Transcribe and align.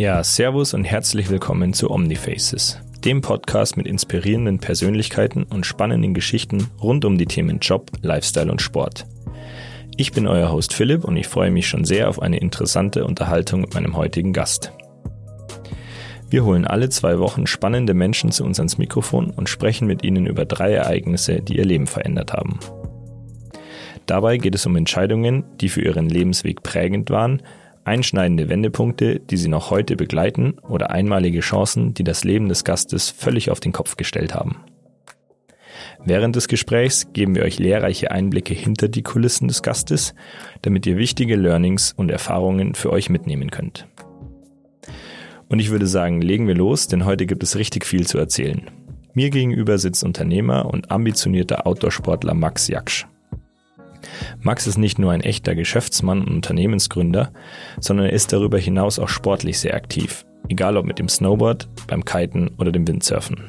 Ja, 0.00 0.24
Servus 0.24 0.72
und 0.72 0.84
herzlich 0.84 1.28
willkommen 1.28 1.74
zu 1.74 1.90
Omnifaces, 1.90 2.80
dem 3.04 3.20
Podcast 3.20 3.76
mit 3.76 3.86
inspirierenden 3.86 4.58
Persönlichkeiten 4.58 5.42
und 5.42 5.66
spannenden 5.66 6.14
Geschichten 6.14 6.70
rund 6.82 7.04
um 7.04 7.18
die 7.18 7.26
Themen 7.26 7.58
Job, 7.58 7.90
Lifestyle 8.00 8.50
und 8.50 8.62
Sport. 8.62 9.04
Ich 9.98 10.12
bin 10.12 10.26
euer 10.26 10.50
Host 10.50 10.72
Philipp 10.72 11.04
und 11.04 11.18
ich 11.18 11.28
freue 11.28 11.50
mich 11.50 11.68
schon 11.68 11.84
sehr 11.84 12.08
auf 12.08 12.22
eine 12.22 12.38
interessante 12.38 13.04
Unterhaltung 13.04 13.60
mit 13.60 13.74
meinem 13.74 13.94
heutigen 13.94 14.32
Gast. 14.32 14.72
Wir 16.30 16.46
holen 16.46 16.66
alle 16.66 16.88
zwei 16.88 17.18
Wochen 17.18 17.46
spannende 17.46 17.92
Menschen 17.92 18.32
zu 18.32 18.42
uns 18.44 18.58
ans 18.58 18.78
Mikrofon 18.78 19.28
und 19.28 19.50
sprechen 19.50 19.86
mit 19.86 20.02
ihnen 20.02 20.24
über 20.24 20.46
drei 20.46 20.72
Ereignisse, 20.72 21.42
die 21.42 21.58
ihr 21.58 21.66
Leben 21.66 21.86
verändert 21.86 22.32
haben. 22.32 22.58
Dabei 24.06 24.38
geht 24.38 24.54
es 24.54 24.64
um 24.64 24.76
Entscheidungen, 24.76 25.44
die 25.60 25.68
für 25.68 25.82
ihren 25.82 26.08
Lebensweg 26.08 26.62
prägend 26.62 27.10
waren, 27.10 27.42
einschneidende 27.84 28.48
Wendepunkte, 28.48 29.20
die 29.20 29.36
sie 29.36 29.48
noch 29.48 29.70
heute 29.70 29.96
begleiten 29.96 30.58
oder 30.60 30.90
einmalige 30.90 31.40
Chancen, 31.40 31.94
die 31.94 32.04
das 32.04 32.24
Leben 32.24 32.48
des 32.48 32.64
Gastes 32.64 33.10
völlig 33.10 33.50
auf 33.50 33.60
den 33.60 33.72
Kopf 33.72 33.96
gestellt 33.96 34.34
haben. 34.34 34.64
Während 36.04 36.34
des 36.36 36.48
Gesprächs 36.48 37.12
geben 37.12 37.34
wir 37.34 37.42
euch 37.42 37.58
lehrreiche 37.58 38.10
Einblicke 38.10 38.54
hinter 38.54 38.88
die 38.88 39.02
Kulissen 39.02 39.48
des 39.48 39.62
Gastes, 39.62 40.14
damit 40.62 40.86
ihr 40.86 40.96
wichtige 40.96 41.36
Learnings 41.36 41.92
und 41.92 42.10
Erfahrungen 42.10 42.74
für 42.74 42.90
euch 42.90 43.10
mitnehmen 43.10 43.50
könnt. 43.50 43.86
Und 45.48 45.58
ich 45.58 45.70
würde 45.70 45.86
sagen, 45.86 46.22
legen 46.22 46.46
wir 46.46 46.54
los, 46.54 46.86
denn 46.86 47.04
heute 47.04 47.26
gibt 47.26 47.42
es 47.42 47.56
richtig 47.56 47.84
viel 47.84 48.06
zu 48.06 48.18
erzählen. 48.18 48.70
Mir 49.14 49.30
gegenüber 49.30 49.78
sitzt 49.78 50.04
Unternehmer 50.04 50.66
und 50.66 50.90
ambitionierter 50.90 51.66
Outdoorsportler 51.66 52.34
Max 52.34 52.68
Jaksch. 52.68 53.06
Max 54.40 54.66
ist 54.66 54.78
nicht 54.78 54.98
nur 54.98 55.12
ein 55.12 55.20
echter 55.20 55.54
Geschäftsmann 55.54 56.20
und 56.22 56.34
Unternehmensgründer, 56.34 57.32
sondern 57.78 58.06
er 58.06 58.12
ist 58.12 58.32
darüber 58.32 58.58
hinaus 58.58 58.98
auch 58.98 59.08
sportlich 59.08 59.58
sehr 59.58 59.74
aktiv, 59.74 60.24
egal 60.48 60.76
ob 60.76 60.86
mit 60.86 60.98
dem 60.98 61.08
Snowboard, 61.08 61.68
beim 61.86 62.04
Kiten 62.04 62.50
oder 62.58 62.72
dem 62.72 62.86
Windsurfen. 62.86 63.44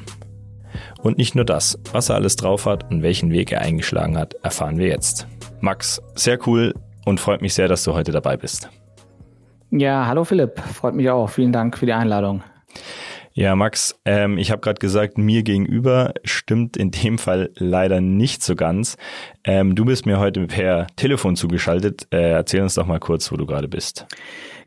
Und 1.02 1.18
nicht 1.18 1.34
nur 1.34 1.44
das, 1.44 1.78
was 1.92 2.08
er 2.08 2.16
alles 2.16 2.36
drauf 2.36 2.66
hat 2.66 2.90
und 2.90 3.02
welchen 3.02 3.32
Weg 3.32 3.52
er 3.52 3.60
eingeschlagen 3.60 4.16
hat, 4.16 4.34
erfahren 4.42 4.78
wir 4.78 4.88
jetzt. 4.88 5.26
Max, 5.60 6.00
sehr 6.14 6.38
cool 6.46 6.74
und 7.04 7.20
freut 7.20 7.42
mich 7.42 7.54
sehr, 7.54 7.68
dass 7.68 7.84
du 7.84 7.94
heute 7.94 8.12
dabei 8.12 8.36
bist. 8.36 8.68
Ja, 9.70 10.06
hallo 10.06 10.24
Philipp, 10.24 10.60
freut 10.60 10.94
mich 10.94 11.08
auch. 11.10 11.28
Vielen 11.28 11.52
Dank 11.52 11.78
für 11.78 11.86
die 11.86 11.92
Einladung. 11.92 12.42
Ja, 13.34 13.56
Max, 13.56 13.98
ähm, 14.04 14.36
ich 14.36 14.50
habe 14.50 14.60
gerade 14.60 14.78
gesagt, 14.78 15.16
mir 15.16 15.42
gegenüber 15.42 16.12
stimmt 16.22 16.76
in 16.76 16.90
dem 16.90 17.16
Fall 17.16 17.50
leider 17.56 18.02
nicht 18.02 18.42
so 18.42 18.54
ganz. 18.54 18.98
Ähm, 19.44 19.74
du 19.74 19.86
bist 19.86 20.04
mir 20.04 20.18
heute 20.18 20.46
per 20.46 20.86
Telefon 20.96 21.34
zugeschaltet. 21.36 22.06
Äh, 22.10 22.32
erzähl 22.32 22.62
uns 22.62 22.74
doch 22.74 22.86
mal 22.86 23.00
kurz, 23.00 23.32
wo 23.32 23.36
du 23.36 23.46
gerade 23.46 23.68
bist. 23.68 24.06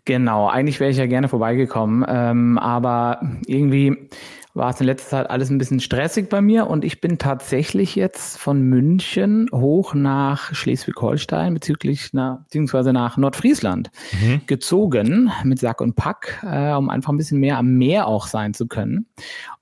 Genau, 0.05 0.47
eigentlich 0.47 0.80
wäre 0.80 0.89
ich 0.89 0.97
ja 0.97 1.05
gerne 1.05 1.27
vorbeigekommen, 1.27 2.05
ähm, 2.08 2.58
aber 2.58 3.21
irgendwie 3.45 4.09
war 4.56 4.70
es 4.70 4.80
in 4.80 4.88
letzter 4.88 5.09
Zeit 5.09 5.30
alles 5.30 5.50
ein 5.50 5.58
bisschen 5.58 5.81
stressig 5.81 6.30
bei 6.30 6.42
mir 6.42 6.67
und 6.67 6.86
ich 6.86 7.02
bin 7.02 7.17
tatsächlich 7.17 7.95
jetzt 7.95 8.38
von 8.38 8.61
München 8.61 9.48
hoch 9.52 9.94
nach 9.94 10.56
Schleswig-Holstein 10.56 11.53
bezüglich 11.53 12.09
na, 12.14 12.42
beziehungsweise 12.45 12.94
nach 12.94 13.17
Nordfriesland 13.17 13.92
mhm. 14.14 14.42
gezogen 14.48 15.30
mit 15.44 15.59
Sack 15.59 15.81
und 15.81 15.95
Pack, 15.95 16.42
äh, 16.44 16.72
um 16.72 16.89
einfach 16.89 17.11
ein 17.11 17.17
bisschen 17.17 17.39
mehr 17.39 17.58
am 17.58 17.73
Meer 17.73 18.08
auch 18.08 18.28
sein 18.28 18.53
zu 18.53 18.67
können. 18.67 19.08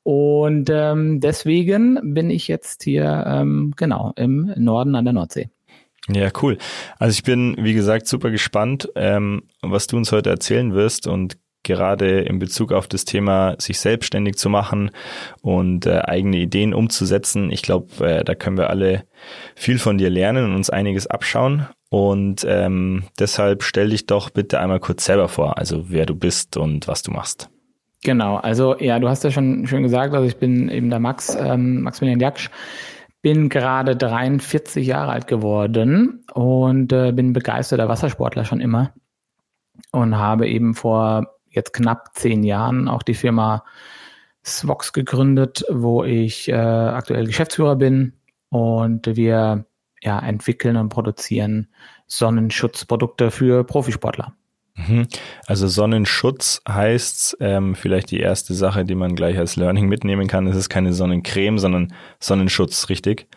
Und 0.03 0.69
ähm, 0.71 1.19
deswegen 1.19 2.13
bin 2.13 2.29
ich 2.29 2.47
jetzt 2.47 2.83
hier 2.83 3.25
ähm, 3.25 3.73
genau 3.75 4.13
im 4.15 4.53
Norden 4.57 4.95
an 4.95 5.05
der 5.05 5.13
Nordsee. 5.13 5.49
Ja, 6.09 6.29
cool. 6.41 6.57
Also 6.99 7.13
ich 7.13 7.23
bin, 7.23 7.55
wie 7.57 7.73
gesagt, 7.73 8.07
super 8.07 8.29
gespannt, 8.29 8.89
ähm, 8.95 9.43
was 9.61 9.87
du 9.87 9.97
uns 9.97 10.11
heute 10.11 10.29
erzählen 10.29 10.73
wirst 10.73 11.07
und 11.07 11.37
gerade 11.63 12.21
in 12.21 12.39
Bezug 12.39 12.71
auf 12.71 12.87
das 12.87 13.05
Thema, 13.05 13.55
sich 13.57 13.79
selbstständig 13.79 14.35
zu 14.35 14.49
machen 14.49 14.91
und 15.41 15.85
äh, 15.85 15.99
eigene 15.99 16.37
Ideen 16.37 16.73
umzusetzen. 16.73 17.51
Ich 17.51 17.61
glaube, 17.61 18.05
äh, 18.05 18.23
da 18.23 18.35
können 18.35 18.57
wir 18.57 18.69
alle 18.69 19.05
viel 19.55 19.79
von 19.79 19.97
dir 19.97 20.09
lernen 20.09 20.45
und 20.45 20.55
uns 20.55 20.69
einiges 20.69 21.07
abschauen. 21.07 21.67
Und 21.89 22.45
ähm, 22.47 23.03
deshalb 23.19 23.63
stell 23.63 23.89
dich 23.89 24.07
doch 24.07 24.29
bitte 24.29 24.59
einmal 24.59 24.79
kurz 24.79 25.05
selber 25.05 25.29
vor, 25.29 25.57
also 25.57 25.89
wer 25.89 26.05
du 26.05 26.15
bist 26.15 26.57
und 26.57 26.87
was 26.87 27.03
du 27.03 27.11
machst. 27.11 27.49
Genau, 28.03 28.35
also 28.35 28.77
ja, 28.79 28.99
du 28.99 29.07
hast 29.07 29.23
ja 29.23 29.31
schon 29.31 29.65
schön 29.65 29.83
gesagt, 29.83 30.13
also 30.13 30.27
ich 30.27 30.37
bin 30.37 30.69
eben 30.69 30.89
der 30.89 30.99
Max, 30.99 31.37
ähm, 31.39 31.81
Maximilian 31.83 32.19
Jaksch, 32.19 32.49
bin 33.21 33.47
gerade 33.47 33.95
43 33.95 34.85
Jahre 34.85 35.11
alt 35.11 35.27
geworden 35.27 36.25
und 36.33 36.91
äh, 36.91 37.13
bin 37.13 37.31
begeisterter 37.31 37.87
Wassersportler 37.87 38.43
schon 38.43 38.59
immer 38.59 38.93
und 39.91 40.17
habe 40.17 40.49
eben 40.49 40.73
vor 40.73 41.32
jetzt 41.53 41.73
knapp 41.73 42.11
zehn 42.13 42.43
Jahren 42.43 42.87
auch 42.87 43.03
die 43.03 43.13
Firma 43.13 43.63
Svox 44.45 44.91
gegründet, 44.91 45.63
wo 45.69 46.03
ich 46.03 46.49
äh, 46.49 46.53
aktuell 46.53 47.25
Geschäftsführer 47.25 47.75
bin 47.75 48.13
und 48.49 49.15
wir 49.15 49.65
ja, 50.01 50.19
entwickeln 50.19 50.75
und 50.75 50.89
produzieren 50.89 51.67
Sonnenschutzprodukte 52.07 53.31
für 53.31 53.63
Profisportler. 53.63 54.33
Mhm. 54.75 55.07
Also 55.45 55.67
Sonnenschutz 55.67 56.61
heißt 56.67 57.37
ähm, 57.39 57.75
vielleicht 57.75 58.11
die 58.11 58.19
erste 58.19 58.53
Sache, 58.53 58.85
die 58.85 58.95
man 58.95 59.15
gleich 59.15 59.37
als 59.37 59.55
Learning 59.55 59.87
mitnehmen 59.87 60.27
kann. 60.27 60.47
Es 60.47 60.55
ist 60.55 60.69
keine 60.69 60.93
Sonnencreme, 60.93 61.59
sondern 61.59 61.93
Sonnenschutz, 62.19 62.89
richtig? 62.89 63.27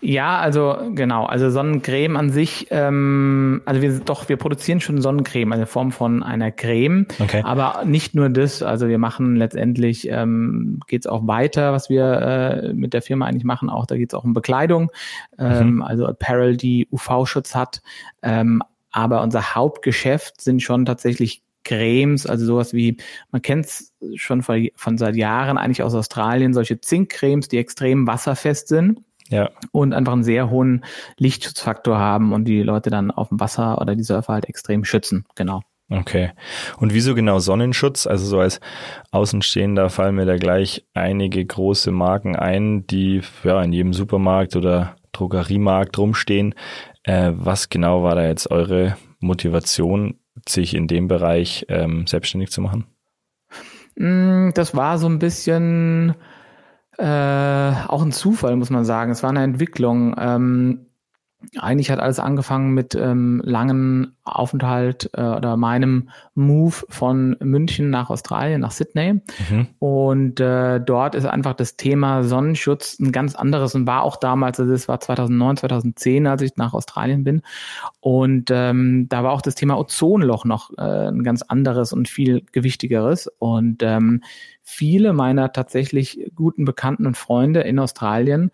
Ja, 0.00 0.38
also 0.38 0.76
genau. 0.94 1.26
Also 1.26 1.50
Sonnencreme 1.50 2.16
an 2.16 2.30
sich, 2.30 2.66
ähm, 2.70 3.62
also 3.64 3.82
wir 3.82 4.00
doch, 4.00 4.28
wir 4.28 4.36
produzieren 4.36 4.80
schon 4.80 5.00
Sonnencreme, 5.00 5.52
also 5.52 5.62
in 5.62 5.66
Form 5.66 5.92
von 5.92 6.22
einer 6.22 6.50
Creme. 6.50 7.06
Okay. 7.18 7.42
Aber 7.44 7.82
nicht 7.84 8.14
nur 8.14 8.28
das. 8.28 8.62
Also 8.62 8.88
wir 8.88 8.98
machen 8.98 9.36
letztendlich 9.36 10.08
ähm, 10.10 10.80
geht 10.86 11.02
es 11.02 11.06
auch 11.06 11.26
weiter, 11.26 11.72
was 11.72 11.90
wir 11.90 12.04
äh, 12.04 12.72
mit 12.72 12.94
der 12.94 13.02
Firma 13.02 13.26
eigentlich 13.26 13.44
machen. 13.44 13.70
Auch 13.70 13.86
da 13.86 13.96
geht 13.96 14.12
es 14.12 14.18
auch 14.18 14.24
um 14.24 14.32
Bekleidung, 14.32 14.90
ähm, 15.38 15.76
mhm. 15.76 15.82
also 15.82 16.06
Apparel, 16.06 16.56
die 16.56 16.88
UV-Schutz 16.90 17.54
hat. 17.54 17.82
Ähm, 18.22 18.62
aber 18.92 19.22
unser 19.22 19.54
Hauptgeschäft 19.54 20.40
sind 20.40 20.62
schon 20.62 20.84
tatsächlich 20.84 21.42
Cremes, 21.64 22.26
also 22.26 22.46
sowas 22.46 22.72
wie, 22.72 22.96
man 23.30 23.42
kennt 23.42 23.66
es 23.66 23.92
schon 24.14 24.42
von, 24.42 24.68
von 24.74 24.98
seit 24.98 25.16
Jahren 25.16 25.58
eigentlich 25.58 25.82
aus 25.82 25.94
Australien, 25.94 26.54
solche 26.54 26.80
Zinkcremes, 26.80 27.48
die 27.48 27.58
extrem 27.58 28.06
wasserfest 28.06 28.68
sind. 28.68 29.00
Ja. 29.30 29.50
Und 29.72 29.94
einfach 29.94 30.12
einen 30.12 30.24
sehr 30.24 30.50
hohen 30.50 30.84
Lichtschutzfaktor 31.16 31.98
haben 31.98 32.32
und 32.32 32.44
die 32.44 32.62
Leute 32.62 32.90
dann 32.90 33.10
auf 33.10 33.28
dem 33.28 33.40
Wasser 33.40 33.80
oder 33.80 33.94
die 33.94 34.02
Surfer 34.02 34.34
halt 34.34 34.48
extrem 34.48 34.84
schützen. 34.84 35.24
Genau. 35.36 35.62
Okay. 35.88 36.30
Und 36.78 36.94
wieso 36.94 37.14
genau 37.14 37.40
Sonnenschutz? 37.40 38.06
Also 38.06 38.24
so 38.24 38.38
als 38.38 38.60
Außenstehender 39.10 39.90
fallen 39.90 40.14
mir 40.14 40.24
da 40.24 40.36
gleich 40.36 40.86
einige 40.94 41.44
große 41.44 41.90
Marken 41.90 42.36
ein, 42.36 42.86
die 42.86 43.22
ja 43.42 43.60
in 43.62 43.72
jedem 43.72 43.92
Supermarkt 43.92 44.54
oder 44.54 44.96
Drogeriemarkt 45.12 45.98
rumstehen. 45.98 46.54
Äh, 47.02 47.32
was 47.34 47.70
genau 47.70 48.04
war 48.04 48.14
da 48.14 48.26
jetzt 48.26 48.50
eure 48.50 48.96
Motivation, 49.18 50.20
sich 50.48 50.74
in 50.74 50.86
dem 50.86 51.08
Bereich 51.08 51.66
ähm, 51.68 52.06
selbstständig 52.06 52.50
zu 52.50 52.60
machen? 52.60 52.86
Mm, 53.96 54.50
das 54.54 54.76
war 54.76 54.98
so 54.98 55.08
ein 55.08 55.18
bisschen 55.18 56.14
äh, 57.00 57.88
auch 57.88 58.02
ein 58.02 58.12
Zufall, 58.12 58.56
muss 58.56 58.70
man 58.70 58.84
sagen. 58.84 59.10
Es 59.10 59.22
war 59.22 59.30
eine 59.30 59.42
Entwicklung. 59.42 60.14
Ähm, 60.18 60.89
eigentlich 61.58 61.90
hat 61.90 61.98
alles 61.98 62.18
angefangen 62.18 62.74
mit 62.74 62.94
ähm, 62.94 63.40
langen 63.44 64.16
Aufenthalt 64.24 65.10
äh, 65.14 65.22
oder 65.22 65.56
meinem 65.56 66.10
Move 66.34 66.84
von 66.88 67.36
München 67.40 67.90
nach 67.90 68.10
Australien, 68.10 68.60
nach 68.60 68.70
Sydney. 68.70 69.14
Mhm. 69.14 69.66
Und 69.78 70.40
äh, 70.40 70.80
dort 70.80 71.14
ist 71.14 71.24
einfach 71.24 71.54
das 71.54 71.76
Thema 71.76 72.22
Sonnenschutz 72.22 72.98
ein 72.98 73.10
ganz 73.10 73.34
anderes 73.34 73.74
und 73.74 73.86
war 73.86 74.02
auch 74.02 74.16
damals, 74.16 74.60
also 74.60 74.70
das 74.70 74.86
war 74.86 75.00
2009, 75.00 75.56
2010, 75.58 76.26
als 76.26 76.42
ich 76.42 76.56
nach 76.56 76.74
Australien 76.74 77.24
bin. 77.24 77.42
Und 78.00 78.50
ähm, 78.52 79.06
da 79.08 79.24
war 79.24 79.32
auch 79.32 79.42
das 79.42 79.54
Thema 79.54 79.78
Ozonloch 79.78 80.44
noch 80.44 80.70
äh, 80.76 81.08
ein 81.08 81.22
ganz 81.22 81.42
anderes 81.42 81.92
und 81.92 82.08
viel 82.08 82.44
gewichtigeres. 82.52 83.28
Und 83.38 83.82
ähm, 83.82 84.22
viele 84.62 85.12
meiner 85.12 85.52
tatsächlich 85.52 86.30
guten 86.34 86.64
Bekannten 86.64 87.06
und 87.06 87.16
Freunde 87.16 87.60
in 87.62 87.78
Australien 87.78 88.50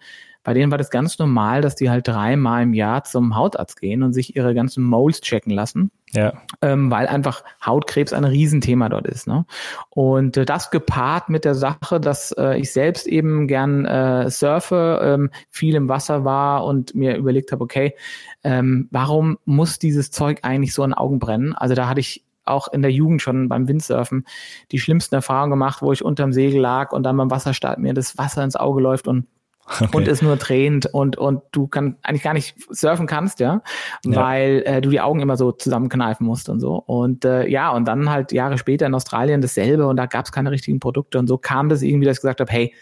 bei 0.46 0.54
denen 0.54 0.70
war 0.70 0.78
das 0.78 0.90
ganz 0.90 1.18
normal, 1.18 1.60
dass 1.60 1.74
die 1.74 1.90
halt 1.90 2.06
dreimal 2.06 2.62
im 2.62 2.72
Jahr 2.72 3.02
zum 3.02 3.34
Hautarzt 3.34 3.80
gehen 3.80 4.04
und 4.04 4.12
sich 4.12 4.36
ihre 4.36 4.54
ganzen 4.54 4.84
Moles 4.84 5.20
checken 5.20 5.50
lassen. 5.50 5.90
Ja. 6.12 6.34
Ähm, 6.62 6.88
weil 6.88 7.08
einfach 7.08 7.42
Hautkrebs 7.60 8.12
ein 8.12 8.22
Riesenthema 8.22 8.88
dort 8.88 9.08
ist. 9.08 9.26
Ne? 9.26 9.44
Und 9.90 10.36
äh, 10.36 10.44
das 10.44 10.70
gepaart 10.70 11.30
mit 11.30 11.44
der 11.44 11.56
Sache, 11.56 11.98
dass 11.98 12.30
äh, 12.30 12.60
ich 12.60 12.70
selbst 12.72 13.08
eben 13.08 13.48
gern 13.48 13.86
äh, 13.86 14.30
surfe, 14.30 15.00
ähm, 15.02 15.30
viel 15.50 15.74
im 15.74 15.88
Wasser 15.88 16.24
war 16.24 16.64
und 16.64 16.94
mir 16.94 17.16
überlegt 17.16 17.50
habe, 17.50 17.64
okay, 17.64 17.96
ähm, 18.44 18.86
warum 18.92 19.38
muss 19.46 19.80
dieses 19.80 20.12
Zeug 20.12 20.38
eigentlich 20.42 20.74
so 20.74 20.84
in 20.84 20.94
Augen 20.94 21.18
brennen? 21.18 21.54
Also 21.54 21.74
da 21.74 21.88
hatte 21.88 21.98
ich 21.98 22.24
auch 22.44 22.68
in 22.68 22.82
der 22.82 22.92
Jugend 22.92 23.20
schon 23.20 23.48
beim 23.48 23.66
Windsurfen 23.66 24.24
die 24.70 24.78
schlimmsten 24.78 25.16
Erfahrungen 25.16 25.50
gemacht, 25.50 25.82
wo 25.82 25.90
ich 25.90 26.04
unterm 26.04 26.32
Segel 26.32 26.60
lag 26.60 26.92
und 26.92 27.02
dann 27.02 27.16
beim 27.16 27.32
Wasserstart 27.32 27.80
mir 27.80 27.94
das 27.94 28.16
Wasser 28.16 28.44
ins 28.44 28.54
Auge 28.54 28.80
läuft 28.80 29.08
und 29.08 29.26
Okay. 29.80 29.96
und 29.96 30.08
es 30.08 30.22
nur 30.22 30.38
tränt 30.38 30.86
und 30.86 31.18
und 31.18 31.42
du 31.50 31.66
kann 31.66 31.96
eigentlich 32.02 32.22
gar 32.22 32.34
nicht 32.34 32.54
surfen 32.70 33.06
kannst, 33.06 33.40
ja, 33.40 33.62
ja. 34.04 34.16
weil 34.16 34.62
äh, 34.64 34.80
du 34.80 34.90
die 34.90 35.00
Augen 35.00 35.20
immer 35.20 35.36
so 35.36 35.52
zusammenkneifen 35.52 36.24
musst 36.24 36.48
und 36.48 36.60
so. 36.60 36.76
Und 36.76 37.24
äh, 37.24 37.48
ja, 37.48 37.70
und 37.70 37.86
dann 37.86 38.08
halt 38.10 38.32
Jahre 38.32 38.58
später 38.58 38.86
in 38.86 38.94
Australien 38.94 39.40
dasselbe 39.40 39.86
und 39.86 39.96
da 39.96 40.06
gab 40.06 40.24
es 40.24 40.32
keine 40.32 40.50
richtigen 40.50 40.78
Produkte 40.78 41.18
und 41.18 41.26
so 41.26 41.36
kam 41.36 41.68
das 41.68 41.82
irgendwie, 41.82 42.06
dass 42.06 42.18
ich 42.18 42.22
gesagt 42.22 42.40
habe, 42.40 42.52
hey, 42.52 42.74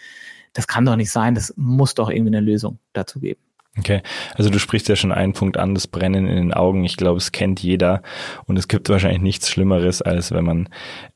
das 0.53 0.67
kann 0.67 0.85
doch 0.85 0.97
nicht 0.97 1.11
sein, 1.11 1.35
das 1.35 1.55
muss 1.57 1.95
doch 1.95 2.11
irgendwie 2.11 2.37
eine 2.37 2.45
Lösung 2.45 2.79
dazu 2.93 3.19
geben. 3.19 3.41
Okay, 3.77 4.03
also 4.37 4.51
du 4.51 4.61
sprichst 4.61 4.89
ja 4.89 4.95
schon 4.95 5.11
einen 5.11 5.33
Punkt 5.33 5.57
an, 5.57 5.75
das 5.75 5.89
Brennen 5.89 6.29
in 6.29 6.37
den 6.37 6.55
Augen. 6.55 6.85
Ich 6.85 6.97
glaube, 6.97 7.19
es 7.19 7.33
kennt 7.33 7.61
jeder 7.61 8.03
und 8.47 8.57
es 8.57 8.69
gibt 8.69 8.89
wahrscheinlich 8.89 9.23
nichts 9.23 9.51
Schlimmeres, 9.51 10.01
als 10.01 10.31
wenn 10.31 10.45
man 10.45 10.69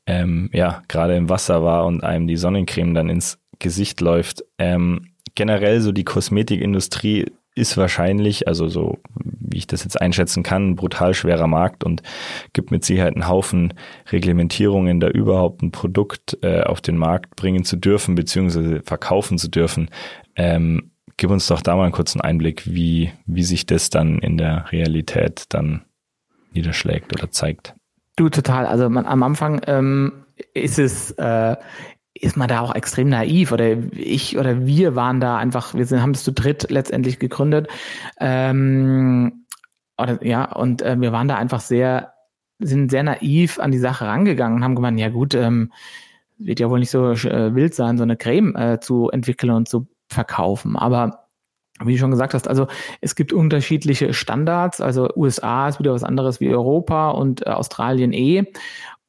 ähm, 0.05 0.49
ja 0.51 0.83
gerade 0.89 1.15
im 1.15 1.29
Wasser 1.29 1.63
war 1.63 1.85
und 1.85 2.03
einem 2.03 2.27
die 2.27 2.35
Sonnencreme 2.35 2.93
dann 2.93 3.09
ins 3.09 3.39
Gesicht 3.59 4.01
läuft. 4.01 4.43
Ähm, 4.57 5.11
generell 5.39 5.79
so 5.79 5.93
die 5.93 6.03
Kosmetikindustrie 6.03 7.27
ist 7.55 7.77
wahrscheinlich, 7.77 8.49
also 8.49 8.67
so 8.67 8.97
wie 9.23 9.57
ich 9.57 9.67
das 9.67 9.85
jetzt 9.85 9.99
einschätzen 9.99 10.43
kann, 10.43 10.71
ein 10.71 10.75
brutal 10.75 11.13
schwerer 11.13 11.47
Markt 11.47 11.85
und 11.85 12.03
gibt 12.51 12.71
mit 12.71 12.83
Sicherheit 12.83 13.15
einen 13.15 13.29
Haufen 13.29 13.73
Reglementierungen, 14.11 14.99
da 14.99 15.07
überhaupt 15.07 15.61
ein 15.61 15.71
Produkt 15.71 16.37
äh, 16.41 16.63
auf 16.63 16.81
den 16.81 16.97
Markt 16.97 17.37
bringen 17.37 17.63
zu 17.63 17.77
dürfen, 17.77 18.15
beziehungsweise 18.15 18.81
verkaufen 18.83 19.37
zu 19.37 19.47
dürfen. 19.47 19.89
Ähm, 20.35 20.91
gib 21.15 21.29
uns 21.29 21.47
doch 21.47 21.61
da 21.61 21.77
mal 21.77 21.83
einen 21.83 21.93
kurzen 21.93 22.19
Einblick, 22.19 22.65
wie, 22.65 23.13
wie 23.25 23.43
sich 23.43 23.65
das 23.65 23.89
dann 23.89 24.19
in 24.19 24.37
der 24.37 24.69
Realität 24.73 25.45
dann 25.47 25.85
niederschlägt 26.51 27.13
oder 27.13 27.31
zeigt. 27.31 27.75
Du, 28.17 28.27
total. 28.27 28.65
Also 28.65 28.89
man, 28.89 29.05
am 29.05 29.23
Anfang 29.23 29.61
ähm, 29.67 30.11
ist 30.53 30.79
es, 30.79 31.11
äh, 31.11 31.55
ist 32.21 32.37
man 32.37 32.47
da 32.47 32.59
auch 32.59 32.75
extrem 32.75 33.09
naiv 33.09 33.51
oder 33.51 33.77
ich 33.93 34.37
oder 34.37 34.65
wir 34.65 34.95
waren 34.95 35.19
da 35.19 35.37
einfach, 35.37 35.73
wir 35.73 35.85
sind, 35.85 36.01
haben 36.01 36.11
es 36.11 36.23
zu 36.23 36.31
dritt 36.31 36.69
letztendlich 36.69 37.19
gegründet. 37.19 37.67
Ähm, 38.19 39.45
oder, 39.97 40.23
ja, 40.25 40.51
und 40.51 40.81
äh, 40.81 40.99
wir 40.99 41.11
waren 41.11 41.27
da 41.27 41.35
einfach 41.35 41.61
sehr, 41.61 42.13
sind 42.59 42.91
sehr 42.91 43.03
naiv 43.03 43.59
an 43.59 43.71
die 43.71 43.77
Sache 43.77 44.05
rangegangen 44.05 44.57
und 44.57 44.63
haben 44.63 44.75
gemeint, 44.75 44.99
ja 44.99 45.09
gut, 45.09 45.33
ähm, 45.33 45.71
wird 46.37 46.59
ja 46.59 46.69
wohl 46.69 46.79
nicht 46.79 46.91
so 46.91 47.11
äh, 47.11 47.55
wild 47.55 47.73
sein, 47.73 47.97
so 47.97 48.03
eine 48.03 48.17
Creme 48.17 48.55
äh, 48.55 48.79
zu 48.79 49.09
entwickeln 49.09 49.51
und 49.51 49.67
zu 49.67 49.87
verkaufen. 50.07 50.75
Aber 50.77 51.29
wie 51.83 51.93
du 51.93 51.99
schon 51.99 52.11
gesagt 52.11 52.33
hast, 52.33 52.47
also 52.47 52.67
es 53.01 53.15
gibt 53.15 53.31
unterschiedliche 53.31 54.13
Standards. 54.13 54.81
Also 54.81 55.09
USA 55.15 55.69
ist 55.69 55.79
wieder 55.79 55.93
was 55.93 56.03
anderes 56.03 56.39
wie 56.39 56.49
Europa 56.49 57.11
und 57.11 57.45
äh, 57.45 57.51
Australien 57.51 58.11
eh. 58.11 58.45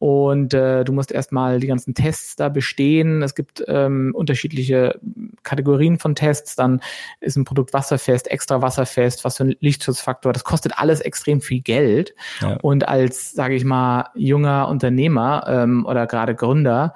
Und 0.01 0.55
äh, 0.55 0.83
du 0.83 0.95
musst 0.95 1.13
erstmal 1.13 1.61
die 1.61 1.67
ganzen 1.67 1.93
Tests 1.93 2.35
da 2.35 2.49
bestehen. 2.49 3.23
Es 3.23 3.35
gibt 3.35 3.63
ähm, 3.69 4.13
unterschiedliche 4.15 4.99
Kategorien 5.43 5.99
von 5.99 6.15
Tests. 6.15 6.57
Dann 6.57 6.81
ist 7.21 7.37
ein 7.37 7.45
Produkt 7.45 7.75
wasserfest, 7.75 8.31
extra 8.31 8.63
wasserfest, 8.63 9.27
was 9.27 9.37
für 9.37 9.45
ein 9.45 9.57
Lichtschutzfaktor. 9.61 10.33
Das 10.33 10.43
kostet 10.43 10.79
alles 10.79 11.01
extrem 11.03 11.43
viel 11.43 11.61
Geld. 11.61 12.15
Ja. 12.41 12.57
Und 12.63 12.89
als, 12.89 13.33
sage 13.33 13.55
ich 13.55 13.65
mal, 13.65 14.07
junger 14.15 14.69
Unternehmer 14.69 15.45
ähm, 15.47 15.85
oder 15.85 16.07
gerade 16.07 16.35
Gründer, 16.35 16.95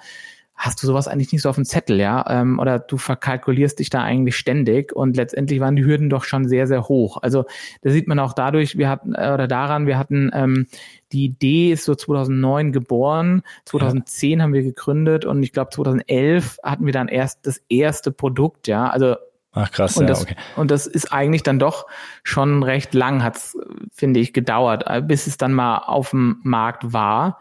hast 0.56 0.82
du 0.82 0.86
sowas 0.86 1.08
eigentlich 1.08 1.32
nicht 1.32 1.42
so 1.42 1.48
auf 1.48 1.56
dem 1.56 1.64
Zettel, 1.64 1.98
ja? 1.98 2.24
Ähm, 2.28 2.58
oder 2.58 2.78
du 2.78 2.96
verkalkulierst 2.96 3.78
dich 3.78 3.90
da 3.90 4.02
eigentlich 4.02 4.36
ständig 4.36 4.92
und 4.92 5.16
letztendlich 5.16 5.60
waren 5.60 5.76
die 5.76 5.84
Hürden 5.84 6.10
doch 6.10 6.24
schon 6.24 6.48
sehr, 6.48 6.66
sehr 6.66 6.88
hoch. 6.88 7.18
Also 7.22 7.44
da 7.82 7.90
sieht 7.90 8.06
man 8.06 8.18
auch 8.18 8.32
dadurch, 8.32 8.78
wir 8.78 8.88
hatten, 8.88 9.14
äh, 9.14 9.32
oder 9.34 9.48
daran, 9.48 9.86
wir 9.86 9.98
hatten, 9.98 10.30
ähm, 10.32 10.66
die 11.12 11.24
Idee 11.24 11.72
ist 11.72 11.84
so 11.84 11.94
2009 11.94 12.72
geboren, 12.72 13.42
2010 13.64 14.38
ja. 14.38 14.44
haben 14.44 14.52
wir 14.52 14.62
gegründet 14.62 15.24
und 15.24 15.42
ich 15.42 15.52
glaube 15.52 15.70
2011 15.70 16.58
hatten 16.62 16.86
wir 16.86 16.92
dann 16.92 17.08
erst 17.08 17.46
das 17.46 17.60
erste 17.68 18.12
Produkt, 18.12 18.68
ja? 18.68 18.88
Also 18.88 19.16
Ach 19.56 19.70
krass, 19.70 19.96
und 19.96 20.04
ja, 20.04 20.08
das, 20.08 20.22
okay. 20.22 20.34
Und 20.56 20.70
das 20.72 20.86
ist 20.86 21.12
eigentlich 21.12 21.44
dann 21.44 21.60
doch 21.60 21.86
schon 22.24 22.64
recht 22.64 22.92
lang, 22.92 23.22
hat's, 23.22 23.56
finde 23.92 24.18
ich, 24.18 24.32
gedauert, 24.32 24.84
äh, 24.86 25.00
bis 25.00 25.26
es 25.26 25.36
dann 25.36 25.52
mal 25.52 25.78
auf 25.78 26.10
dem 26.10 26.40
Markt 26.42 26.92
war. 26.92 27.38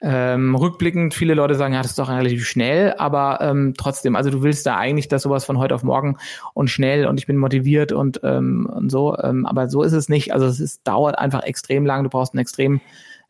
Ähm, 0.00 0.54
rückblickend, 0.54 1.12
viele 1.12 1.34
Leute 1.34 1.56
sagen, 1.56 1.74
ja, 1.74 1.82
das 1.82 1.90
ist 1.90 1.98
doch 1.98 2.08
relativ 2.08 2.46
schnell, 2.46 2.94
aber 2.98 3.40
ähm, 3.40 3.74
trotzdem, 3.76 4.14
also 4.14 4.30
du 4.30 4.42
willst 4.42 4.64
da 4.64 4.76
eigentlich, 4.76 5.08
dass 5.08 5.22
sowas 5.22 5.44
von 5.44 5.58
heute 5.58 5.74
auf 5.74 5.82
morgen 5.82 6.18
und 6.54 6.70
schnell 6.70 7.06
und 7.06 7.18
ich 7.18 7.26
bin 7.26 7.36
motiviert 7.36 7.90
und, 7.90 8.20
ähm, 8.22 8.66
und 8.72 8.90
so, 8.90 9.18
ähm, 9.18 9.44
aber 9.44 9.68
so 9.68 9.82
ist 9.82 9.92
es 9.92 10.08
nicht. 10.08 10.32
Also 10.32 10.46
es 10.46 10.60
ist, 10.60 10.86
dauert 10.86 11.18
einfach 11.18 11.42
extrem 11.42 11.84
lang, 11.84 12.04
du 12.04 12.10
brauchst 12.10 12.32
einen 12.32 12.40
extrem 12.40 12.80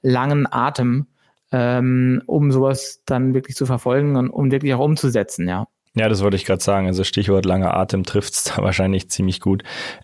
langen 0.03 0.47
Atem, 0.51 1.07
ähm, 1.53 2.23
um 2.27 2.53
sowas 2.53 3.03
dann 3.07 3.33
wirklich 3.33 3.57
zu 3.57 3.65
verfolgen 3.65 4.17
und 4.17 4.29
um 4.29 4.51
wirklich 4.51 4.75
auch 4.75 4.85
umzusetzen, 4.85 5.49
ja. 5.49 5.67
Ja, 5.95 6.09
das 6.09 6.23
wollte 6.23 6.37
ich 6.37 6.45
gerade 6.45 6.63
sagen. 6.63 6.87
Also 6.87 7.03
Stichwort 7.03 7.47
langer 7.47 7.75
Atem 7.75 8.05
trifft's 8.05 8.45
da 8.45 8.59
wahrscheinlich 8.63 9.11
ziemlich 9.11 9.41
gut, 9.41 9.63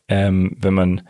ähm, 0.08 0.56
wenn 0.58 0.72
man 0.72 1.02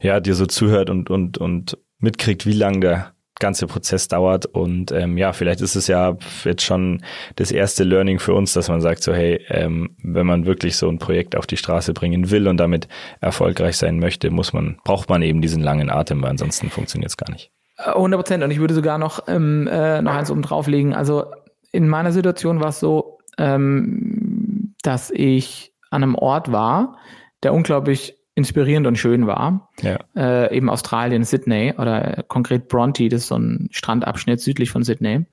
ja 0.00 0.20
dir 0.20 0.34
so 0.34 0.46
zuhört 0.46 0.88
und 0.88 1.10
und 1.10 1.36
und 1.36 1.76
mitkriegt, 1.98 2.46
wie 2.46 2.54
lang 2.54 2.80
der 2.80 3.12
ganze 3.42 3.66
Prozess 3.66 4.08
dauert. 4.08 4.46
Und 4.46 4.92
ähm, 4.92 5.18
ja, 5.18 5.34
vielleicht 5.34 5.60
ist 5.60 5.74
es 5.74 5.88
ja 5.88 6.16
jetzt 6.44 6.62
schon 6.62 7.02
das 7.36 7.50
erste 7.50 7.84
Learning 7.84 8.18
für 8.18 8.32
uns, 8.32 8.54
dass 8.54 8.68
man 8.68 8.80
sagt, 8.80 9.02
so 9.02 9.12
hey, 9.12 9.44
ähm, 9.48 9.96
wenn 10.02 10.26
man 10.26 10.46
wirklich 10.46 10.76
so 10.76 10.88
ein 10.88 10.98
Projekt 10.98 11.36
auf 11.36 11.46
die 11.46 11.58
Straße 11.58 11.92
bringen 11.92 12.30
will 12.30 12.48
und 12.48 12.56
damit 12.56 12.88
erfolgreich 13.20 13.76
sein 13.76 13.98
möchte, 13.98 14.30
muss 14.30 14.52
man, 14.52 14.78
braucht 14.84 15.10
man 15.10 15.20
eben 15.20 15.42
diesen 15.42 15.62
langen 15.62 15.90
Atem, 15.90 16.22
weil 16.22 16.30
ansonsten 16.30 16.70
funktioniert 16.70 17.10
es 17.10 17.16
gar 17.18 17.30
nicht. 17.30 17.50
100 17.76 18.18
Prozent. 18.18 18.44
Und 18.44 18.52
ich 18.52 18.60
würde 18.60 18.74
sogar 18.74 18.96
noch, 18.98 19.24
ähm, 19.26 19.68
äh, 19.70 20.00
noch 20.00 20.14
eins 20.14 20.30
oben 20.30 20.42
drauflegen. 20.42 20.94
Also 20.94 21.26
in 21.72 21.88
meiner 21.88 22.12
Situation 22.12 22.60
war 22.60 22.68
es 22.68 22.78
so, 22.80 23.18
ähm, 23.38 24.74
dass 24.82 25.10
ich 25.10 25.72
an 25.90 26.02
einem 26.02 26.14
Ort 26.14 26.52
war, 26.52 26.96
der 27.42 27.52
unglaublich 27.52 28.16
inspirierend 28.42 28.86
und 28.86 28.98
schön 28.98 29.26
war. 29.26 29.70
Ja. 29.80 29.98
Äh, 30.16 30.56
eben 30.56 30.68
Australien, 30.68 31.24
Sydney 31.24 31.74
oder 31.78 32.24
konkret 32.28 32.68
Bronte, 32.68 33.08
das 33.08 33.22
ist 33.22 33.28
so 33.28 33.38
ein 33.38 33.68
Strandabschnitt 33.70 34.40
südlich 34.40 34.70
von 34.70 34.82
Sydney. 34.82 35.26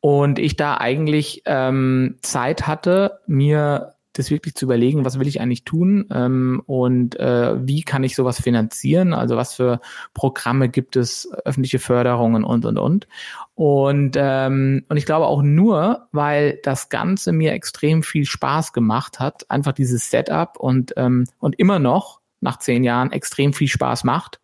Und 0.00 0.38
ich 0.38 0.56
da 0.56 0.76
eigentlich 0.76 1.42
ähm, 1.44 2.16
Zeit 2.22 2.66
hatte, 2.66 3.20
mir 3.26 3.94
das 4.18 4.30
wirklich 4.30 4.54
zu 4.54 4.64
überlegen, 4.64 5.04
was 5.04 5.18
will 5.18 5.28
ich 5.28 5.40
eigentlich 5.40 5.64
tun 5.64 6.06
ähm, 6.12 6.62
und 6.66 7.18
äh, 7.20 7.54
wie 7.66 7.82
kann 7.82 8.02
ich 8.04 8.16
sowas 8.16 8.40
finanzieren, 8.40 9.12
also 9.14 9.36
was 9.36 9.54
für 9.54 9.80
Programme 10.12 10.68
gibt 10.68 10.96
es, 10.96 11.28
öffentliche 11.44 11.78
Förderungen 11.78 12.44
und, 12.44 12.64
und, 12.64 12.78
und. 12.78 13.08
Und, 13.54 14.16
ähm, 14.16 14.84
und 14.88 14.96
ich 14.96 15.06
glaube 15.06 15.26
auch 15.26 15.42
nur, 15.42 16.08
weil 16.12 16.58
das 16.62 16.88
Ganze 16.88 17.32
mir 17.32 17.52
extrem 17.52 18.02
viel 18.02 18.24
Spaß 18.24 18.72
gemacht 18.72 19.20
hat, 19.20 19.48
einfach 19.50 19.72
dieses 19.72 20.10
Setup 20.10 20.56
und, 20.58 20.94
ähm, 20.96 21.24
und 21.38 21.58
immer 21.58 21.78
noch 21.78 22.17
nach 22.40 22.58
zehn 22.58 22.84
Jahren 22.84 23.12
extrem 23.12 23.52
viel 23.52 23.68
Spaß 23.68 24.04
macht, 24.04 24.40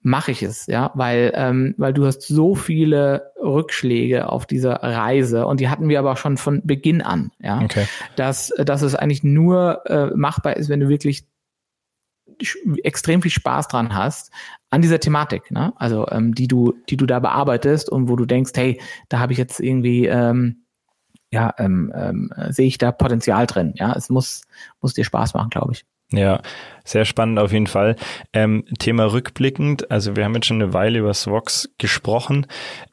mache 0.00 0.32
ich 0.32 0.42
es, 0.42 0.66
ja, 0.66 0.90
weil, 0.94 1.32
ähm, 1.34 1.74
weil 1.78 1.94
du 1.94 2.06
hast 2.06 2.28
so 2.28 2.54
viele 2.54 3.32
Rückschläge 3.42 4.28
auf 4.28 4.46
dieser 4.46 4.74
Reise 4.82 5.46
und 5.46 5.60
die 5.60 5.70
hatten 5.70 5.88
wir 5.88 5.98
aber 5.98 6.16
schon 6.16 6.36
von 6.36 6.60
Beginn 6.62 7.00
an, 7.00 7.32
ja, 7.40 7.62
okay. 7.62 7.86
dass, 8.16 8.52
dass 8.58 8.82
es 8.82 8.94
eigentlich 8.94 9.24
nur 9.24 9.82
äh, 9.86 10.10
machbar 10.14 10.58
ist, 10.58 10.68
wenn 10.68 10.80
du 10.80 10.88
wirklich 10.88 11.24
extrem 12.82 13.22
viel 13.22 13.30
Spaß 13.30 13.68
dran 13.68 13.94
hast 13.94 14.30
an 14.68 14.82
dieser 14.82 15.00
Thematik, 15.00 15.50
ne? 15.50 15.72
Also 15.76 16.06
ähm, 16.08 16.34
die 16.34 16.48
du, 16.48 16.74
die 16.88 16.96
du 16.96 17.06
da 17.06 17.20
bearbeitest 17.20 17.88
und 17.88 18.08
wo 18.08 18.16
du 18.16 18.26
denkst, 18.26 18.52
hey, 18.56 18.80
da 19.08 19.20
habe 19.20 19.32
ich 19.32 19.38
jetzt 19.38 19.60
irgendwie 19.60 20.06
ähm, 20.06 20.64
ja, 21.30 21.52
ähm, 21.58 21.92
ähm, 21.94 22.30
sehe 22.50 22.66
ich 22.66 22.78
da 22.78 22.92
Potenzial 22.92 23.46
drin. 23.46 23.74
Ja, 23.76 23.92
es 23.94 24.08
muss, 24.08 24.42
muss 24.80 24.94
dir 24.94 25.04
Spaß 25.04 25.34
machen, 25.34 25.50
glaube 25.50 25.72
ich. 25.72 25.84
Ja, 26.16 26.42
sehr 26.84 27.04
spannend 27.04 27.38
auf 27.38 27.52
jeden 27.52 27.66
Fall. 27.66 27.96
Ähm, 28.32 28.64
Thema 28.78 29.12
rückblickend, 29.12 29.90
also 29.90 30.16
wir 30.16 30.24
haben 30.24 30.34
jetzt 30.34 30.46
schon 30.46 30.62
eine 30.62 30.72
Weile 30.72 30.98
über 30.98 31.14
Svox 31.14 31.70
gesprochen, 31.78 32.46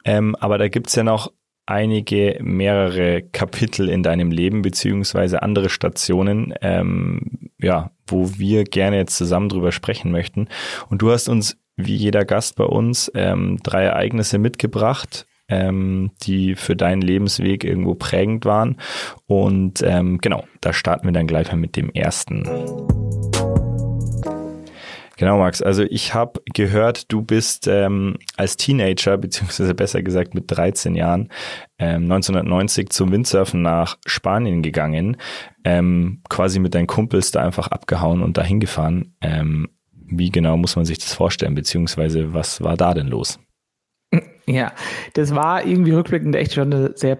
ähm, 0.04 0.34
aber 0.36 0.58
da 0.58 0.68
gibt's 0.68 0.94
ja 0.94 1.04
noch 1.04 1.32
einige 1.66 2.38
mehrere 2.42 3.22
Kapitel 3.22 3.88
in 3.88 4.02
deinem 4.02 4.30
Leben 4.30 4.62
beziehungsweise 4.62 5.42
andere 5.42 5.68
Stationen, 5.68 6.54
ähm, 6.60 7.50
ja, 7.58 7.92
wo 8.06 8.30
wir 8.36 8.64
gerne 8.64 8.96
jetzt 8.96 9.16
zusammen 9.16 9.48
drüber 9.48 9.72
sprechen 9.72 10.10
möchten. 10.10 10.48
Und 10.88 11.02
du 11.02 11.12
hast 11.12 11.28
uns 11.28 11.56
wie 11.76 11.94
jeder 11.94 12.24
Gast 12.24 12.56
bei 12.56 12.64
uns 12.64 13.10
ähm, 13.14 13.58
drei 13.62 13.84
Ereignisse 13.84 14.38
mitgebracht, 14.38 15.26
ähm, 15.52 16.10
die 16.22 16.54
für 16.54 16.74
deinen 16.74 17.02
Lebensweg 17.02 17.62
irgendwo 17.62 17.94
prägend 17.94 18.46
waren. 18.46 18.78
Und 19.26 19.82
ähm, 19.86 20.18
genau, 20.18 20.44
da 20.62 20.72
starten 20.72 21.06
wir 21.06 21.12
dann 21.12 21.26
gleich 21.26 21.52
mal 21.52 21.58
mit 21.58 21.76
dem 21.76 21.90
ersten. 21.90 22.44
Genau, 25.18 25.38
Max. 25.38 25.60
Also 25.62 25.84
ich 25.84 26.14
habe 26.14 26.40
gehört, 26.52 27.12
du 27.12 27.22
bist 27.22 27.68
ähm, 27.68 28.16
als 28.36 28.56
Teenager, 28.56 29.18
beziehungsweise 29.18 29.74
besser 29.74 30.02
gesagt 30.02 30.34
mit 30.34 30.44
13 30.48 30.94
Jahren, 30.94 31.28
ähm, 31.78 32.04
1990 32.04 32.88
zum 32.88 33.12
Windsurfen 33.12 33.62
nach 33.62 33.98
Spanien 34.06 34.62
gegangen, 34.62 35.18
ähm, 35.64 36.22
quasi 36.28 36.58
mit 36.58 36.74
deinen 36.74 36.86
Kumpels 36.86 37.30
da 37.30 37.42
einfach 37.42 37.68
abgehauen 37.68 38.22
und 38.22 38.36
dahin 38.38 38.58
gefahren. 38.58 39.14
Ähm, 39.20 39.68
wie 39.92 40.30
genau 40.30 40.56
muss 40.56 40.76
man 40.76 40.86
sich 40.86 40.98
das 40.98 41.14
vorstellen, 41.14 41.54
beziehungsweise 41.54 42.34
was 42.34 42.62
war 42.62 42.76
da 42.76 42.92
denn 42.94 43.06
los? 43.06 43.38
Ja, 44.46 44.72
das 45.14 45.34
war 45.34 45.64
irgendwie 45.64 45.92
rückblickend 45.92 46.34
echt 46.34 46.54
schon 46.54 46.72
eine 46.72 46.92
sehr 46.96 47.18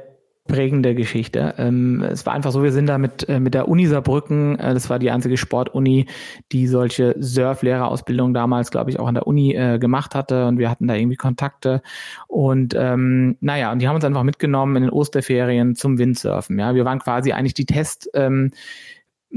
prägende 0.49 0.95
Geschichte. 0.95 1.55
Ähm, 1.57 2.03
es 2.03 2.27
war 2.27 2.33
einfach 2.33 2.51
so, 2.51 2.63
wir 2.63 2.73
sind 2.73 2.87
da 2.87 2.99
mit, 2.99 3.29
äh, 3.29 3.39
mit 3.39 3.55
der 3.55 3.69
Uni 3.69 3.87
Saarbrücken, 3.87 4.59
äh, 4.59 4.75
das 4.75 4.91
war 4.91 4.99
die 4.99 5.11
einzige 5.11 5.37
Sportuni, 5.37 6.07
die 6.51 6.67
solche 6.67 7.15
Surflehrerausbildung 7.19 8.35
damals, 8.35 8.71
glaube 8.73 8.91
ich, 8.91 8.99
auch 8.99 9.07
an 9.07 9.15
der 9.15 9.27
Uni 9.27 9.55
äh, 9.55 9.79
gemacht 9.79 10.15
hatte 10.17 10.47
und 10.47 10.59
wir 10.59 10.69
hatten 10.69 10.89
da 10.89 10.95
irgendwie 10.95 11.17
Kontakte 11.17 11.81
und 12.27 12.75
ähm, 12.77 13.37
naja, 13.41 13.71
und 13.71 13.79
die 13.79 13.87
haben 13.87 13.95
uns 13.95 14.05
einfach 14.05 14.25
mitgenommen 14.25 14.77
in 14.77 14.83
den 14.83 14.91
Osterferien 14.91 15.77
zum 15.77 15.99
Windsurfen. 15.99 16.59
Ja, 16.59 16.75
wir 16.75 16.85
waren 16.85 16.99
quasi 16.99 17.33
eigentlich 17.33 17.55
die 17.55 17.67
Test 17.67 18.11
ähm, 18.15 18.51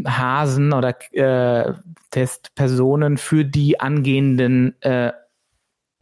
Hasen 0.06 0.74
oder 0.74 0.96
äh, 1.14 1.74
Testpersonen 2.10 3.18
für 3.18 3.46
die 3.46 3.80
angehenden 3.80 4.82
äh, 4.82 5.12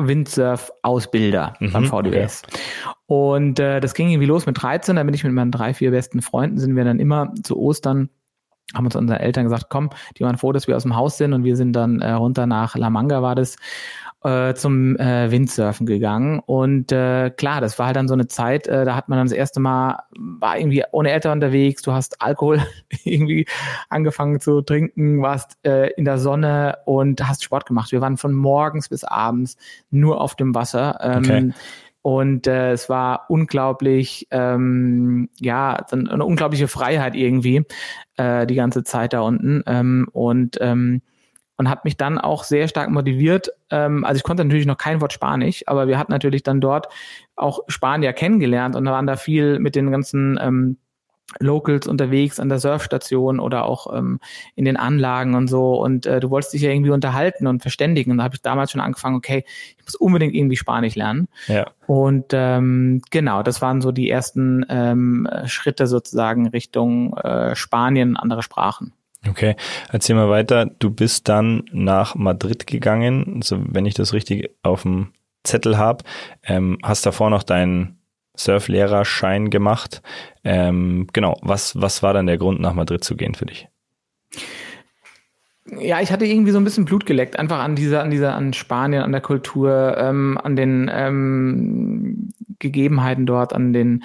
Windsurf-Ausbilder 0.08 1.54
mhm, 1.60 1.72
beim 1.72 1.86
VDS. 1.86 2.44
Okay. 2.46 2.60
Und 3.06 3.60
äh, 3.60 3.80
das 3.80 3.94
ging 3.94 4.10
irgendwie 4.10 4.28
los 4.28 4.46
mit 4.46 4.62
13, 4.62 4.96
da 4.96 5.04
bin 5.04 5.14
ich 5.14 5.24
mit 5.24 5.34
meinen 5.34 5.52
drei, 5.52 5.74
vier 5.74 5.92
besten 5.92 6.22
Freunden, 6.22 6.58
sind 6.58 6.76
wir 6.76 6.84
dann 6.84 7.00
immer 7.00 7.34
zu 7.44 7.58
Ostern 7.58 8.10
haben 8.74 8.86
uns 8.86 8.96
unseren 8.96 9.20
Eltern 9.20 9.44
gesagt, 9.44 9.66
komm, 9.70 9.90
die 10.18 10.24
waren 10.24 10.38
froh, 10.38 10.52
dass 10.52 10.68
wir 10.68 10.76
aus 10.76 10.84
dem 10.84 10.96
Haus 10.96 11.18
sind 11.18 11.34
und 11.34 11.44
wir 11.44 11.56
sind 11.56 11.74
dann 11.74 12.02
äh, 12.02 12.12
runter 12.12 12.48
nach 12.48 12.76
La 12.76 12.90
Manga 12.90 13.22
war 13.22 13.36
das 13.36 13.58
äh, 14.24 14.54
zum 14.56 14.98
äh, 14.98 15.32
Windsurfen 15.32 15.86
gegangen. 15.86 16.40
Und 16.40 16.92
äh, 16.92 17.30
klar, 17.30 17.62
das 17.62 17.78
war 17.80 17.88
halt 17.88 17.96
dann 17.96 18.08
so 18.08 18.14
eine 18.14 18.28
Zeit, 18.28 18.68
äh, 18.68 18.86
da 18.86 18.96
hat 18.96 19.10
man 19.10 19.18
dann 19.18 19.28
das 19.28 19.36
erste 19.36 19.60
Mal, 19.60 20.04
war 20.18 20.58
irgendwie 20.58 20.84
ohne 20.92 21.12
Eltern 21.12 21.34
unterwegs, 21.34 21.82
du 21.82 21.92
hast 21.92 22.22
Alkohol 22.22 22.62
irgendwie 23.04 23.46
angefangen 23.90 24.40
zu 24.40 24.62
trinken, 24.62 25.22
warst 25.22 25.58
äh, 25.64 25.92
in 25.94 26.06
der 26.06 26.18
Sonne 26.18 26.78
und 26.86 27.28
hast 27.28 27.44
Sport 27.44 27.66
gemacht. 27.66 27.92
Wir 27.92 28.02
waren 28.02 28.18
von 28.18 28.34
morgens 28.34 28.90
bis 28.90 29.04
abends 29.04 29.58
nur 29.92 30.22
auf 30.22 30.36
dem 30.36 30.56
Wasser. 30.56 31.00
Ähm, 31.02 31.24
okay. 31.24 31.54
Und 32.02 32.48
äh, 32.48 32.74
es 32.74 32.90
war 32.90 33.30
unglaublich, 33.30 34.28
ähm, 34.30 35.30
ja, 35.40 35.86
eine 35.90 36.26
unglaubliche 36.26 36.68
Freiheit 36.68 37.16
irgendwie 37.16 37.64
äh, 38.18 38.46
die 38.46 38.56
ganze 38.56 38.84
Zeit 38.84 39.14
da 39.14 39.22
unten. 39.22 39.64
Ähm, 39.68 40.10
und 40.12 40.58
ähm, 40.60 41.02
und 41.64 41.70
hat 41.70 41.86
mich 41.86 41.96
dann 41.96 42.18
auch 42.18 42.44
sehr 42.44 42.68
stark 42.68 42.90
motiviert. 42.90 43.50
Ähm, 43.70 44.04
also 44.04 44.18
ich 44.18 44.24
konnte 44.24 44.44
natürlich 44.44 44.66
noch 44.66 44.78
kein 44.78 45.00
Wort 45.00 45.14
Spanisch, 45.14 45.64
aber 45.66 45.88
wir 45.88 45.98
hatten 45.98 46.12
natürlich 46.12 46.44
dann 46.44 46.60
dort 46.60 46.88
auch 47.38 47.62
Spanier 47.68 48.12
kennengelernt 48.12 48.76
und 48.76 48.86
waren 48.86 49.08
da 49.08 49.16
viel 49.16 49.60
mit 49.60 49.76
den 49.76 49.90
ganzen 49.90 50.38
ähm, 50.42 50.78
Locals 51.40 51.88
unterwegs 51.88 52.38
an 52.38 52.50
der 52.50 52.60
Surfstation 52.60 53.40
oder 53.40 53.64
auch 53.64 53.96
ähm, 53.98 54.20
in 54.56 54.66
den 54.66 54.76
Anlagen 54.76 55.36
und 55.36 55.48
so. 55.48 55.82
Und 55.82 56.06
äh, 56.06 56.20
du 56.20 56.30
wolltest 56.30 56.54
dich 56.54 56.64
ja 56.64 56.70
irgendwie 56.70 56.92
unterhalten 56.92 57.48
und 57.48 57.62
verständigen. 57.62 58.12
Und 58.12 58.18
da 58.18 58.26
habe 58.26 58.36
ich 58.36 58.42
damals 58.42 58.72
schon 58.72 58.82
angefangen, 58.82 59.16
okay, 59.16 59.46
ich 59.78 59.86
muss 59.86 59.96
unbedingt 59.96 60.36
irgendwie 60.36 60.58
Spanisch 60.58 60.96
lernen. 60.96 61.30
Ja. 61.48 61.68
Und 61.88 62.26
ähm, 62.34 63.02
genau, 63.10 63.42
das 63.42 63.62
waren 63.62 63.80
so 63.80 63.94
die 63.94 64.10
ersten 64.10 64.66
ähm, 64.68 65.30
Schritte 65.46 65.88
sozusagen 65.88 66.48
Richtung 66.48 67.16
äh, 67.18 67.56
Spanien, 67.56 68.18
andere 68.18 68.44
Sprachen. 68.44 68.92
Okay, 69.30 69.56
erzähl 69.92 70.16
mal 70.16 70.30
weiter. 70.30 70.66
Du 70.66 70.90
bist 70.90 71.30
dann 71.30 71.64
nach 71.72 72.16
Madrid 72.16 72.68
gegangen, 72.68 73.42
so 73.42 73.58
wenn 73.66 73.86
ich 73.86 73.94
das 73.94 74.14
richtig 74.14 74.50
auf 74.64 74.82
dem 74.82 75.14
Zettel 75.44 75.78
habe. 75.78 76.04
Ähm, 76.44 76.78
hast 76.84 77.06
davor 77.06 77.30
noch 77.30 77.44
deinen 77.44 78.00
Surflehrerschein 78.36 79.50
gemacht. 79.50 80.02
Ähm, 80.44 81.08
genau, 81.14 81.38
was, 81.42 81.80
was 81.80 82.04
war 82.04 82.14
dann 82.14 82.28
der 82.28 82.38
Grund, 82.38 82.60
nach 82.60 82.74
Madrid 82.74 83.04
zu 83.04 83.16
gehen 83.16 83.36
für 83.36 83.46
dich? 83.46 83.68
Ja, 85.66 86.02
ich 86.02 86.12
hatte 86.12 86.26
irgendwie 86.26 86.52
so 86.52 86.58
ein 86.58 86.64
bisschen 86.64 86.86
Blut 86.86 87.06
geleckt, 87.06 87.40
einfach 87.40 87.60
an 87.60 87.76
dieser, 87.76 88.02
an 88.02 88.12
dieser, 88.12 88.36
an 88.36 88.52
Spanien, 88.54 89.04
an 89.04 89.14
der 89.14 89.22
Kultur, 89.22 89.96
ähm, 89.98 90.38
an 90.42 90.56
den 90.56 90.92
ähm, 90.94 92.34
Gegebenheiten 92.60 93.26
dort, 93.26 93.54
an 93.54 93.72
den, 93.72 94.04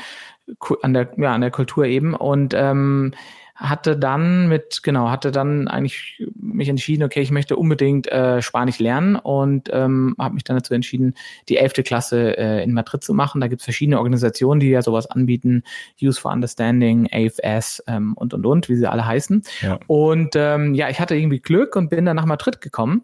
an 0.82 0.94
der, 0.94 1.10
ja, 1.16 1.34
an 1.34 1.40
der 1.40 1.50
Kultur 1.50 1.87
eben. 1.87 2.14
Und 2.14 2.54
ähm, 2.56 3.12
hatte 3.59 3.97
dann 3.97 4.49
mit, 4.49 4.85
genau, 4.85 5.11
hatte 5.11 5.33
dann 5.33 5.67
eigentlich 5.67 6.25
mich 6.41 6.69
entschieden, 6.69 7.03
okay, 7.03 7.21
ich 7.21 7.33
möchte 7.33 7.57
unbedingt 7.57 8.07
äh, 8.07 8.41
Spanisch 8.41 8.79
lernen 8.79 9.17
und 9.17 9.69
ähm, 9.73 10.15
habe 10.17 10.35
mich 10.35 10.45
dann 10.45 10.57
dazu 10.57 10.75
entschieden, 10.75 11.15
die 11.49 11.57
elfte 11.57 11.83
Klasse 11.83 12.38
äh, 12.38 12.62
in 12.62 12.73
Madrid 12.73 13.03
zu 13.03 13.15
machen. 13.15 13.41
Da 13.41 13.49
gibt 13.49 13.61
es 13.61 13.65
verschiedene 13.65 13.99
Organisationen, 13.99 14.61
die 14.61 14.69
ja 14.69 14.81
sowas 14.81 15.11
anbieten, 15.11 15.65
Use 16.00 16.21
for 16.21 16.31
Understanding, 16.31 17.09
AFS 17.12 17.83
ähm, 17.88 18.15
und 18.15 18.33
und 18.33 18.47
und, 18.47 18.69
wie 18.69 18.77
sie 18.77 18.88
alle 18.88 19.05
heißen. 19.05 19.43
Ja. 19.62 19.81
Und 19.88 20.37
ähm, 20.37 20.75
ja, 20.75 20.88
ich 20.88 21.00
hatte 21.00 21.17
irgendwie 21.17 21.41
Glück 21.41 21.75
und 21.75 21.91
bin 21.91 22.05
dann 22.05 22.17
nach 22.17 22.27
Madrid 22.27 22.61
gekommen. 22.61 23.03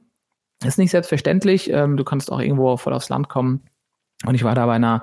Ist 0.65 0.79
nicht 0.79 0.93
selbstverständlich. 0.93 1.69
Ähm, 1.71 1.97
du 1.97 2.05
kannst 2.05 2.31
auch 2.31 2.41
irgendwo 2.41 2.77
voll 2.77 2.93
aufs 2.93 3.09
Land 3.09 3.29
kommen. 3.29 3.63
Und 4.25 4.37
ich 4.37 4.45
war 4.45 4.55
da 4.55 4.67
bei 4.67 4.75
einer 4.75 5.03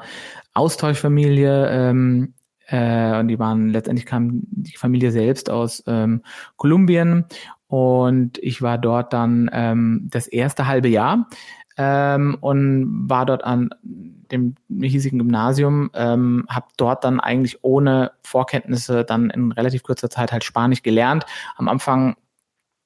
Austauschfamilie 0.54 1.70
ähm, 1.70 2.34
äh, 2.72 3.20
und 3.20 3.28
die 3.28 3.38
waren, 3.38 3.70
letztendlich 3.70 4.06
kam 4.06 4.42
die 4.50 4.78
Familie 4.78 5.12
selbst 5.12 5.50
aus 5.50 5.84
ähm, 5.88 6.22
Kolumbien 6.56 7.26
und 7.68 8.38
ich 8.40 8.62
war 8.62 8.78
dort 8.78 9.14
dann 9.14 9.50
ähm, 9.54 10.08
das 10.10 10.28
erste 10.28 10.68
halbe 10.68 10.88
Jahr 10.88 11.28
ähm, 11.78 12.38
und 12.42 13.10
war 13.10 13.26
dort 13.26 13.44
an 13.44 13.70
dem 13.84 14.56
hiesigen 14.70 15.20
Gymnasium, 15.20 15.90
ähm, 15.94 16.46
habe 16.50 16.68
dort 16.78 17.04
dann 17.04 17.20
eigentlich 17.20 17.64
ohne 17.64 18.12
Vorkenntnisse 18.24 19.04
dann 19.04 19.30
in 19.30 19.52
relativ 19.52 19.84
kurzer 19.84 20.10
Zeit 20.10 20.32
halt 20.32 20.44
Spanisch 20.44 20.82
gelernt. 20.82 21.26
Am 21.58 21.68
Anfang 21.68 22.16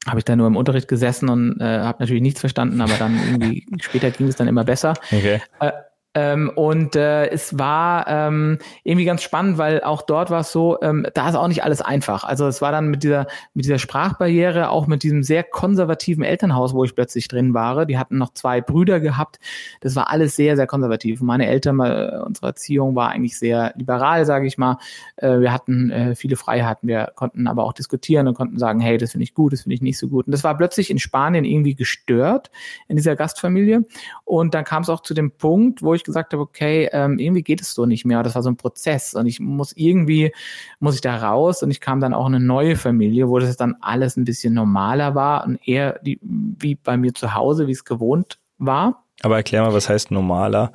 habe 0.08 0.20
ich 0.20 0.26
da 0.26 0.36
nur 0.36 0.48
im 0.48 0.56
Unterricht 0.56 0.88
gesessen 0.88 1.30
und 1.30 1.60
äh, 1.62 1.80
habe 1.80 2.00
natürlich 2.00 2.22
nichts 2.22 2.40
verstanden, 2.40 2.82
aber 2.82 2.94
dann 2.94 3.16
irgendwie 3.16 3.66
später 3.82 4.12
ging 4.12 4.28
es 4.28 4.36
dann 4.36 4.48
immer 4.48 4.64
besser. 4.64 4.94
Okay. 5.12 5.42
Äh, 5.60 5.72
ähm, 6.16 6.50
und 6.56 6.96
äh, 6.96 7.28
es 7.28 7.60
war 7.60 8.08
ähm, 8.08 8.58
irgendwie 8.86 9.04
ganz 9.04 9.22
spannend, 9.22 9.58
weil 9.58 9.84
auch 9.84 10.02
dort 10.02 10.30
war 10.30 10.40
es 10.40 10.52
so, 10.54 10.80
ähm, 10.82 11.06
da 11.14 11.28
ist 11.28 11.36
auch 11.36 11.50
nicht 11.50 11.66
alles 11.66 11.82
einfach. 11.82 12.24
Also 12.24 12.48
es 12.48 12.62
war 12.62 12.72
dann 12.72 12.88
mit 12.88 13.04
dieser, 13.04 13.28
mit 13.54 13.66
dieser 13.66 13.80
Sprachbarriere, 13.80 14.70
auch 14.70 14.88
mit 14.88 15.04
diesem 15.04 15.24
sehr 15.24 15.44
konservativen 15.44 16.24
Elternhaus, 16.24 16.74
wo 16.74 16.86
ich 16.86 16.96
plötzlich 16.96 17.28
drin 17.28 17.54
war. 17.54 17.86
Die 17.86 17.98
hatten 17.98 18.18
noch 18.18 18.34
zwei 18.34 18.62
Brüder 18.62 19.02
gehabt. 19.02 19.42
Das 19.82 19.98
war 19.98 20.10
alles 20.10 20.38
sehr, 20.38 20.56
sehr 20.56 20.68
konservativ. 20.68 21.20
Meine 21.20 21.48
Eltern, 21.48 21.82
äh, 21.82 22.22
unsere 22.26 22.48
Erziehung 22.48 22.96
war 22.96 23.10
eigentlich 23.10 23.38
sehr 23.38 23.74
liberal, 23.76 24.26
sage 24.26 24.48
ich 24.48 24.58
mal. 24.58 24.78
Äh, 25.18 25.42
wir 25.42 25.52
hatten 25.52 25.92
äh, 25.92 26.16
viele 26.16 26.38
Freiheiten. 26.38 26.88
Wir 26.88 27.12
konnten 27.16 27.46
aber 27.48 27.66
auch 27.66 27.74
diskutieren 27.74 28.30
und 28.30 28.36
konnten 28.36 28.58
sagen, 28.58 28.80
hey, 28.80 28.98
das 28.98 29.12
finde 29.12 29.26
ich 29.26 29.34
gut, 29.34 29.52
das 29.52 29.64
finde 29.64 29.76
ich 29.76 29.82
nicht 29.82 29.98
so 29.98 30.08
gut. 30.08 30.28
Und 30.28 30.32
das 30.32 30.46
war 30.46 30.56
plötzlich 30.56 30.90
in 30.90 30.98
Spanien 30.98 31.44
irgendwie 31.44 31.76
gestört 31.76 32.52
in 32.88 32.96
dieser 32.96 33.18
Gastfamilie. 33.18 33.84
Und 34.24 34.54
dann 34.54 34.64
kam 34.64 34.84
es 34.84 34.90
auch 34.90 35.02
zu 35.02 35.14
dem 35.14 35.32
Punkt, 35.32 35.82
wo 35.82 35.94
ich 35.94 36.05
gesagt 36.06 36.34
habe, 36.34 36.42
okay, 36.42 36.90
ähm, 36.92 37.20
irgendwie 37.20 37.44
geht 37.44 37.62
es 37.62 37.74
so 37.74 37.86
nicht 37.86 38.06
mehr. 38.06 38.24
Das 38.24 38.36
war 38.36 38.44
so 38.44 38.50
ein 38.50 38.58
Prozess 38.58 39.14
und 39.14 39.26
ich 39.26 39.40
muss 39.40 39.74
irgendwie, 39.76 40.32
muss 40.80 40.96
ich 40.96 41.02
da 41.02 41.18
raus 41.18 41.64
und 41.64 41.72
ich 41.72 41.82
kam 41.82 42.00
dann 42.00 42.14
auch 42.14 42.28
in 42.28 42.36
eine 42.36 42.46
neue 42.46 42.76
Familie, 42.76 43.30
wo 43.30 43.40
das 43.40 43.58
dann 43.58 43.76
alles 43.82 44.18
ein 44.18 44.26
bisschen 44.26 44.54
normaler 44.54 45.16
war 45.16 45.46
und 45.46 45.60
eher 45.68 46.00
die, 46.00 46.20
wie 46.22 46.76
bei 46.76 46.98
mir 46.98 47.14
zu 47.14 47.34
Hause, 47.34 47.68
wie 47.68 47.74
es 47.74 47.86
gewohnt 47.86 48.40
war. 48.58 49.05
Aber 49.22 49.38
erklär 49.38 49.62
mal, 49.62 49.74
was 49.74 49.88
heißt 49.88 50.12
normaler? 50.12 50.74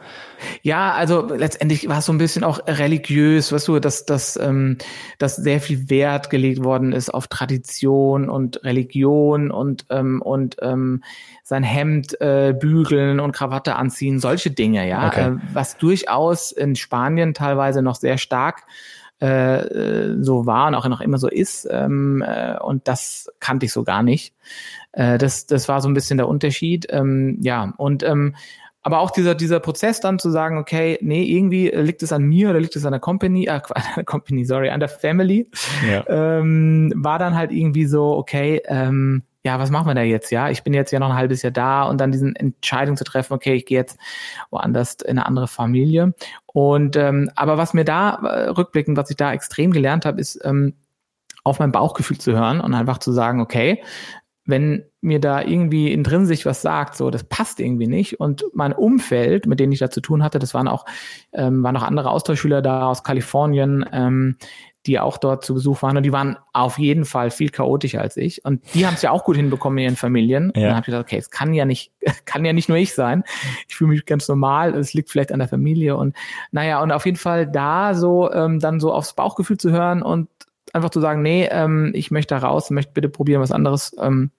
Ja, 0.63 0.93
also 0.93 1.29
letztendlich 1.29 1.89
war 1.89 1.99
es 1.99 2.07
so 2.07 2.13
ein 2.13 2.19
bisschen 2.19 2.43
auch 2.43 2.67
religiös, 2.67 3.53
weißt 3.53 3.69
du, 3.69 3.79
dass, 3.81 4.07
dass, 4.07 4.37
ähm, 4.37 4.79
dass 5.19 5.37
sehr 5.37 5.61
viel 5.61 5.91
Wert 5.91 6.31
gelegt 6.31 6.65
worden 6.65 6.93
ist 6.93 7.11
auf 7.11 7.29
Tradition 7.29 8.31
und 8.31 8.65
Religion 8.65 9.51
und, 9.51 9.85
ähm, 9.91 10.23
und 10.23 10.57
ähm, 10.63 11.05
sein 11.45 11.63
Hemd 11.63 12.19
äh, 12.21 12.55
bügeln 12.59 13.21
und 13.21 13.33
Krawatte 13.33 13.77
anziehen, 13.77 14.21
solche 14.21 14.51
Dinge, 14.51 14.89
ja. 14.89 15.09
Okay. 15.09 15.29
Äh, 15.29 15.37
was 15.53 15.77
durchaus 15.77 16.51
in 16.51 16.77
Spanien 16.77 17.35
teilweise 17.35 17.83
noch 17.83 17.97
sehr 17.97 18.17
stark 18.17 18.63
äh, 19.21 20.17
so 20.21 20.47
war 20.47 20.69
und 20.69 20.75
auch 20.75 20.89
noch 20.89 21.03
immer 21.03 21.19
so 21.19 21.29
ist. 21.29 21.69
Ähm, 21.71 22.25
äh, 22.27 22.59
und 22.59 22.89
das 22.89 23.31
kannte 23.39 23.67
ich 23.67 23.73
so 23.73 23.85
gar 23.85 24.03
nicht. 24.03 24.35
Äh, 24.93 25.19
das, 25.19 25.47
das 25.47 25.69
war 25.69 25.81
so 25.81 25.89
ein 25.89 25.95
bisschen 25.95 26.19
der 26.19 26.29
Unterschied. 26.29 26.87
Ähm, 26.91 27.39
ja, 27.41 27.73
und 27.77 28.03
ähm, 28.03 28.35
aber 28.83 29.01
auch 29.01 29.11
dieser, 29.11 29.35
dieser 29.35 29.61
Prozess 29.61 30.01
dann 30.01 30.19
zu 30.19 30.31
sagen, 30.31 30.57
okay, 30.57 30.99
nee, 31.03 31.25
irgendwie 31.25 31.69
liegt 31.69 32.03
es 32.03 32.13
an 32.13 32.23
mir 32.23 32.51
oder 32.51 32.61
liegt 32.61 32.77
es 32.77 32.87
an 32.87 32.93
der 32.93 33.01
Company, 33.01 33.47
äh, 33.47 33.61
Company, 34.07 34.45
sorry, 34.45 34.71
an 34.71 34.81
der 34.81 34.89
Family, 34.89 35.51
ja. 35.87 36.05
ähm, 36.09 36.93
war 36.97 37.19
dann 37.19 37.35
halt 37.35 37.53
irgendwie 37.53 37.85
so, 37.85 38.17
okay, 38.17 38.63
ähm, 38.67 39.23
ja, 39.43 39.59
was 39.59 39.71
machen 39.71 39.87
wir 39.87 39.95
da 39.95 40.03
jetzt? 40.03 40.31
Ja, 40.31 40.51
ich 40.51 40.63
bin 40.63 40.75
jetzt 40.75 40.93
ja 40.93 40.99
noch 40.99 41.11
ein 41.11 41.17
halbes 41.17 41.43
Jahr 41.43 41.51
da 41.51 41.85
und 41.85 41.99
dann 41.99 42.13
diesen 42.13 42.37
Entscheidung 42.37 42.97
zu 42.97 43.05
treffen, 43.05 43.33
okay, 43.33 43.55
ich 43.55 43.65
gehe 43.65 43.79
jetzt 43.79 43.99
woanders 44.51 44.97
in 44.97 45.19
eine 45.19 45.27
andere 45.27 45.49
Familie. 45.49 46.15
Und 46.47 46.97
ähm, 46.97 47.31
aber 47.37 47.57
was 47.57 47.73
mir 47.73 47.85
da 47.85 48.17
äh, 48.17 48.49
rückblickend, 48.51 48.99
was 48.99 49.11
ich 49.11 49.17
da 49.17 49.33
extrem 49.33 49.73
gelernt 49.73 50.05
habe, 50.05 50.21
ist 50.21 50.39
ähm, 50.45 50.75
auf 51.43 51.59
mein 51.59 51.73
Bauchgefühl 51.73 52.19
zu 52.19 52.33
hören 52.33 52.61
und 52.61 52.75
einfach 52.75 52.99
zu 52.99 53.13
sagen, 53.13 53.41
okay, 53.41 53.83
wenn 54.51 54.85
mir 55.01 55.21
da 55.21 55.43
irgendwie 55.43 55.93
intrinsig 55.93 56.45
was 56.45 56.63
sagt, 56.63 56.97
so 56.97 57.11
das 57.11 57.25
passt 57.25 57.61
irgendwie 57.61 57.87
nicht. 57.87 58.21
Und 58.21 58.45
mein 58.53 58.73
Umfeld, 58.73 59.47
mit 59.47 59.61
denen 59.61 59.73
ich 59.73 59.79
da 59.79 59.91
zu 59.91 60.01
tun 60.01 60.23
hatte, 60.23 60.39
das 60.39 60.53
waren 60.53 60.69
auch, 60.69 60.85
ähm, 61.33 61.63
waren 61.63 61.77
auch 61.77 61.83
andere 61.83 62.11
Austauschschüler 62.11 62.61
da 62.61 62.87
aus 62.87 63.03
Kalifornien, 63.03 63.85
ähm, 63.93 64.37
die 64.87 64.99
auch 64.99 65.19
dort 65.19 65.45
zu 65.45 65.55
Besuch 65.55 65.83
waren 65.83 65.97
und 65.97 66.05
die 66.05 66.13
waren 66.13 66.39
auf 66.55 66.79
jeden 66.79 67.05
Fall 67.05 67.31
viel 67.31 67.51
chaotischer 67.51 68.01
als 68.01 68.17
ich 68.17 68.45
und 68.47 68.63
die 68.75 68.87
haben 68.87 68.95
es 68.95 69.03
ja 69.03 69.11
auch 69.11 69.25
gut 69.25 69.37
hinbekommen 69.37 69.79
in 69.79 69.85
ihren 69.85 69.97
Familien. 69.97 70.53
Ja. 70.55 70.63
Und 70.63 70.63
dann 70.63 70.71
habe 70.77 70.81
ich 70.81 70.87
gedacht, 70.87 71.03
okay, 71.03 71.19
es 71.19 71.31
kann 71.31 71.53
ja 71.53 71.67
nicht, 71.67 71.93
kann 72.25 72.45
ja 72.45 72.53
nicht 72.53 72.69
nur 72.69 72.79
ich 72.79 72.95
sein. 72.95 73.23
Ich 73.69 73.77
fühle 73.77 73.91
mich 73.91 74.07
ganz 74.07 74.27
normal, 74.29 74.75
es 74.75 74.95
liegt 74.95 75.11
vielleicht 75.11 75.33
an 75.33 75.39
der 75.39 75.49
Familie 75.49 75.97
und 75.97 76.17
naja, 76.51 76.83
und 76.83 76.93
auf 76.93 77.05
jeden 77.05 77.19
Fall 77.19 77.47
da 77.47 77.95
so 77.95 78.33
ähm, 78.33 78.59
dann 78.59 78.81
so 78.81 78.93
aufs 78.93 79.15
Bauchgefühl 79.15 79.59
zu 79.59 79.71
hören 79.71 80.03
und 80.03 80.29
einfach 80.73 80.91
zu 80.91 81.01
sagen, 81.01 81.21
nee, 81.23 81.49
ähm, 81.51 81.93
ich 81.95 82.11
möchte 82.11 82.35
da 82.35 82.47
raus, 82.47 82.71
möchte 82.71 82.93
bitte 82.93 83.09
probieren 83.09 83.43
was 83.43 83.53
anderes. 83.53 83.95
Ähm, 84.01 84.31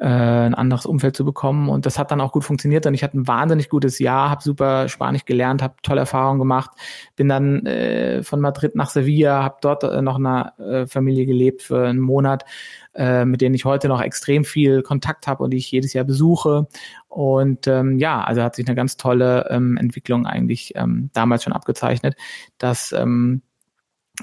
äh, 0.00 0.06
ein 0.06 0.54
anderes 0.54 0.86
Umfeld 0.86 1.14
zu 1.14 1.24
bekommen. 1.24 1.68
Und 1.68 1.84
das 1.84 1.98
hat 1.98 2.10
dann 2.10 2.20
auch 2.22 2.32
gut 2.32 2.44
funktioniert. 2.44 2.86
Und 2.86 2.94
ich 2.94 3.02
hatte 3.04 3.18
ein 3.18 3.28
wahnsinnig 3.28 3.68
gutes 3.68 3.98
Jahr, 3.98 4.30
habe 4.30 4.42
super 4.42 4.88
Spanisch 4.88 5.26
gelernt, 5.26 5.62
habe 5.62 5.74
tolle 5.82 6.00
Erfahrungen 6.00 6.38
gemacht, 6.38 6.70
bin 7.16 7.28
dann 7.28 7.66
äh, 7.66 8.22
von 8.22 8.40
Madrid 8.40 8.74
nach 8.74 8.88
Sevilla, 8.88 9.42
habe 9.42 9.58
dort 9.60 9.84
äh, 9.84 10.00
noch 10.00 10.18
in 10.18 10.26
einer 10.26 10.58
äh, 10.58 10.86
Familie 10.86 11.26
gelebt 11.26 11.62
für 11.62 11.86
einen 11.86 12.00
Monat, 12.00 12.46
äh, 12.94 13.26
mit 13.26 13.42
denen 13.42 13.54
ich 13.54 13.66
heute 13.66 13.88
noch 13.88 14.00
extrem 14.00 14.44
viel 14.44 14.82
Kontakt 14.82 15.26
habe 15.26 15.44
und 15.44 15.50
die 15.50 15.58
ich 15.58 15.70
jedes 15.70 15.92
Jahr 15.92 16.06
besuche. 16.06 16.66
Und 17.08 17.66
ähm, 17.66 17.98
ja, 17.98 18.24
also 18.24 18.42
hat 18.42 18.56
sich 18.56 18.66
eine 18.66 18.76
ganz 18.76 18.96
tolle 18.96 19.48
ähm, 19.50 19.76
Entwicklung 19.76 20.26
eigentlich 20.26 20.72
ähm, 20.76 21.10
damals 21.12 21.44
schon 21.44 21.52
abgezeichnet, 21.52 22.16
dass 22.56 22.92
ähm, 22.92 23.42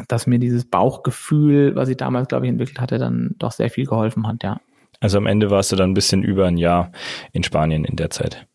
dass 0.08 0.28
mir 0.28 0.38
dieses 0.38 0.66
Bauchgefühl, 0.66 1.76
was 1.76 1.90
ich 1.90 1.98
damals, 1.98 2.28
glaube 2.28 2.46
ich, 2.46 2.52
entwickelt 2.52 2.80
hatte, 2.80 3.00
dann 3.00 3.34
doch 3.40 3.52
sehr 3.52 3.72
viel 3.72 3.88
geholfen 3.88 4.28
hat, 4.28 4.44
ja. 4.44 4.60
Also 5.00 5.18
am 5.18 5.28
Ende 5.28 5.50
warst 5.50 5.72
du 5.72 5.76
dann 5.76 5.92
ein 5.92 5.96
bisschen 5.96 6.24
über 6.24 6.46
ein 6.48 6.58
Jahr 6.58 6.92
in 7.32 7.44
Spanien 7.44 7.86
in 7.86 7.96
der 7.96 8.10
Zeit. 8.10 8.48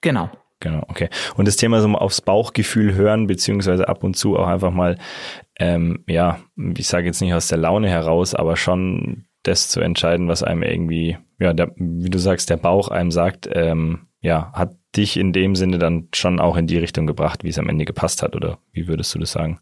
Genau. 0.00 0.30
Genau, 0.62 0.82
okay. 0.88 1.08
Und 1.36 1.48
das 1.48 1.56
Thema 1.56 1.80
so 1.80 1.88
aufs 1.88 2.20
Bauchgefühl 2.20 2.94
hören, 2.94 3.26
beziehungsweise 3.26 3.88
ab 3.88 4.04
und 4.04 4.14
zu 4.14 4.36
auch 4.36 4.46
einfach 4.46 4.70
mal, 4.70 4.98
ähm, 5.58 6.04
ja, 6.06 6.38
ich 6.76 6.86
sage 6.86 7.06
jetzt 7.06 7.22
nicht 7.22 7.32
aus 7.32 7.48
der 7.48 7.56
Laune 7.56 7.88
heraus, 7.88 8.34
aber 8.34 8.56
schon 8.58 9.24
das 9.42 9.70
zu 9.70 9.80
entscheiden, 9.80 10.28
was 10.28 10.42
einem 10.42 10.62
irgendwie, 10.62 11.16
ja, 11.38 11.54
der, 11.54 11.72
wie 11.76 12.10
du 12.10 12.18
sagst, 12.18 12.50
der 12.50 12.58
Bauch 12.58 12.88
einem 12.88 13.10
sagt, 13.10 13.48
ähm, 13.50 14.08
ja, 14.20 14.52
hat 14.52 14.76
dich 14.94 15.16
in 15.16 15.32
dem 15.32 15.56
Sinne 15.56 15.78
dann 15.78 16.08
schon 16.14 16.40
auch 16.40 16.58
in 16.58 16.66
die 16.66 16.76
Richtung 16.76 17.06
gebracht, 17.06 17.42
wie 17.42 17.48
es 17.48 17.58
am 17.58 17.70
Ende 17.70 17.86
gepasst 17.86 18.22
hat, 18.22 18.36
oder 18.36 18.58
wie 18.72 18.86
würdest 18.86 19.14
du 19.14 19.18
das 19.18 19.32
sagen? 19.32 19.60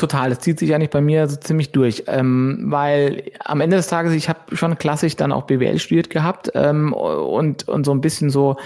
Total, 0.00 0.30
das 0.30 0.38
zieht 0.38 0.58
sich 0.58 0.74
eigentlich 0.74 0.88
bei 0.88 1.02
mir 1.02 1.28
so 1.28 1.36
ziemlich 1.36 1.72
durch, 1.72 2.04
ähm, 2.06 2.68
weil 2.68 3.32
am 3.44 3.60
Ende 3.60 3.76
des 3.76 3.86
Tages, 3.86 4.14
ich 4.14 4.30
habe 4.30 4.56
schon 4.56 4.78
klassisch 4.78 5.14
dann 5.14 5.30
auch 5.30 5.42
BWL 5.42 5.78
studiert 5.78 6.08
gehabt 6.08 6.50
ähm, 6.54 6.94
und, 6.94 7.68
und 7.68 7.84
so 7.84 7.92
ein 7.92 8.00
bisschen 8.00 8.30
so, 8.30 8.56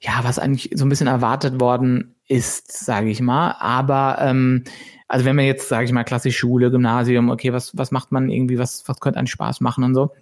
ja, 0.00 0.12
was 0.22 0.38
eigentlich 0.38 0.70
so 0.72 0.86
ein 0.86 0.88
bisschen 0.88 1.06
erwartet 1.06 1.60
worden 1.60 2.14
ist, 2.26 2.72
sage 2.72 3.10
ich 3.10 3.20
mal, 3.20 3.54
aber 3.58 4.16
ähm, 4.22 4.64
also 5.08 5.26
wenn 5.26 5.36
man 5.36 5.44
jetzt, 5.44 5.68
sage 5.68 5.84
ich 5.84 5.92
mal, 5.92 6.04
klassisch 6.04 6.38
Schule, 6.38 6.70
Gymnasium, 6.70 7.28
okay, 7.28 7.52
was, 7.52 7.76
was 7.76 7.90
macht 7.90 8.10
man 8.10 8.30
irgendwie, 8.30 8.58
was, 8.58 8.88
was 8.88 8.98
könnte 8.98 9.18
einen 9.18 9.26
Spaß 9.26 9.60
machen 9.60 9.84
und 9.84 9.94
so. 9.94 10.12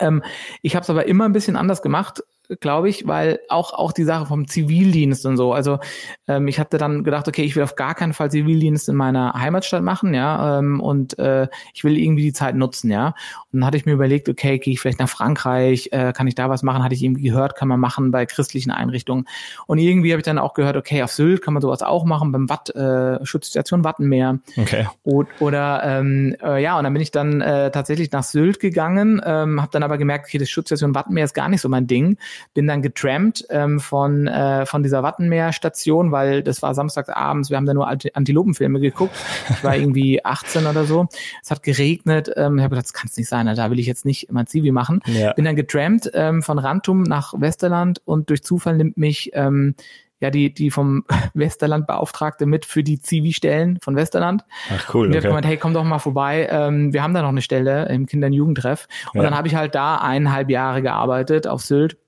Ähm, 0.00 0.22
ich 0.62 0.74
habe 0.74 0.84
es 0.84 0.88
aber 0.88 1.04
immer 1.04 1.26
ein 1.26 1.34
bisschen 1.34 1.56
anders 1.56 1.82
gemacht 1.82 2.22
glaube 2.60 2.88
ich, 2.88 3.06
weil 3.06 3.40
auch, 3.48 3.72
auch 3.72 3.92
die 3.92 4.04
Sache 4.04 4.26
vom 4.26 4.48
Zivildienst 4.48 5.26
und 5.26 5.36
so. 5.36 5.52
Also 5.52 5.78
ähm, 6.26 6.48
ich 6.48 6.58
hatte 6.58 6.78
dann 6.78 7.04
gedacht, 7.04 7.28
okay, 7.28 7.42
ich 7.42 7.56
will 7.56 7.62
auf 7.62 7.76
gar 7.76 7.94
keinen 7.94 8.14
Fall 8.14 8.30
Zivildienst 8.30 8.88
in 8.88 8.96
meiner 8.96 9.34
Heimatstadt 9.34 9.82
machen, 9.82 10.14
ja, 10.14 10.58
ähm, 10.58 10.80
und 10.80 11.18
äh, 11.18 11.48
ich 11.74 11.84
will 11.84 11.98
irgendwie 11.98 12.22
die 12.22 12.32
Zeit 12.32 12.54
nutzen, 12.54 12.90
ja. 12.90 13.08
Und 13.52 13.60
dann 13.60 13.66
hatte 13.66 13.76
ich 13.76 13.86
mir 13.86 13.92
überlegt, 13.92 14.28
okay, 14.28 14.58
gehe 14.58 14.72
ich 14.72 14.80
vielleicht 14.80 14.98
nach 14.98 15.08
Frankreich, 15.08 15.90
äh, 15.92 16.12
kann 16.12 16.26
ich 16.26 16.34
da 16.34 16.48
was 16.48 16.62
machen? 16.62 16.82
Hatte 16.82 16.94
ich 16.94 17.02
irgendwie 17.02 17.22
gehört, 17.22 17.56
kann 17.56 17.68
man 17.68 17.80
machen 17.80 18.10
bei 18.10 18.24
christlichen 18.24 18.70
Einrichtungen. 18.70 19.26
Und 19.66 19.78
irgendwie 19.78 20.12
habe 20.12 20.20
ich 20.20 20.24
dann 20.24 20.38
auch 20.38 20.54
gehört, 20.54 20.76
okay, 20.76 21.02
auf 21.02 21.12
Sylt 21.12 21.42
kann 21.42 21.54
man 21.54 21.60
sowas 21.60 21.82
auch 21.82 22.04
machen, 22.04 22.32
beim 22.32 22.48
Watt, 22.48 22.70
äh, 22.74 23.24
Schutzstation 23.24 23.84
Wattenmeer. 23.84 24.38
Okay. 24.56 24.86
Und, 25.02 25.28
oder 25.40 25.82
ähm, 25.84 26.34
äh, 26.42 26.62
ja, 26.62 26.78
und 26.78 26.84
dann 26.84 26.92
bin 26.92 27.02
ich 27.02 27.10
dann 27.10 27.40
äh, 27.40 27.70
tatsächlich 27.70 28.10
nach 28.12 28.24
Sylt 28.24 28.60
gegangen, 28.60 29.20
ähm, 29.24 29.60
habe 29.60 29.70
dann 29.72 29.82
aber 29.82 29.98
gemerkt, 29.98 30.26
okay, 30.26 30.38
das 30.38 30.48
Schutzstation 30.48 30.94
Wattenmeer 30.94 31.24
ist 31.24 31.34
gar 31.34 31.48
nicht 31.48 31.60
so 31.60 31.68
mein 31.68 31.86
Ding 31.86 32.16
bin 32.54 32.66
dann 32.66 32.82
getrampt 32.82 33.44
ähm, 33.50 33.80
von, 33.80 34.26
äh, 34.26 34.66
von 34.66 34.82
dieser 34.82 35.02
Wattenmeer-Station, 35.02 36.12
weil 36.12 36.42
das 36.42 36.62
war 36.62 36.74
samstagsabends, 36.74 37.50
wir 37.50 37.56
haben 37.56 37.66
da 37.66 37.74
nur 37.74 37.88
Antilopenfilme 37.88 38.80
geguckt. 38.80 39.14
Ich 39.50 39.64
war 39.64 39.76
irgendwie 39.76 40.24
18 40.24 40.66
oder 40.66 40.84
so. 40.84 41.08
Es 41.42 41.50
hat 41.50 41.62
geregnet. 41.62 42.30
Ähm, 42.36 42.58
ich 42.58 42.64
habe 42.64 42.70
gedacht, 42.70 42.86
das 42.86 42.92
kann 42.92 43.08
es 43.10 43.16
nicht 43.16 43.28
sein, 43.28 43.46
da 43.46 43.70
will 43.70 43.78
ich 43.78 43.86
jetzt 43.86 44.04
nicht 44.04 44.30
mein 44.30 44.46
Zivi 44.46 44.72
machen. 44.72 45.00
Ja. 45.06 45.32
Bin 45.32 45.44
dann 45.44 45.56
getrampt 45.56 46.10
ähm, 46.14 46.42
von 46.42 46.58
Rantum 46.58 47.02
nach 47.02 47.34
Westerland 47.36 48.00
und 48.04 48.30
durch 48.30 48.42
Zufall 48.42 48.76
nimmt 48.76 48.96
mich 48.96 49.30
ähm, 49.34 49.74
ja, 50.20 50.30
die, 50.30 50.52
die 50.52 50.70
vom 50.70 51.04
Westerland 51.34 51.86
Beauftragte 51.86 52.46
mit 52.46 52.64
für 52.64 52.82
die 52.82 53.00
Zivi-Stellen 53.00 53.78
von 53.80 53.96
Westerland. 53.96 54.44
Ach 54.70 54.94
cool. 54.94 55.06
Und 55.06 55.12
der 55.12 55.20
okay. 55.20 55.28
hat 55.28 55.30
gemeint, 55.30 55.46
hey, 55.46 55.56
komm 55.56 55.74
doch 55.74 55.84
mal 55.84 55.98
vorbei, 55.98 56.48
ähm, 56.50 56.92
wir 56.92 57.02
haben 57.02 57.14
da 57.14 57.22
noch 57.22 57.28
eine 57.28 57.42
Stelle 57.42 57.88
im 57.88 58.06
Kinder- 58.06 58.26
und 58.26 58.32
Jugendtreff. 58.32 58.88
Und 59.12 59.20
ja. 59.20 59.22
dann 59.22 59.36
habe 59.36 59.48
ich 59.48 59.54
halt 59.54 59.74
da 59.74 59.96
eineinhalb 59.96 60.50
Jahre 60.50 60.82
gearbeitet 60.82 61.46
auf 61.46 61.62
Sylt 61.62 61.98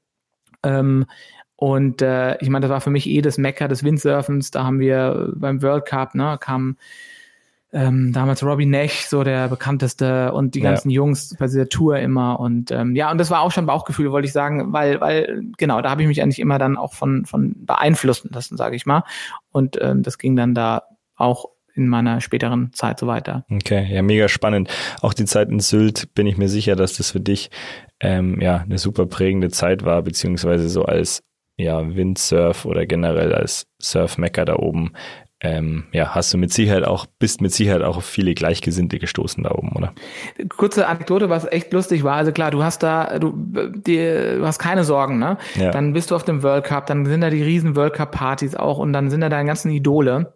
ähm, 0.63 1.07
und 1.57 2.01
äh, 2.01 2.39
ich 2.39 2.49
meine, 2.49 2.65
das 2.65 2.71
war 2.71 2.81
für 2.81 2.91
mich 2.91 3.07
eh 3.07 3.21
das 3.21 3.37
Mecker 3.37 3.69
des 3.69 3.85
Windsurfens. 3.85 4.51
Da 4.51 4.65
haben 4.65 4.81
wir 4.81 5.33
beim 5.37 5.63
World 5.63 5.85
Cup, 5.85 6.15
ne, 6.15 6.39
kam 6.41 6.79
ähm, 7.73 8.13
damals 8.13 8.43
Robbie 8.43 8.67
Nash, 8.67 9.07
so 9.07 9.23
der 9.23 9.49
bekannteste 9.49 10.33
und 10.33 10.55
die 10.55 10.61
ganzen 10.61 10.91
ja. 10.91 10.97
Jungs 10.97 11.37
bei 11.39 11.47
dieser 11.47 11.69
Tour 11.69 11.99
immer 11.99 12.41
und 12.41 12.71
ähm, 12.73 12.97
ja 12.97 13.11
und 13.11 13.19
das 13.19 13.31
war 13.31 13.43
auch 13.43 13.53
schon 13.53 13.67
Bauchgefühl, 13.67 14.11
wollte 14.11 14.27
ich 14.27 14.33
sagen, 14.33 14.73
weil 14.73 15.01
weil 15.01 15.45
genau 15.57 15.81
da 15.81 15.91
habe 15.91 16.03
ich 16.03 16.09
mich 16.09 16.21
eigentlich 16.21 16.41
immer 16.41 16.59
dann 16.59 16.77
auch 16.77 16.95
von 16.95 17.27
von 17.27 17.55
beeinflussen 17.65 18.31
lassen, 18.33 18.57
sage 18.57 18.75
ich 18.75 18.87
mal 18.87 19.05
und 19.53 19.79
ähm, 19.81 20.03
das 20.03 20.19
ging 20.19 20.35
dann 20.35 20.55
da 20.55 20.83
auch 21.15 21.51
in 21.75 21.89
meiner 21.89 22.21
späteren 22.21 22.73
Zeit 22.73 22.99
so 22.99 23.07
weiter. 23.07 23.45
Okay, 23.51 23.87
ja, 23.93 24.03
mega 24.03 24.29
spannend. 24.29 24.71
Auch 25.01 25.15
die 25.15 25.25
Zeit 25.25 25.49
in 25.49 25.61
Sylt 25.61 26.15
bin 26.15 26.27
ich 26.27 26.37
mir 26.37 26.49
sicher, 26.49 26.77
dass 26.77 26.97
das 26.97 27.11
für 27.13 27.21
dich 27.21 27.51
ähm, 28.01 28.41
ja 28.41 28.59
eine 28.59 28.79
super 28.79 29.07
prägende 29.07 29.51
Zeit 29.51 29.85
war, 29.85 30.03
beziehungsweise 30.03 30.69
so 30.69 30.85
als 30.85 31.23
ja 31.57 31.95
Windsurf 31.95 32.65
oder 32.65 32.87
generell 32.87 33.35
als 33.35 33.67
Surfmecker 33.79 34.45
da 34.45 34.57
oben. 34.57 34.93
Ähm, 35.43 35.85
ja, 35.93 36.15
hast 36.15 36.35
du 36.35 36.39
mit 36.39 36.53
Sicherheit 36.53 36.85
auch, 36.85 37.07
bist 37.19 37.41
mit 37.41 37.53
Sicherheit 37.53 37.81
auch 37.81 37.97
auf 37.97 38.05
viele 38.05 38.35
Gleichgesinnte 38.35 38.99
gestoßen 38.99 39.43
da 39.43 39.53
oben, 39.53 39.73
oder? 39.75 39.95
Kurze 40.55 40.87
Anekdote, 40.87 41.31
was 41.31 41.51
echt 41.51 41.73
lustig 41.73 42.05
war. 42.05 42.17
Also 42.17 42.31
klar, 42.31 42.51
du 42.51 42.63
hast 42.63 42.83
da, 42.83 43.19
du, 43.19 43.33
dir, 43.75 44.37
du 44.37 44.47
hast 44.47 44.59
keine 44.59 44.85
Sorgen, 44.85 45.19
ne? 45.19 45.39
Ja. 45.55 45.71
Dann 45.71 45.95
bist 45.95 46.11
du 46.11 46.15
auf 46.15 46.25
dem 46.25 46.43
World 46.43 46.65
Cup, 46.65 46.87
dann 46.87 47.07
sind 47.07 47.23
da 47.23 47.31
die 47.31 47.43
riesen 47.43 47.75
World 47.75 47.95
Cup 47.95 48.13
Partys 48.13 48.55
auch 48.55 48.77
und 48.77 48.93
dann 48.93 49.09
sind 49.09 49.23
da 49.23 49.31
deine 49.31 49.47
ganzen 49.47 49.71
Idole. 49.71 50.35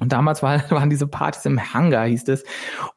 Und 0.00 0.12
damals 0.12 0.42
war, 0.42 0.58
waren 0.70 0.90
diese 0.90 1.06
Partys 1.06 1.44
im 1.44 1.72
Hangar, 1.72 2.06
hieß 2.06 2.28
es. 2.28 2.44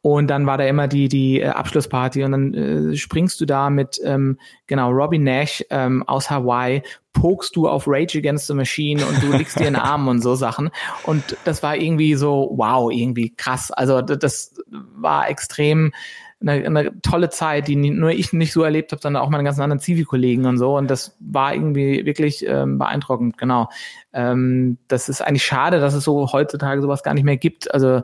Und 0.02 0.28
dann 0.28 0.46
war 0.46 0.58
da 0.58 0.66
immer 0.66 0.88
die, 0.88 1.08
die 1.08 1.42
äh, 1.42 1.50
Abschlussparty 1.50 2.24
und 2.24 2.32
dann 2.32 2.54
äh, 2.54 2.96
springst 2.96 3.40
du 3.40 3.46
da 3.46 3.70
mit, 3.70 4.00
ähm, 4.04 4.40
genau, 4.66 4.90
Robbie 4.90 5.20
Nash 5.20 5.64
ähm, 5.70 6.04
aus 6.08 6.30
Hawaii, 6.30 6.82
pokst 7.14 7.56
du 7.56 7.68
auf 7.68 7.86
Rage 7.88 8.18
Against 8.18 8.48
the 8.48 8.54
Machine 8.54 9.04
und 9.06 9.22
du 9.24 9.32
legst 9.36 9.60
dir 9.60 9.68
in 9.68 9.74
den 9.74 9.82
Arm 9.82 10.08
und 10.08 10.22
so 10.22 10.36
Sachen. 10.36 10.70
Und 11.04 11.38
das 11.46 11.64
war 11.64 11.76
irgendwie 11.76 12.16
so, 12.16 12.52
wow, 12.56 12.92
irgendwie 12.92 13.32
krass. 13.36 13.72
Also 13.72 14.02
das 14.02 14.56
war 14.96 15.30
extrem 15.30 15.92
eine, 16.40 16.66
eine 16.66 17.02
tolle 17.02 17.30
Zeit, 17.30 17.68
die 17.68 17.76
nur 17.76 18.12
ich 18.12 18.32
nicht 18.32 18.54
so 18.54 18.62
erlebt 18.62 18.92
habe, 18.92 19.02
sondern 19.02 19.24
auch 19.24 19.30
meine 19.30 19.44
ganzen 19.44 19.62
anderen 19.62 19.80
Zivi-Kollegen 19.80 20.46
und 20.46 20.58
so. 20.58 20.78
Und 20.78 20.90
das 20.90 21.18
war 21.20 21.54
irgendwie 21.54 22.06
wirklich 22.06 22.46
ähm, 22.48 22.78
beeindruckend, 22.78 23.38
genau. 23.38 23.70
Ähm, 24.14 24.78
das 24.88 25.10
ist 25.10 25.22
eigentlich 25.22 25.46
schade, 25.46 25.80
dass 25.80 25.94
es 25.94 26.04
so 26.04 26.32
heutzutage 26.32 26.82
sowas 26.82 27.02
gar 27.02 27.16
nicht 27.16 27.24
mehr 27.24 27.38
gibt. 27.38 27.74
Also 27.74 28.02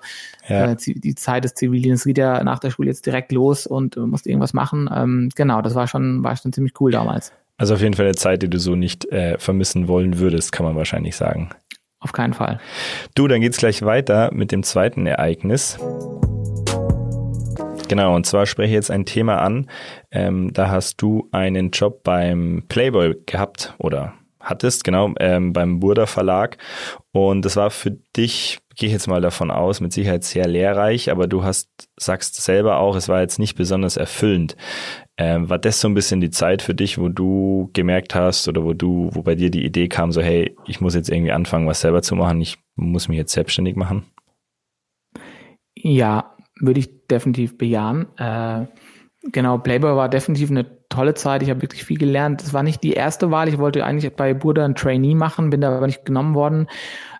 ja. 0.48 0.72
äh, 0.72 0.76
die 0.78 1.16
Zeit 1.16 1.44
des 1.44 1.54
Zivildienstes 1.54 2.06
geht 2.06 2.18
ja 2.18 2.44
nach 2.44 2.60
der 2.60 2.72
Schule 2.72 2.90
jetzt 2.90 3.06
direkt 3.06 3.32
los 3.32 3.68
und 3.68 3.98
äh, 3.98 4.02
musst 4.02 4.26
irgendwas 4.26 4.54
machen. 4.54 4.90
Ähm, 4.94 5.30
genau, 5.36 5.62
das 5.62 5.76
war 5.76 5.88
schon, 5.88 6.24
war 6.24 6.36
schon 6.36 6.54
ziemlich 6.54 6.74
cool 6.80 6.92
damals. 6.92 7.32
Also 7.58 7.76
auf 7.76 7.82
jeden 7.82 7.94
Fall 7.94 8.06
eine 8.06 8.16
Zeit, 8.16 8.42
die 8.42 8.50
du 8.50 8.58
so 8.58 8.76
nicht 8.76 9.06
äh, 9.12 9.38
vermissen 9.38 9.88
wollen 9.88 10.18
würdest, 10.18 10.52
kann 10.52 10.66
man 10.66 10.76
wahrscheinlich 10.76 11.16
sagen. 11.16 11.50
Auf 12.00 12.12
keinen 12.12 12.34
Fall. 12.34 12.60
Du, 13.16 13.28
dann 13.28 13.42
geht's 13.42 13.58
gleich 13.58 13.84
weiter 13.84 14.34
mit 14.34 14.52
dem 14.52 14.64
zweiten 14.64 15.06
Ereignis. 15.06 15.78
Genau, 17.94 18.16
und 18.16 18.26
zwar 18.26 18.48
spreche 18.48 18.70
ich 18.70 18.74
jetzt 18.74 18.90
ein 18.90 19.06
Thema 19.06 19.44
an. 19.44 19.70
Ähm, 20.10 20.52
da 20.52 20.72
hast 20.72 21.00
du 21.00 21.30
einen 21.32 21.70
Job 21.70 22.02
beim 22.02 22.64
Playboy 22.68 23.14
gehabt 23.28 23.76
oder 23.78 24.16
hattest, 24.40 24.84
genau, 24.84 25.14
ähm, 25.20 25.54
beim 25.54 25.80
Burda 25.80 26.08
Verlag. 26.08 26.58
Und 27.12 27.46
das 27.46 27.56
war 27.56 27.70
für 27.70 27.92
dich, 28.18 28.58
gehe 28.76 28.88
ich 28.88 28.94
jetzt 28.94 29.06
mal 29.06 29.22
davon 29.22 29.52
aus, 29.52 29.80
mit 29.80 29.94
Sicherheit 29.94 30.24
sehr 30.24 30.48
lehrreich, 30.48 31.12
aber 31.12 31.28
du 31.28 31.44
hast, 31.44 31.70
sagst 31.96 32.42
selber 32.42 32.78
auch, 32.78 32.96
es 32.96 33.10
war 33.10 33.22
jetzt 33.22 33.38
nicht 33.38 33.54
besonders 33.54 33.96
erfüllend. 33.96 34.58
Ähm, 35.16 35.52
war 35.52 35.60
das 35.60 35.80
so 35.80 35.88
ein 35.88 35.94
bisschen 35.94 36.20
die 36.20 36.32
Zeit 36.32 36.64
für 36.64 36.74
dich, 36.74 36.98
wo 36.98 37.10
du 37.10 37.70
gemerkt 37.74 38.16
hast 38.16 38.48
oder 38.48 38.64
wo 38.64 38.74
du, 38.74 39.12
wo 39.14 39.22
bei 39.22 39.36
dir 39.36 39.52
die 39.52 39.64
Idee 39.64 39.88
kam, 39.88 40.12
so 40.12 40.20
hey, 40.20 40.58
ich 40.66 40.82
muss 40.82 40.96
jetzt 40.96 41.12
irgendwie 41.12 41.32
anfangen, 41.32 41.68
was 41.68 41.82
selber 41.82 42.02
zu 42.02 42.16
machen, 42.16 42.42
ich 42.42 42.58
muss 42.76 43.08
mich 43.08 43.20
jetzt 43.20 43.34
selbstständig 43.34 43.76
machen? 43.76 44.08
Ja, 45.76 46.33
würde 46.66 46.80
ich 46.80 47.08
definitiv 47.08 47.58
bejahen. 47.58 48.08
Äh, 48.18 48.66
genau, 49.32 49.58
Playboy 49.58 49.96
war 49.96 50.10
definitiv 50.10 50.50
eine 50.50 50.66
tolle 50.90 51.14
Zeit. 51.14 51.44
Ich 51.44 51.50
habe 51.50 51.62
wirklich 51.62 51.84
viel 51.84 51.98
gelernt. 51.98 52.42
Es 52.42 52.54
war 52.54 52.64
nicht 52.64 52.84
die 52.84 52.94
erste 52.94 53.32
Wahl. 53.32 53.50
Ich 53.50 53.58
wollte 53.58 53.84
eigentlich 53.84 54.14
bei 54.16 54.34
Burda 54.34 54.64
ein 54.64 54.76
Trainee 54.76 55.16
machen, 55.16 55.50
bin 55.50 55.62
da 55.62 55.76
aber 55.76 55.88
nicht 55.88 56.06
genommen 56.06 56.36
worden. 56.36 56.68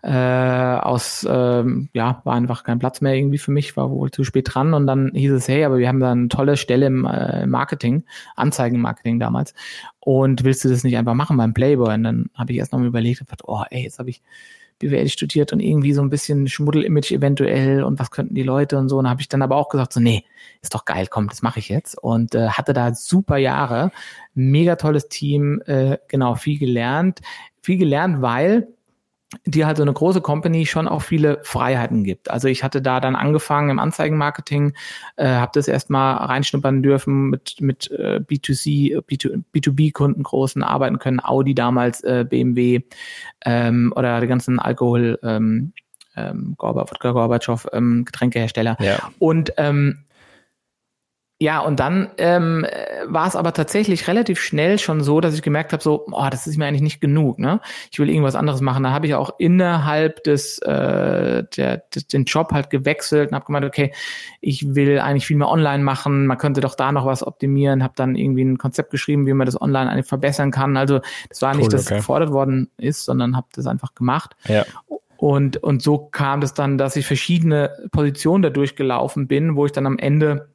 Äh, 0.04 0.12
aus, 0.12 1.26
ähm, 1.30 1.90
ja, 1.94 2.22
war 2.24 2.36
einfach 2.36 2.64
kein 2.64 2.80
Platz 2.80 3.02
mehr 3.02 3.16
irgendwie 3.16 3.38
für 3.38 3.52
mich, 3.52 3.76
war 3.78 3.90
wohl 3.90 4.12
zu 4.12 4.24
spät 4.24 4.54
dran. 4.54 4.74
Und 4.74 4.86
dann 4.86 5.12
hieß 5.14 5.32
es, 5.32 5.48
hey, 5.48 5.64
aber 5.64 5.78
wir 5.78 5.88
haben 5.88 6.00
da 6.00 6.12
eine 6.12 6.28
tolle 6.28 6.58
Stelle 6.58 6.86
im 6.86 7.06
äh, 7.06 7.46
Marketing, 7.46 8.04
Anzeigenmarketing 8.36 9.20
damals. 9.20 9.54
Und 10.00 10.44
willst 10.44 10.64
du 10.66 10.70
das 10.70 10.84
nicht 10.84 10.98
einfach 10.98 11.16
machen 11.16 11.38
beim 11.38 11.54
Playboy? 11.54 11.94
Und 11.94 12.04
dann 12.04 12.26
habe 12.36 12.52
ich 12.52 12.60
erst 12.60 12.74
noch 12.74 12.80
mal 12.80 12.88
überlegt, 12.88 13.22
und 13.22 13.28
gedacht, 13.28 13.44
oh, 13.46 13.64
ey, 13.70 13.84
jetzt 13.84 14.00
habe 14.00 14.10
ich 14.10 14.22
BWL 14.84 15.10
studiert 15.10 15.54
und 15.54 15.60
irgendwie 15.60 15.94
so 15.94 16.02
ein 16.02 16.10
bisschen 16.10 16.48
Schmuddel-Image 16.48 17.12
eventuell 17.12 17.84
und 17.84 18.00
was 18.00 18.12
könnten 18.12 18.36
die 18.36 18.44
Leute 18.44 18.78
und 18.78 18.90
so. 18.90 18.98
Und 18.98 19.10
habe 19.10 19.22
ich 19.22 19.30
dann 19.30 19.42
aber 19.42 19.56
auch 19.56 19.70
gesagt, 19.70 19.94
so, 19.94 20.00
nee, 20.00 20.24
ist 20.62 20.74
doch 20.74 20.86
geil, 20.86 21.08
komm, 21.10 21.30
das 21.30 21.42
mache 21.42 21.60
ich 21.60 21.70
jetzt. 21.70 21.98
Und 21.98 22.36
äh, 22.36 22.50
hatte 22.50 22.74
da 22.74 22.94
super 22.94 23.38
Jahre, 23.38 23.92
mega 24.34 24.76
tolles 24.76 25.08
Team, 25.08 25.62
äh, 25.66 25.98
genau, 26.08 26.36
viel 26.36 26.60
gelernt. 26.60 27.22
Viel 27.62 27.78
gelernt, 27.78 28.22
weil 28.22 28.68
die 29.46 29.66
halt 29.66 29.78
so 29.78 29.84
eine 29.84 29.94
große 29.94 30.22
Company 30.22 30.66
schon 30.66 30.88
auch 30.88 31.02
viele 31.02 31.40
Freiheiten 31.44 32.04
gibt. 32.04 32.30
Also 32.30 32.48
ich 32.48 32.64
hatte 32.64 32.82
da 32.82 33.00
dann 33.00 33.16
angefangen 33.16 33.70
im 33.70 33.80
Anzeigenmarketing, 33.80 34.74
äh, 35.16 35.28
habe 35.28 35.52
das 35.54 35.68
erstmal 35.68 36.16
reinschnuppern 36.18 36.84
dürfen, 36.84 37.30
mit, 37.30 37.60
mit 37.60 37.92
äh, 37.92 38.20
B2C, 38.20 39.00
B2, 39.02 39.44
B2B-Kunden 39.54 40.24
großen 40.24 40.64
arbeiten 40.64 41.00
können, 41.00 41.24
Audi 41.24 41.56
damals, 41.56 42.02
äh, 42.04 42.26
BMW 42.28 42.82
ähm, 43.46 43.94
oder 43.96 44.22
die 44.22 44.28
ganzen 44.28 44.60
Alkohol, 44.60 45.20
ähm, 45.24 45.74
ähm, 46.16 46.56
Gorbatschow, 46.58 47.68
ähm, 47.74 48.06
Getränkehersteller. 48.06 48.78
Ja. 48.80 49.12
Und 49.20 49.54
ähm, 49.58 50.06
ja, 51.44 51.60
und 51.60 51.82
dann 51.82 52.10
ähm, 52.20 52.66
war 53.06 53.28
es 53.28 53.36
aber 53.36 53.52
tatsächlich 53.52 54.08
relativ 54.08 54.40
schnell 54.40 54.80
schon 54.80 55.04
so, 55.04 55.20
dass 55.20 55.36
ich 55.36 55.42
gemerkt 55.42 55.74
habe, 55.74 55.84
so, 55.84 56.06
oh, 56.10 56.28
das 56.32 56.48
ist 56.48 56.56
mir 56.56 56.66
eigentlich 56.68 56.82
nicht 56.82 57.02
genug, 57.02 57.38
ne? 57.38 57.60
Ich 57.92 58.00
will 58.00 58.10
irgendwas 58.10 58.36
anderes 58.36 58.62
machen. 58.62 58.84
Da 58.84 58.92
habe 58.92 59.08
ich 59.08 59.16
auch 59.16 59.30
innerhalb 59.40 60.24
des, 60.24 60.60
äh, 60.60 61.44
der, 61.44 61.84
des 61.94 62.08
den 62.08 62.24
Job 62.24 62.54
halt 62.54 62.70
gewechselt 62.70 63.32
und 63.32 63.36
habe 63.36 63.44
gemeint, 63.44 63.66
okay, 63.66 63.92
ich 64.40 64.74
will 64.74 65.00
eigentlich 65.00 65.28
viel 65.28 65.36
mehr 65.36 65.50
online 65.50 65.84
machen. 65.84 66.28
Man 66.28 66.38
könnte 66.38 66.62
doch 66.62 66.76
da 66.76 66.94
noch 66.94 67.06
was 67.06 67.28
optimieren. 67.28 67.84
Habe 67.84 67.96
dann 67.98 68.16
irgendwie 68.16 68.46
ein 68.46 68.58
Konzept 68.58 68.92
geschrieben, 68.92 69.28
wie 69.28 69.34
man 69.34 69.46
das 69.46 69.62
online 69.62 69.92
eigentlich 69.92 70.08
verbessern 70.08 70.50
kann. 70.50 70.78
Also 70.78 71.02
das 71.28 71.42
war 71.42 71.54
nicht, 71.54 71.66
cool, 71.66 71.72
dass 71.72 71.88
okay. 71.88 71.98
gefordert 71.98 72.32
worden 72.32 72.72
ist, 72.78 73.04
sondern 73.04 73.36
habe 73.36 73.48
das 73.54 73.68
einfach 73.68 73.96
gemacht. 73.96 74.38
Ja. 74.48 74.64
Und 75.18 75.58
und 75.58 75.82
so 75.82 75.98
kam 75.98 76.40
das 76.40 76.54
dann, 76.54 76.78
dass 76.78 76.96
ich 76.96 77.06
verschiedene 77.06 77.72
Positionen 77.92 78.44
da 78.44 78.50
durchgelaufen 78.50 79.28
bin, 79.28 79.58
wo 79.58 79.66
ich 79.66 79.74
dann 79.74 79.86
am 79.86 79.98
Ende 79.98 80.53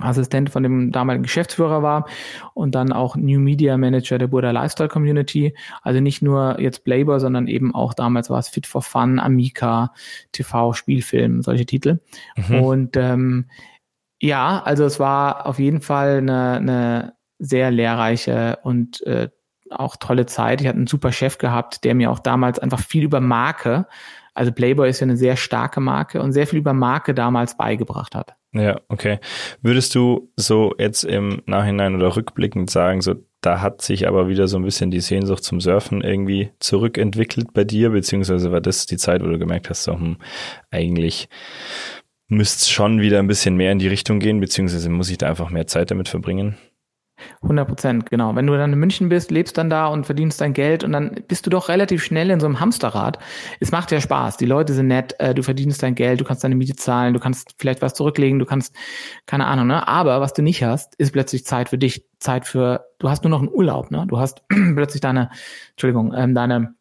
Assistent 0.00 0.50
von 0.50 0.62
dem 0.64 0.90
damaligen 0.90 1.22
Geschäftsführer 1.22 1.82
war 1.82 2.06
und 2.52 2.74
dann 2.74 2.92
auch 2.92 3.14
New 3.14 3.38
Media 3.38 3.76
Manager 3.76 4.18
der 4.18 4.26
Burda 4.26 4.50
Lifestyle 4.50 4.88
Community. 4.88 5.54
Also 5.82 6.00
nicht 6.00 6.20
nur 6.20 6.60
jetzt 6.60 6.84
Playboy, 6.84 7.20
sondern 7.20 7.46
eben 7.46 7.74
auch 7.74 7.94
damals 7.94 8.28
war 8.28 8.38
es 8.38 8.48
Fit 8.48 8.66
for 8.66 8.82
Fun, 8.82 9.20
Amica, 9.20 9.92
TV, 10.32 10.72
Spielfilm, 10.72 11.42
solche 11.42 11.66
Titel. 11.66 12.00
Mhm. 12.36 12.60
Und 12.60 12.96
ähm, 12.96 13.46
ja, 14.20 14.62
also 14.64 14.84
es 14.84 14.98
war 14.98 15.46
auf 15.46 15.58
jeden 15.58 15.80
Fall 15.80 16.18
eine, 16.18 16.52
eine 16.54 17.12
sehr 17.38 17.70
lehrreiche 17.70 18.58
und 18.62 19.06
äh, 19.06 19.28
auch 19.70 19.96
tolle 19.96 20.26
Zeit. 20.26 20.60
Ich 20.60 20.66
hatte 20.66 20.78
einen 20.78 20.86
super 20.86 21.12
Chef 21.12 21.38
gehabt, 21.38 21.84
der 21.84 21.94
mir 21.94 22.10
auch 22.10 22.18
damals 22.18 22.58
einfach 22.58 22.80
viel 22.80 23.04
über 23.04 23.20
Marke, 23.20 23.86
also 24.34 24.50
Playboy 24.50 24.90
ist 24.90 25.00
ja 25.00 25.04
eine 25.04 25.16
sehr 25.16 25.36
starke 25.36 25.80
Marke 25.80 26.20
und 26.20 26.32
sehr 26.32 26.46
viel 26.46 26.58
über 26.58 26.72
Marke 26.72 27.14
damals 27.14 27.56
beigebracht 27.56 28.14
hat. 28.14 28.34
Ja, 28.54 28.80
okay. 28.88 29.18
Würdest 29.62 29.94
du 29.96 30.30
so 30.36 30.74
jetzt 30.78 31.02
im 31.02 31.42
Nachhinein 31.46 31.96
oder 31.96 32.16
rückblickend 32.16 32.70
sagen, 32.70 33.02
so 33.02 33.14
da 33.40 33.60
hat 33.60 33.82
sich 33.82 34.06
aber 34.08 34.28
wieder 34.28 34.48
so 34.48 34.56
ein 34.56 34.64
bisschen 34.64 34.90
die 34.90 35.00
Sehnsucht 35.00 35.44
zum 35.44 35.60
Surfen 35.60 36.00
irgendwie 36.00 36.50
zurückentwickelt 36.60 37.52
bei 37.52 37.64
dir, 37.64 37.90
beziehungsweise 37.90 38.52
war 38.52 38.60
das 38.60 38.86
die 38.86 38.96
Zeit, 38.96 39.22
wo 39.22 39.26
du 39.26 39.38
gemerkt 39.38 39.68
hast, 39.68 39.84
so, 39.84 39.94
hm, 39.94 40.16
eigentlich 40.70 41.28
müsste 42.28 42.62
es 42.62 42.70
schon 42.70 43.00
wieder 43.00 43.18
ein 43.18 43.26
bisschen 43.26 43.56
mehr 43.56 43.72
in 43.72 43.80
die 43.80 43.88
Richtung 43.88 44.18
gehen, 44.20 44.40
beziehungsweise 44.40 44.88
muss 44.88 45.10
ich 45.10 45.18
da 45.18 45.28
einfach 45.28 45.50
mehr 45.50 45.66
Zeit 45.66 45.90
damit 45.90 46.08
verbringen? 46.08 46.56
100 47.42 47.68
Prozent, 47.68 48.10
genau. 48.10 48.34
Wenn 48.34 48.46
du 48.46 48.56
dann 48.56 48.72
in 48.72 48.78
München 48.78 49.08
bist, 49.08 49.30
lebst 49.30 49.58
dann 49.58 49.70
da 49.70 49.86
und 49.86 50.06
verdienst 50.06 50.40
dein 50.40 50.52
Geld 50.52 50.84
und 50.84 50.92
dann 50.92 51.22
bist 51.28 51.46
du 51.46 51.50
doch 51.50 51.68
relativ 51.68 52.02
schnell 52.02 52.30
in 52.30 52.40
so 52.40 52.46
einem 52.46 52.60
Hamsterrad. 52.60 53.18
Es 53.60 53.72
macht 53.72 53.92
ja 53.92 54.00
Spaß. 54.00 54.36
Die 54.36 54.46
Leute 54.46 54.72
sind 54.72 54.88
nett, 54.88 55.14
äh, 55.18 55.34
du 55.34 55.42
verdienst 55.42 55.82
dein 55.82 55.94
Geld, 55.94 56.20
du 56.20 56.24
kannst 56.24 56.44
deine 56.44 56.54
Miete 56.54 56.76
zahlen, 56.76 57.14
du 57.14 57.20
kannst 57.20 57.54
vielleicht 57.58 57.82
was 57.82 57.94
zurücklegen, 57.94 58.38
du 58.38 58.46
kannst, 58.46 58.74
keine 59.26 59.46
Ahnung, 59.46 59.66
ne? 59.66 59.86
Aber 59.86 60.20
was 60.20 60.32
du 60.32 60.42
nicht 60.42 60.62
hast, 60.62 60.94
ist 60.96 61.12
plötzlich 61.12 61.44
Zeit 61.44 61.68
für 61.68 61.78
dich, 61.78 62.06
Zeit 62.18 62.46
für, 62.46 62.86
du 62.98 63.08
hast 63.08 63.24
nur 63.24 63.30
noch 63.30 63.40
einen 63.40 63.52
Urlaub, 63.52 63.90
ne? 63.90 64.04
Du 64.08 64.18
hast 64.18 64.42
plötzlich 64.48 65.00
deine, 65.00 65.30
Entschuldigung, 65.72 66.12
ähm, 66.16 66.34
deine 66.34 66.74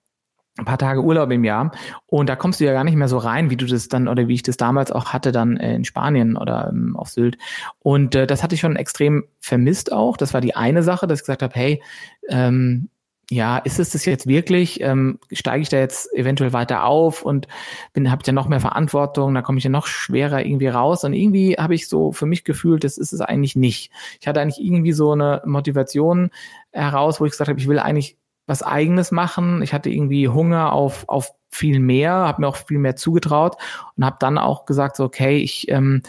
ein 0.57 0.65
paar 0.65 0.77
Tage 0.77 1.01
Urlaub 1.01 1.31
im 1.31 1.43
Jahr 1.43 1.71
und 2.05 2.29
da 2.29 2.35
kommst 2.35 2.59
du 2.59 2.65
ja 2.65 2.73
gar 2.73 2.83
nicht 2.83 2.95
mehr 2.95 3.07
so 3.07 3.17
rein, 3.17 3.49
wie 3.49 3.57
du 3.57 3.65
das 3.65 3.87
dann 3.87 4.07
oder 4.07 4.27
wie 4.27 4.35
ich 4.35 4.43
das 4.43 4.57
damals 4.57 4.91
auch 4.91 5.07
hatte 5.07 5.31
dann 5.31 5.57
äh, 5.57 5.75
in 5.75 5.83
Spanien 5.83 6.37
oder 6.37 6.69
ähm, 6.71 6.95
auf 6.95 7.09
Sylt 7.09 7.37
und 7.79 8.13
äh, 8.15 8.27
das 8.27 8.43
hatte 8.43 8.55
ich 8.55 8.61
schon 8.61 8.75
extrem 8.75 9.25
vermisst 9.39 9.91
auch. 9.91 10.15
Das 10.15 10.33
war 10.33 10.41
die 10.41 10.55
eine 10.55 10.83
Sache, 10.83 11.07
dass 11.07 11.19
ich 11.19 11.23
gesagt 11.23 11.41
habe, 11.41 11.55
hey, 11.55 11.81
ähm, 12.29 12.89
ja, 13.29 13.57
ist 13.57 13.79
es 13.79 13.91
das 13.91 14.05
jetzt 14.05 14.27
wirklich? 14.27 14.81
Ähm, 14.81 15.17
steige 15.31 15.61
ich 15.61 15.69
da 15.69 15.77
jetzt 15.77 16.13
eventuell 16.13 16.53
weiter 16.53 16.83
auf 16.83 17.23
und 17.23 17.47
bin 17.93 18.11
habe 18.11 18.21
ja 18.25 18.33
noch 18.33 18.47
mehr 18.47 18.59
Verantwortung, 18.59 19.33
da 19.33 19.41
komme 19.41 19.57
ich 19.57 19.63
ja 19.63 19.69
noch 19.69 19.87
schwerer 19.87 20.45
irgendwie 20.45 20.67
raus 20.67 21.03
und 21.03 21.13
irgendwie 21.13 21.55
habe 21.55 21.73
ich 21.73 21.87
so 21.87 22.11
für 22.11 22.25
mich 22.25 22.43
gefühlt, 22.43 22.83
das 22.83 22.97
ist 22.97 23.13
es 23.13 23.21
eigentlich 23.21 23.55
nicht. 23.55 23.91
Ich 24.19 24.27
hatte 24.27 24.41
eigentlich 24.41 24.63
irgendwie 24.63 24.91
so 24.91 25.11
eine 25.11 25.41
Motivation 25.45 26.29
heraus, 26.71 27.19
wo 27.19 27.25
ich 27.25 27.31
gesagt 27.31 27.49
habe, 27.49 27.59
ich 27.59 27.67
will 27.67 27.79
eigentlich 27.79 28.17
was 28.45 28.63
eigenes 28.63 29.11
machen. 29.11 29.61
Ich 29.61 29.73
hatte 29.73 29.89
irgendwie 29.89 30.27
Hunger 30.27 30.73
auf, 30.73 31.07
auf 31.07 31.33
viel 31.49 31.79
mehr, 31.79 32.11
habe 32.11 32.41
mir 32.41 32.47
auch 32.47 32.57
viel 32.57 32.79
mehr 32.79 32.95
zugetraut 32.95 33.57
und 33.95 34.05
habe 34.05 34.17
dann 34.19 34.37
auch 34.37 34.65
gesagt, 34.65 34.95
so, 34.95 35.03
okay, 35.03 35.37
ich, 35.37 35.69
ähm, 35.69 36.01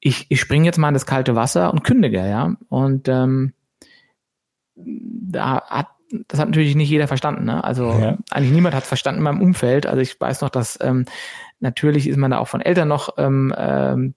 ich, 0.00 0.26
ich 0.30 0.40
springe 0.40 0.64
jetzt 0.64 0.78
mal 0.78 0.88
in 0.88 0.94
das 0.94 1.06
kalte 1.06 1.36
Wasser 1.36 1.72
und 1.72 1.84
kündige, 1.84 2.26
ja. 2.26 2.56
Und 2.68 3.08
ähm, 3.08 3.52
da 4.74 5.62
hat 5.68 5.88
das 6.28 6.40
hat 6.40 6.48
natürlich 6.48 6.74
nicht 6.74 6.90
jeder 6.90 7.06
verstanden. 7.06 7.44
Ne? 7.44 7.62
Also 7.62 7.90
ja. 7.90 8.18
eigentlich 8.30 8.52
niemand 8.52 8.74
hat 8.74 8.82
es 8.82 8.88
verstanden 8.88 9.18
in 9.18 9.24
meinem 9.24 9.40
Umfeld. 9.40 9.86
Also 9.86 10.00
ich 10.00 10.20
weiß 10.20 10.40
noch, 10.40 10.50
dass 10.50 10.76
ähm, 10.80 11.04
natürlich 11.60 12.08
ist 12.08 12.16
man 12.16 12.32
da 12.32 12.38
auch 12.38 12.48
von 12.48 12.60
Eltern 12.60 12.88
noch 12.88 13.10
ähm, 13.16 13.54
ähm, 13.56 14.14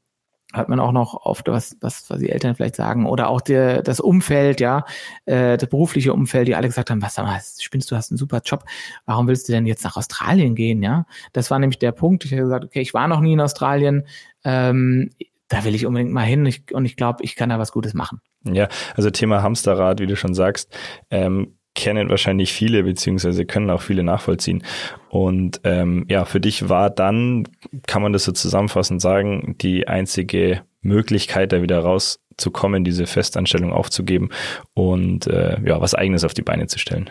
hat 0.53 0.69
man 0.69 0.79
auch 0.79 0.91
noch 0.91 1.25
oft 1.25 1.47
was, 1.47 1.75
was, 1.81 2.09
was 2.09 2.19
die 2.19 2.29
Eltern 2.29 2.55
vielleicht 2.55 2.75
sagen 2.75 3.05
oder 3.07 3.29
auch 3.29 3.41
der, 3.41 3.81
das 3.81 3.99
Umfeld, 3.99 4.59
ja, 4.59 4.85
äh, 5.25 5.57
das 5.57 5.67
berufliche 5.69 6.13
Umfeld, 6.13 6.47
die 6.47 6.55
alle 6.55 6.67
gesagt 6.67 6.91
haben, 6.91 7.01
was, 7.01 7.17
was 7.17 7.61
spinnst 7.61 7.89
du, 7.91 7.95
hast 7.95 8.11
einen 8.11 8.17
super 8.17 8.41
Job, 8.45 8.63
warum 9.05 9.27
willst 9.27 9.49
du 9.49 9.53
denn 9.53 9.65
jetzt 9.65 9.83
nach 9.83 9.97
Australien 9.97 10.55
gehen, 10.55 10.83
ja? 10.83 11.05
Das 11.33 11.51
war 11.51 11.59
nämlich 11.59 11.79
der 11.79 11.91
Punkt. 11.91 12.25
Ich 12.25 12.31
habe 12.31 12.43
gesagt, 12.43 12.65
okay, 12.65 12.81
ich 12.81 12.93
war 12.93 13.07
noch 13.07 13.19
nie 13.19 13.33
in 13.33 13.41
Australien, 13.41 14.05
ähm, 14.43 15.09
da 15.47 15.63
will 15.63 15.75
ich 15.75 15.85
unbedingt 15.85 16.11
mal 16.11 16.21
hin 16.21 16.45
ich, 16.45 16.73
und 16.73 16.85
ich 16.85 16.95
glaube, 16.95 17.23
ich 17.23 17.35
kann 17.35 17.49
da 17.49 17.59
was 17.59 17.71
Gutes 17.71 17.93
machen. 17.93 18.21
Ja, 18.43 18.67
also 18.95 19.09
Thema 19.09 19.41
Hamsterrad, 19.41 19.99
wie 19.99 20.07
du 20.07 20.15
schon 20.15 20.33
sagst, 20.33 20.75
ähm, 21.09 21.57
kennen 21.75 22.09
wahrscheinlich 22.09 22.53
viele, 22.53 22.83
beziehungsweise 22.83 23.45
können 23.45 23.69
auch 23.69 23.81
viele 23.81 24.03
nachvollziehen. 24.03 24.63
Und 25.09 25.61
ähm, 25.63 26.05
ja, 26.09 26.25
für 26.25 26.39
dich 26.39 26.69
war 26.69 26.89
dann, 26.89 27.47
kann 27.87 28.01
man 28.01 28.13
das 28.13 28.25
so 28.25 28.31
zusammenfassend 28.31 29.01
sagen, 29.01 29.55
die 29.59 29.87
einzige 29.87 30.61
Möglichkeit, 30.81 31.51
da 31.51 31.61
wieder 31.61 31.79
rauszukommen, 31.79 32.83
diese 32.83 33.07
Festanstellung 33.07 33.71
aufzugeben 33.71 34.29
und 34.73 35.27
äh, 35.27 35.57
ja, 35.65 35.81
was 35.81 35.95
eigenes 35.95 36.23
auf 36.23 36.33
die 36.33 36.41
Beine 36.41 36.67
zu 36.67 36.77
stellen. 36.77 37.09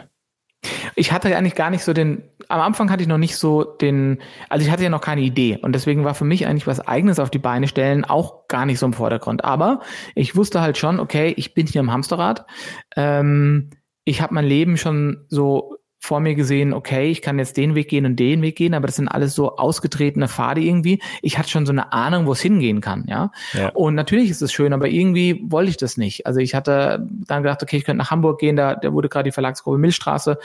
Ich 0.94 1.10
hatte 1.10 1.36
eigentlich 1.36 1.56
gar 1.56 1.70
nicht 1.70 1.82
so 1.82 1.92
den, 1.92 2.22
am 2.48 2.60
Anfang 2.60 2.88
hatte 2.90 3.02
ich 3.02 3.08
noch 3.08 3.18
nicht 3.18 3.36
so 3.36 3.64
den, 3.64 4.18
also 4.48 4.64
ich 4.64 4.70
hatte 4.70 4.84
ja 4.84 4.90
noch 4.90 5.00
keine 5.00 5.22
Idee 5.22 5.58
und 5.60 5.72
deswegen 5.72 6.04
war 6.04 6.14
für 6.14 6.24
mich 6.24 6.46
eigentlich 6.46 6.68
was 6.68 6.78
eigenes 6.78 7.18
auf 7.18 7.30
die 7.30 7.40
Beine 7.40 7.66
stellen 7.66 8.04
auch 8.04 8.46
gar 8.46 8.64
nicht 8.64 8.78
so 8.78 8.86
im 8.86 8.92
Vordergrund. 8.92 9.44
Aber 9.44 9.80
ich 10.14 10.36
wusste 10.36 10.60
halt 10.60 10.78
schon, 10.78 11.00
okay, 11.00 11.34
ich 11.36 11.54
bin 11.54 11.66
hier 11.66 11.80
im 11.80 11.90
Hamsterrad. 11.90 12.46
Ähm, 12.94 13.70
ich 14.04 14.20
habe 14.20 14.34
mein 14.34 14.44
Leben 14.44 14.76
schon 14.76 15.24
so 15.28 15.76
vor 16.04 16.18
mir 16.18 16.34
gesehen, 16.34 16.74
okay, 16.74 17.10
ich 17.12 17.22
kann 17.22 17.38
jetzt 17.38 17.56
den 17.56 17.76
Weg 17.76 17.88
gehen 17.88 18.04
und 18.04 18.16
den 18.16 18.42
Weg 18.42 18.56
gehen, 18.56 18.74
aber 18.74 18.88
das 18.88 18.96
sind 18.96 19.06
alles 19.06 19.36
so 19.36 19.56
ausgetretene 19.56 20.26
Pfade 20.26 20.60
irgendwie. 20.60 21.00
Ich 21.22 21.38
hatte 21.38 21.48
schon 21.48 21.64
so 21.64 21.70
eine 21.70 21.92
Ahnung, 21.92 22.26
wo 22.26 22.32
es 22.32 22.40
hingehen 22.40 22.80
kann, 22.80 23.04
ja? 23.06 23.30
ja. 23.52 23.68
Und 23.68 23.94
natürlich 23.94 24.28
ist 24.28 24.42
es 24.42 24.52
schön, 24.52 24.72
aber 24.72 24.88
irgendwie 24.88 25.44
wollte 25.44 25.70
ich 25.70 25.76
das 25.76 25.96
nicht. 25.96 26.26
Also 26.26 26.40
ich 26.40 26.56
hatte 26.56 27.06
dann 27.28 27.44
gedacht, 27.44 27.62
okay, 27.62 27.76
ich 27.76 27.84
könnte 27.84 27.98
nach 27.98 28.10
Hamburg 28.10 28.40
gehen, 28.40 28.56
da, 28.56 28.74
da 28.74 28.92
wurde 28.92 29.08
gerade 29.08 29.28
die 29.28 29.32
Verlagsgruppe 29.32 29.78
Milchstraße 29.78 30.38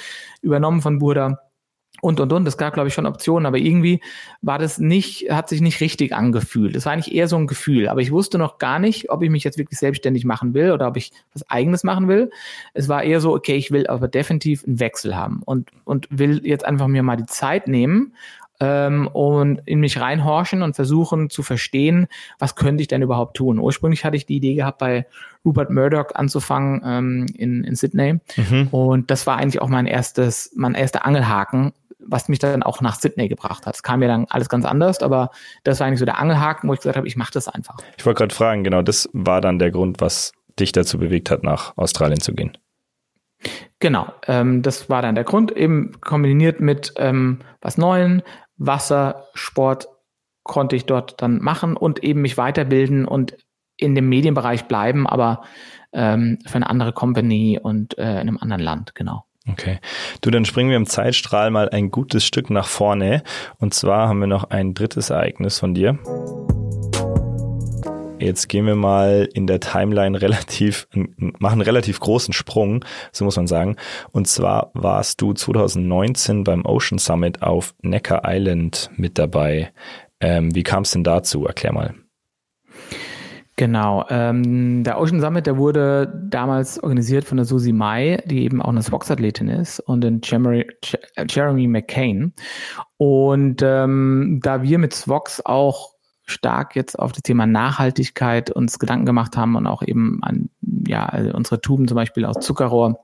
übernommen 0.43 0.83
von 0.83 0.99
Burda 0.99 1.39
und 2.01 2.19
und 2.19 2.31
und. 2.31 2.47
Es 2.47 2.57
gab, 2.57 2.73
glaube 2.73 2.87
ich, 2.87 2.93
schon 2.93 3.05
Optionen, 3.05 3.45
aber 3.45 3.57
irgendwie 3.57 4.01
war 4.41 4.59
das 4.59 4.79
nicht, 4.79 5.31
hat 5.31 5.49
sich 5.49 5.61
nicht 5.61 5.81
richtig 5.81 6.13
angefühlt. 6.13 6.75
Es 6.75 6.85
war 6.85 6.93
eigentlich 6.93 7.13
eher 7.13 7.27
so 7.27 7.37
ein 7.37 7.47
Gefühl. 7.47 7.87
Aber 7.87 8.01
ich 8.01 8.11
wusste 8.11 8.37
noch 8.37 8.57
gar 8.57 8.79
nicht, 8.79 9.09
ob 9.09 9.23
ich 9.23 9.29
mich 9.29 9.43
jetzt 9.43 9.57
wirklich 9.57 9.79
selbstständig 9.79 10.25
machen 10.25 10.53
will 10.53 10.71
oder 10.71 10.87
ob 10.87 10.97
ich 10.97 11.11
was 11.33 11.49
eigenes 11.49 11.83
machen 11.83 12.07
will. 12.07 12.31
Es 12.73 12.89
war 12.89 13.03
eher 13.03 13.21
so, 13.21 13.33
okay, 13.33 13.55
ich 13.55 13.71
will 13.71 13.87
aber 13.87 14.07
definitiv 14.07 14.63
einen 14.65 14.79
Wechsel 14.79 15.15
haben 15.15 15.41
und, 15.45 15.69
und 15.85 16.07
will 16.09 16.45
jetzt 16.45 16.65
einfach 16.65 16.87
mir 16.87 17.03
mal 17.03 17.17
die 17.17 17.25
Zeit 17.25 17.67
nehmen, 17.67 18.13
ähm, 18.59 19.07
und 19.07 19.61
in 19.65 19.79
mich 19.79 19.99
reinhorchen 19.99 20.61
und 20.61 20.75
versuchen 20.75 21.29
zu 21.29 21.43
verstehen, 21.43 22.07
was 22.39 22.55
könnte 22.55 22.81
ich 22.81 22.87
denn 22.87 23.01
überhaupt 23.01 23.37
tun. 23.37 23.59
Ursprünglich 23.59 24.05
hatte 24.05 24.17
ich 24.17 24.25
die 24.25 24.37
Idee 24.37 24.55
gehabt, 24.55 24.79
bei 24.79 25.05
Rupert 25.45 25.69
Murdoch 25.69 26.13
anzufangen 26.13 26.81
ähm, 26.85 27.25
in, 27.35 27.63
in 27.63 27.75
Sydney. 27.75 28.19
Mhm. 28.35 28.67
Und 28.71 29.11
das 29.11 29.27
war 29.27 29.37
eigentlich 29.37 29.61
auch 29.61 29.69
mein 29.69 29.85
erstes, 29.85 30.51
mein 30.55 30.75
erster 30.75 31.05
Angelhaken, 31.05 31.73
was 31.99 32.29
mich 32.29 32.39
dann 32.39 32.63
auch 32.63 32.81
nach 32.81 32.95
Sydney 32.95 33.27
gebracht 33.27 33.65
hat. 33.65 33.75
Es 33.75 33.83
kam 33.83 34.01
ja 34.01 34.07
dann 34.07 34.25
alles 34.29 34.49
ganz 34.49 34.65
anders, 34.65 35.01
aber 35.01 35.31
das 35.63 35.79
war 35.79 35.87
eigentlich 35.87 35.99
so 35.99 36.05
der 36.05 36.19
Angelhaken, 36.19 36.69
wo 36.69 36.73
ich 36.73 36.79
gesagt 36.79 36.97
habe, 36.97 37.07
ich 37.07 37.17
mache 37.17 37.31
das 37.33 37.47
einfach. 37.47 37.77
Ich 37.97 38.05
wollte 38.05 38.19
gerade 38.19 38.35
fragen, 38.35 38.63
genau, 38.63 38.81
das 38.81 39.09
war 39.13 39.41
dann 39.41 39.59
der 39.59 39.71
Grund, 39.71 40.01
was 40.01 40.31
dich 40.59 40.71
dazu 40.71 40.97
bewegt 40.97 41.29
hat, 41.29 41.43
nach 41.43 41.77
Australien 41.77 42.19
zu 42.19 42.33
gehen. 42.33 42.57
Genau, 43.79 44.11
ähm, 44.27 44.63
das 44.63 44.89
war 44.89 45.03
dann 45.03 45.15
der 45.15 45.23
Grund, 45.23 45.51
eben 45.51 45.91
kombiniert 46.01 46.59
mit 46.59 46.93
ähm, 46.97 47.39
was 47.61 47.77
Neuem, 47.77 48.23
Wassersport 48.57 49.87
konnte 50.43 50.75
ich 50.75 50.85
dort 50.85 51.21
dann 51.21 51.39
machen 51.39 51.75
und 51.77 52.03
eben 52.03 52.21
mich 52.21 52.37
weiterbilden 52.37 53.05
und 53.05 53.37
in 53.75 53.93
dem 53.93 54.09
Medienbereich 54.09 54.65
bleiben, 54.65 55.05
aber 55.07 55.43
ähm, 55.93 56.39
für 56.45 56.55
eine 56.55 56.69
andere 56.69 56.93
Company 56.93 57.59
und 57.61 57.97
äh, 57.97 58.13
in 58.13 58.29
einem 58.29 58.37
anderen 58.37 58.61
Land, 58.61 58.95
genau. 58.95 59.25
Okay. 59.49 59.79
Du, 60.21 60.29
dann 60.29 60.45
springen 60.45 60.69
wir 60.69 60.77
im 60.77 60.87
Zeitstrahl 60.87 61.51
mal 61.51 61.69
ein 61.69 61.89
gutes 61.89 62.25
Stück 62.25 62.49
nach 62.49 62.67
vorne. 62.67 63.23
Und 63.59 63.73
zwar 63.73 64.09
haben 64.09 64.19
wir 64.19 64.27
noch 64.27 64.49
ein 64.49 64.73
drittes 64.73 65.09
Ereignis 65.09 65.59
von 65.59 65.73
dir. 65.73 65.97
Jetzt 68.19 68.49
gehen 68.49 68.65
wir 68.65 68.75
mal 68.75 69.29
in 69.33 69.45
der 69.45 69.59
Timeline 69.59 70.19
relativ, 70.21 70.87
machen 71.39 71.61
relativ 71.61 71.99
großen 71.99 72.33
Sprung, 72.33 72.83
so 73.11 73.25
muss 73.25 73.37
man 73.37 73.47
sagen. 73.47 73.75
Und 74.11 74.27
zwar 74.27 74.71
warst 74.73 75.21
du 75.21 75.33
2019 75.33 76.43
beim 76.43 76.65
Ocean 76.65 76.97
Summit 76.97 77.43
auf 77.43 77.75
Necker 77.81 78.23
Island 78.25 78.89
mit 78.95 79.19
dabei. 79.19 79.71
Ähm, 80.19 80.55
wie 80.55 80.63
kam 80.63 80.83
es 80.83 80.91
denn 80.91 81.03
dazu? 81.03 81.45
Erklär 81.45 81.73
mal. 81.73 81.93
Genau. 83.55 84.05
Ähm, 84.09 84.83
der 84.83 84.99
Ocean 84.99 85.19
Summit, 85.19 85.47
der 85.47 85.57
wurde 85.57 86.11
damals 86.29 86.81
organisiert 86.81 87.25
von 87.25 87.37
der 87.37 87.45
Susie 87.45 87.73
Mai, 87.73 88.21
die 88.25 88.43
eben 88.43 88.61
auch 88.61 88.69
eine 88.69 88.83
Swox-Athletin 88.83 89.47
ist, 89.47 89.79
und 89.79 90.01
den 90.01 90.21
Jeremy, 90.23 90.65
Jeremy 91.27 91.67
McCain. 91.67 92.33
Und 92.97 93.61
ähm, 93.63 94.39
da 94.43 94.61
wir 94.61 94.77
mit 94.77 94.93
Swox 94.93 95.43
auch 95.43 95.96
stark 96.27 96.75
jetzt 96.75 96.99
auf 96.99 97.11
das 97.11 97.23
Thema 97.23 97.47
Nachhaltigkeit 97.47 98.51
uns 98.51 98.79
Gedanken 98.79 99.05
gemacht 99.05 99.37
haben 99.37 99.55
und 99.55 99.65
auch 99.65 99.81
eben 99.81 100.19
an 100.21 100.49
ja 100.85 101.05
also 101.05 101.31
unsere 101.31 101.61
Tuben 101.61 101.87
zum 101.87 101.95
Beispiel 101.95 102.25
aus 102.25 102.39
Zuckerrohr 102.39 102.99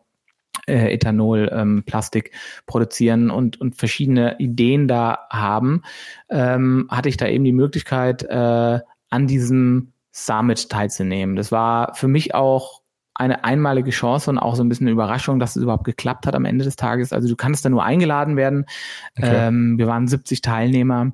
äh, 0.67 0.93
Ethanol, 0.93 1.49
ähm, 1.51 1.83
Plastik 1.85 2.31
produzieren 2.65 3.29
und, 3.29 3.59
und 3.59 3.75
verschiedene 3.75 4.39
Ideen 4.39 4.87
da 4.87 5.27
haben, 5.29 5.81
ähm, 6.29 6.87
hatte 6.89 7.09
ich 7.09 7.17
da 7.17 7.27
eben 7.27 7.43
die 7.43 7.53
Möglichkeit, 7.53 8.23
äh, 8.23 8.79
an 9.09 9.27
diesem 9.27 9.93
Summit 10.11 10.69
teilzunehmen. 10.69 11.35
Das 11.35 11.51
war 11.51 11.95
für 11.95 12.07
mich 12.07 12.35
auch 12.35 12.82
eine 13.15 13.43
einmalige 13.43 13.91
Chance 13.91 14.29
und 14.31 14.39
auch 14.39 14.55
so 14.55 14.63
ein 14.63 14.69
bisschen 14.69 14.87
eine 14.87 14.93
Überraschung, 14.93 15.39
dass 15.39 15.55
es 15.55 15.63
überhaupt 15.63 15.83
geklappt 15.83 16.25
hat 16.25 16.35
am 16.35 16.45
Ende 16.45 16.65
des 16.65 16.75
Tages. 16.75 17.13
Also 17.13 17.27
du 17.27 17.35
kannst 17.35 17.63
da 17.63 17.69
nur 17.69 17.83
eingeladen 17.83 18.37
werden. 18.37 18.65
Okay. 19.17 19.47
Ähm, 19.47 19.77
wir 19.77 19.87
waren 19.87 20.07
70 20.07 20.41
Teilnehmer 20.41 21.11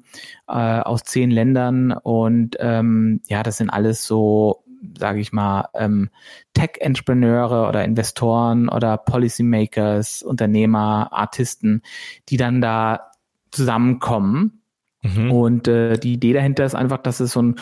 äh, 0.47 0.53
aus 0.53 1.03
zehn 1.03 1.29
Ländern 1.29 1.91
und 1.91 2.55
ähm, 2.59 3.21
ja, 3.27 3.43
das 3.43 3.57
sind 3.57 3.69
alles 3.69 4.05
so, 4.05 4.63
sage 4.97 5.19
ich 5.19 5.33
mal, 5.33 5.67
ähm, 5.73 6.09
Tech-Entrepreneure 6.53 7.67
oder 7.67 7.83
Investoren 7.83 8.69
oder 8.69 8.97
Policymakers, 8.97 10.23
Unternehmer, 10.23 11.09
Artisten, 11.12 11.81
die 12.29 12.38
dann 12.38 12.62
da 12.62 13.12
zusammenkommen. 13.51 14.62
Mhm. 15.01 15.31
Und 15.31 15.67
äh, 15.67 15.97
die 15.97 16.13
Idee 16.13 16.33
dahinter 16.33 16.65
ist 16.65 16.75
einfach, 16.75 16.99
dass 16.99 17.19
es 17.19 17.33
so 17.33 17.41
ein 17.41 17.55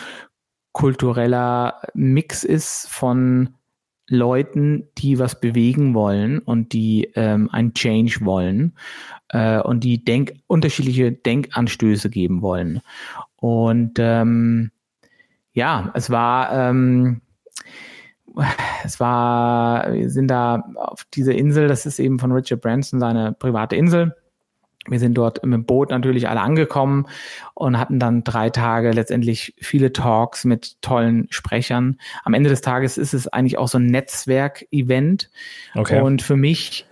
kultureller 0.72 1.80
Mix 1.94 2.44
ist 2.44 2.86
von 2.88 3.54
Leuten, 4.08 4.88
die 4.98 5.18
was 5.18 5.40
bewegen 5.40 5.94
wollen 5.94 6.38
und 6.38 6.72
die 6.72 7.10
ähm, 7.14 7.48
ein 7.52 7.74
Change 7.74 8.20
wollen 8.22 8.74
äh, 9.28 9.60
und 9.60 9.84
die 9.84 10.04
denk 10.04 10.34
unterschiedliche 10.46 11.12
Denkanstöße 11.12 12.10
geben 12.10 12.42
wollen. 12.42 12.80
Und 13.36 13.98
ähm, 13.98 14.70
ja, 15.52 15.90
es 15.94 16.10
war 16.10 16.52
ähm, 16.52 17.20
es 18.84 19.00
war, 19.00 19.92
wir 19.92 20.10
sind 20.10 20.28
da 20.28 20.62
auf 20.76 21.04
dieser 21.14 21.34
Insel, 21.34 21.68
das 21.68 21.86
ist 21.86 21.98
eben 21.98 22.18
von 22.18 22.32
Richard 22.32 22.60
Branson 22.60 23.00
seine 23.00 23.32
private 23.32 23.76
Insel. 23.76 24.14
Wir 24.90 24.98
sind 24.98 25.14
dort 25.14 25.38
im 25.38 25.64
Boot 25.64 25.90
natürlich 25.90 26.28
alle 26.28 26.40
angekommen 26.40 27.06
und 27.54 27.78
hatten 27.78 27.98
dann 27.98 28.24
drei 28.24 28.50
Tage 28.50 28.90
letztendlich 28.92 29.54
viele 29.58 29.92
Talks 29.92 30.44
mit 30.44 30.80
tollen 30.82 31.26
Sprechern. 31.30 31.98
Am 32.24 32.34
Ende 32.34 32.50
des 32.50 32.60
Tages 32.60 32.98
ist 32.98 33.14
es 33.14 33.28
eigentlich 33.28 33.58
auch 33.58 33.68
so 33.68 33.78
ein 33.78 33.86
Netzwerk-Event. 33.86 35.30
Okay. 35.74 36.00
Und 36.00 36.22
für 36.22 36.36
mich 36.36 36.86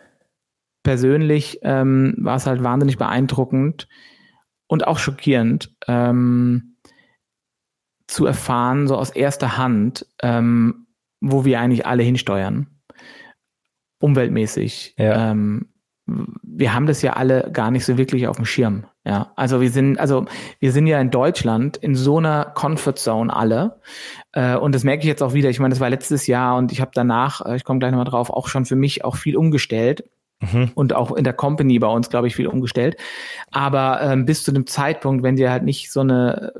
persönlich 0.83 1.61
ähm, 1.63 2.15
war 2.19 2.37
es 2.37 2.47
halt 2.47 2.63
wahnsinnig 2.63 2.99
beeindruckend 2.99 3.89
und 4.69 4.87
auch 4.87 4.99
schockierend 4.99 5.75
ähm, 5.87 6.77
zu 8.07 8.27
erfahren, 8.27 8.87
so 8.87 8.97
aus 8.97 9.11
erster 9.11 9.57
Hand, 9.57 10.07
ähm, 10.23 10.87
wo 11.21 11.45
wir 11.45 11.61
eigentlich 11.61 11.87
alle 11.87 12.03
hinsteuern. 12.03 12.69
Umweltmäßig. 13.99 14.95
Ja. 14.99 15.31
Ähm, 15.31 15.73
wir 16.07 16.73
haben 16.73 16.87
das 16.87 17.03
ja 17.03 17.15
alle 17.15 17.51
gar 17.53 17.71
nicht 17.71 17.85
so 17.85 17.99
wirklich 17.99 18.29
auf 18.29 18.37
dem 18.37 18.45
Schirm. 18.45 18.87
Ja, 19.05 19.33
also 19.37 19.61
wir 19.61 19.71
sind, 19.71 19.99
also 19.99 20.27
wir 20.61 20.73
sind 20.73 20.87
ja 20.87 21.01
in 21.01 21.11
Deutschland 21.11 21.77
in 21.77 21.95
so 21.95 22.19
einer 22.19 22.45
Comfort 22.45 22.97
Zone 22.97 23.35
alle. 23.35 23.81
Äh, 24.33 24.57
und 24.57 24.75
das 24.75 24.85
merke 24.85 25.01
ich 25.01 25.09
jetzt 25.09 25.23
auch 25.23 25.33
wieder. 25.33 25.51
Ich 25.51 25.59
meine, 25.59 25.73
das 25.73 25.81
war 25.81 25.91
letztes 25.91 26.27
Jahr 26.27 26.57
und 26.57 26.73
ich 26.73 26.81
habe 26.81 26.93
danach, 26.95 27.45
äh, 27.45 27.57
ich 27.57 27.65
komme 27.65 27.81
gleich 27.81 27.91
nochmal 27.91 28.07
drauf, 28.07 28.31
auch 28.31 28.49
schon 28.49 28.65
für 28.65 28.77
mich 28.77 29.05
auch 29.05 29.17
viel 29.17 29.37
umgestellt. 29.37 30.05
Mhm. 30.41 30.71
Und 30.75 30.95
auch 30.95 31.13
in 31.13 31.25
der 31.25 31.33
Company 31.33 31.79
bei 31.79 31.87
uns, 31.87 32.11
glaube 32.11 32.27
ich, 32.27 32.37
viel 32.37 32.47
umgestellt. 32.47 32.97
Aber 33.51 34.01
ähm, 34.03 34.27
bis 34.27 34.45
zu 34.45 34.53
dem 34.53 34.67
Zeitpunkt, 34.67 35.23
wenn 35.23 35.37
dir 35.37 35.51
halt 35.51 35.63
nicht 35.63 35.91
so 35.91 36.01
eine 36.01 36.53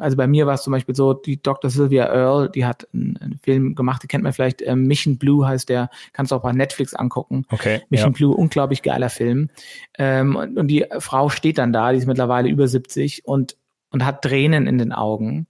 also 0.00 0.16
bei 0.16 0.26
mir 0.26 0.46
war 0.46 0.54
es 0.54 0.62
zum 0.62 0.72
Beispiel 0.72 0.94
so, 0.94 1.14
die 1.14 1.42
Dr. 1.42 1.70
Sylvia 1.70 2.06
Earle, 2.06 2.50
die 2.50 2.64
hat 2.64 2.88
einen, 2.92 3.16
einen 3.18 3.38
Film 3.38 3.74
gemacht, 3.74 4.02
die 4.02 4.06
kennt 4.06 4.24
man 4.24 4.32
vielleicht, 4.32 4.62
äh, 4.62 4.74
Mission 4.76 5.18
Blue 5.18 5.46
heißt 5.46 5.68
der, 5.68 5.90
kannst 6.12 6.32
du 6.32 6.36
auch 6.36 6.42
bei 6.42 6.52
Netflix 6.52 6.94
angucken. 6.94 7.44
Okay. 7.50 7.82
Mission 7.90 8.12
ja. 8.12 8.16
Blue, 8.16 8.34
unglaublich 8.34 8.82
geiler 8.82 9.10
Film. 9.10 9.50
Ähm, 9.98 10.36
und, 10.36 10.58
und 10.58 10.68
die 10.68 10.86
Frau 10.98 11.28
steht 11.28 11.58
dann 11.58 11.72
da, 11.72 11.92
die 11.92 11.98
ist 11.98 12.06
mittlerweile 12.06 12.48
über 12.48 12.68
70 12.68 13.26
und, 13.26 13.56
und 13.90 14.04
hat 14.04 14.22
Tränen 14.22 14.66
in 14.66 14.78
den 14.78 14.92
Augen, 14.92 15.46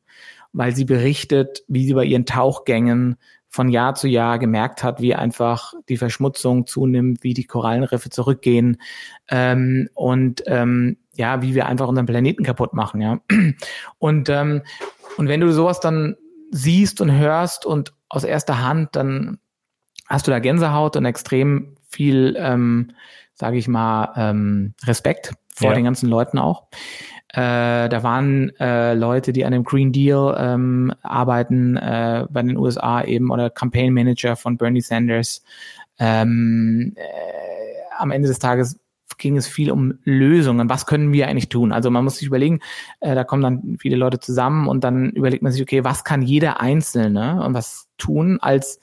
weil 0.53 0.75
sie 0.75 0.85
berichtet, 0.85 1.65
wie 1.69 1.87
sie 1.87 1.95
bei 1.95 2.05
ihren 2.05 2.27
Tauchgängen 2.27 3.17
von 3.51 3.69
Jahr 3.69 3.95
zu 3.95 4.09
Jahr 4.09 4.39
gemerkt 4.39 4.83
hat, 4.83 5.01
wie 5.01 5.15
einfach 5.15 5.73
die 5.89 5.97
Verschmutzung 5.97 6.67
zunimmt, 6.67 7.23
wie 7.23 7.35
die 7.35 7.45
Korallenriffe 7.45 8.11
zurückgehen 8.11 8.81
ähm, 9.29 9.89
und 9.95 10.43
ähm, 10.47 10.99
ja, 11.15 11.43
wie 11.43 11.55
wir 11.55 11.67
einfach 11.67 11.89
unseren 11.89 12.07
Planeten 12.07 12.45
kaputt 12.45 12.75
machen, 12.75 13.01
ja. 13.01 13.21
Und, 13.99 14.29
ähm, 14.29 14.63
und 15.17 15.27
wenn 15.27 15.41
du 15.41 15.53
sowas 15.53 15.81
dann 15.81 16.15
siehst 16.53 17.01
und 17.01 17.11
hörst 17.11 17.67
und 17.67 17.93
aus 18.09 18.23
erster 18.23 18.63
Hand, 18.63 18.95
dann 18.95 19.39
hast 20.07 20.27
du 20.27 20.31
da 20.31 20.39
Gänsehaut 20.39 20.97
und 20.97 21.05
extrem 21.05 21.75
viel, 21.89 22.37
ähm, 22.39 22.93
sage 23.35 23.57
ich 23.57 23.67
mal, 23.67 24.13
ähm, 24.17 24.75
Respekt 24.85 25.35
vor 25.55 25.71
ja. 25.71 25.75
den 25.75 25.85
ganzen 25.85 26.09
Leuten 26.09 26.39
auch. 26.39 26.69
Äh, 27.31 27.89
da 27.89 28.03
waren 28.03 28.51
äh, 28.59 28.95
Leute, 28.95 29.33
die 29.33 29.45
an 29.45 29.53
dem 29.53 29.65
Green 29.65 29.93
Deal 29.93 30.35
ähm, 30.39 30.93
arbeiten, 31.03 31.77
äh, 31.77 32.27
bei 32.31 32.43
den 32.43 32.57
USA 32.57 33.03
eben, 33.05 33.31
oder 33.31 33.51
Campaign 33.51 33.93
Manager 33.93 34.35
von 34.37 34.57
Bernie 34.57 34.81
Sanders. 34.81 35.43
Ähm, 35.99 36.95
äh, 36.97 37.03
am 37.99 38.11
Ende 38.11 38.29
des 38.29 38.39
Tages 38.39 38.81
ging 39.19 39.37
es 39.37 39.47
viel 39.47 39.71
um 39.71 39.99
Lösungen. 40.05 40.71
Was 40.71 40.87
können 40.87 41.13
wir 41.13 41.29
eigentlich 41.29 41.49
tun? 41.49 41.73
Also 41.73 41.91
man 41.91 42.05
muss 42.05 42.17
sich 42.17 42.29
überlegen, 42.29 42.61
äh, 43.01 43.15
da 43.15 43.25
kommen 43.25 43.43
dann 43.43 43.77
viele 43.79 43.97
Leute 43.97 44.21
zusammen 44.21 44.69
und 44.69 44.85
dann 44.85 45.11
überlegt 45.11 45.43
man 45.43 45.53
sich, 45.53 45.61
okay, 45.61 45.85
was 45.85 46.05
kann 46.05 46.23
jeder 46.23 46.61
Einzelne 46.61 47.43
und 47.45 47.53
was 47.53 47.89
tun 47.99 48.39
als, 48.41 48.81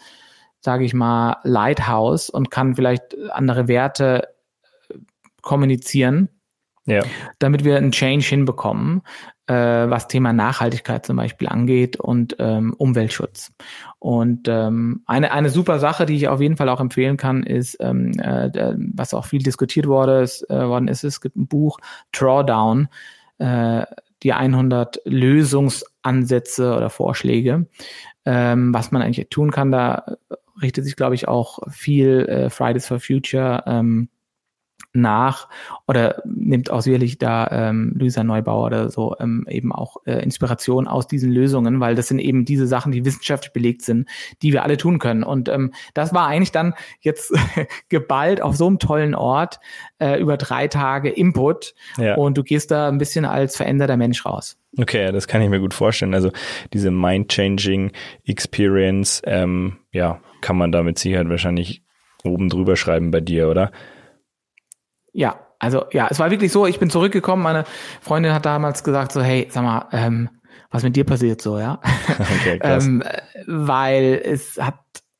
sage 0.60 0.84
ich 0.84 0.94
mal, 0.94 1.38
Lighthouse 1.44 2.30
und 2.30 2.52
kann 2.52 2.76
vielleicht 2.76 3.16
andere 3.32 3.68
Werte 3.68 4.28
äh, 4.90 4.98
kommunizieren, 5.42 6.30
ja. 6.86 7.04
damit 7.40 7.64
wir 7.64 7.78
einen 7.78 7.92
Change 7.92 8.26
hinbekommen 8.26 9.02
äh, 9.48 9.54
was 9.54 10.08
Thema 10.08 10.34
Nachhaltigkeit 10.34 11.06
zum 11.06 11.18
Beispiel 11.18 11.48
angeht 11.48 11.98
und 11.98 12.36
ähm, 12.40 12.74
Umweltschutz. 12.74 13.52
Und 14.00 14.48
ähm, 14.48 15.04
eine, 15.06 15.32
eine 15.32 15.50
super 15.50 15.80
Sache, 15.80 16.06
die 16.06 16.16
ich 16.16 16.28
auf 16.28 16.42
jeden 16.42 16.58
Fall 16.58 16.70
auch 16.70 16.80
empfehlen 16.80 17.18
kann, 17.18 17.44
ist, 17.44 17.78
ähm, 17.80 18.18
äh, 18.20 18.74
was 18.94 19.14
auch 19.14 19.26
viel 19.26 19.44
diskutiert 19.44 19.88
wurde, 19.88 20.22
ist, 20.22 20.50
äh, 20.50 20.68
worden 20.68 20.88
ist, 20.88 21.04
es 21.04 21.22
gibt 21.22 21.36
ein 21.36 21.48
Buch, 21.48 21.78
Drawdown, 22.12 22.88
äh, 23.38 23.86
die 24.24 24.34
100 24.34 25.02
Lösungsansätze 25.06 26.76
oder 26.76 26.90
Vorschläge, 26.90 27.68
ähm, 28.26 28.74
was 28.74 28.92
man 28.92 29.04
eigentlich 29.04 29.30
tun 29.30 29.52
kann. 29.52 29.72
Da 29.72 30.06
richtet 30.62 30.86
sich, 30.86 30.96
glaube 30.96 31.14
ich, 31.14 31.28
auch 31.28 31.60
viel 31.70 32.26
äh, 32.28 32.50
Fridays 32.50 32.88
for 32.88 33.00
Future 33.00 33.64
ähm, 33.68 34.10
nach 34.96 35.48
oder 35.88 36.22
nimmt 36.26 36.72
auch 36.72 36.82
sicherlich 36.82 37.18
da 37.18 37.48
ähm, 37.52 37.94
Luisa 37.98 38.24
Neubauer 38.24 38.66
oder 38.66 38.90
so 38.90 39.16
ähm, 39.20 39.46
eben 39.50 39.72
auch 39.72 39.98
äh, 40.06 40.24
Inspiration 40.24 40.88
aus 40.88 41.08
diesen 41.08 41.32
Lösungen, 41.32 41.80
weil 41.80 41.96
das 41.96 42.08
sind 42.08 42.20
eben 42.20 42.46
diese 42.46 42.68
Sachen, 42.68 42.92
die 42.92 43.06
wissenschaftlich 43.06 43.54
belegt 43.54 43.82
sind, 43.84 44.08
die 44.42 44.54
wir 44.54 44.64
alle 44.64 44.78
tun 44.78 45.00
können. 45.00 45.24
Und 45.24 45.50
ähm, 45.50 45.74
das 45.94 46.14
war 46.14 46.28
eigentlich 46.28 46.52
dann 46.52 46.74
jetzt 47.02 47.34
geballt 47.90 48.42
auf 48.42 48.56
so 48.56 48.68
einem 48.68 48.80
tollen 48.80 49.16
Ort 49.16 49.60
äh, 50.00 50.20
über 50.20 50.38
drei 50.38 50.68
Tage 50.68 51.10
Input 51.10 51.76
ja. 51.98 52.16
und 52.16 52.38
du 52.38 52.44
gehst 52.44 52.72
da 52.72 52.88
ein 52.88 52.98
bisschen 52.98 53.26
als 53.26 53.56
veränderter 53.56 53.98
Mensch 53.98 54.26
raus. 54.26 54.58
Okay, 54.78 55.12
das 55.12 55.28
kann 55.28 55.42
ich 55.42 55.50
mir 55.50 55.60
gut 55.60 55.74
vorstellen. 55.74 56.14
Also 56.14 56.32
diese 56.74 56.92
mind-changing 56.92 57.92
Experience, 58.26 59.22
ähm, 59.26 59.78
ja, 59.92 60.20
kann 60.42 60.58
man 60.58 60.72
da 60.72 60.84
mit 60.84 61.00
Sicherheit 61.00 61.30
wahrscheinlich 61.30 61.82
oben 62.24 62.50
drüber 62.50 62.76
schreiben 62.76 63.12
bei 63.12 63.22
dir, 63.22 63.50
oder? 63.50 63.72
Ja, 65.16 65.40
also 65.60 65.86
ja, 65.94 66.08
es 66.12 66.20
war 66.20 66.30
wirklich 66.30 66.52
so, 66.52 66.66
ich 66.66 66.78
bin 66.78 66.90
zurückgekommen, 66.90 67.42
meine 67.42 67.64
Freundin 68.02 68.34
hat 68.34 68.46
damals 68.46 68.84
gesagt 68.84 69.14
so, 69.14 69.22
hey, 69.22 69.48
sag 69.50 69.64
mal, 69.64 69.88
ähm, 69.94 70.30
was 70.72 70.84
mit 70.84 70.98
dir 70.98 71.06
passiert 71.06 71.42
so, 71.42 71.58
ja? 71.58 71.80
Okay, 72.42 72.60
ähm, 72.62 73.02
weil 73.48 74.22
es 74.24 74.58
hat 74.60 74.76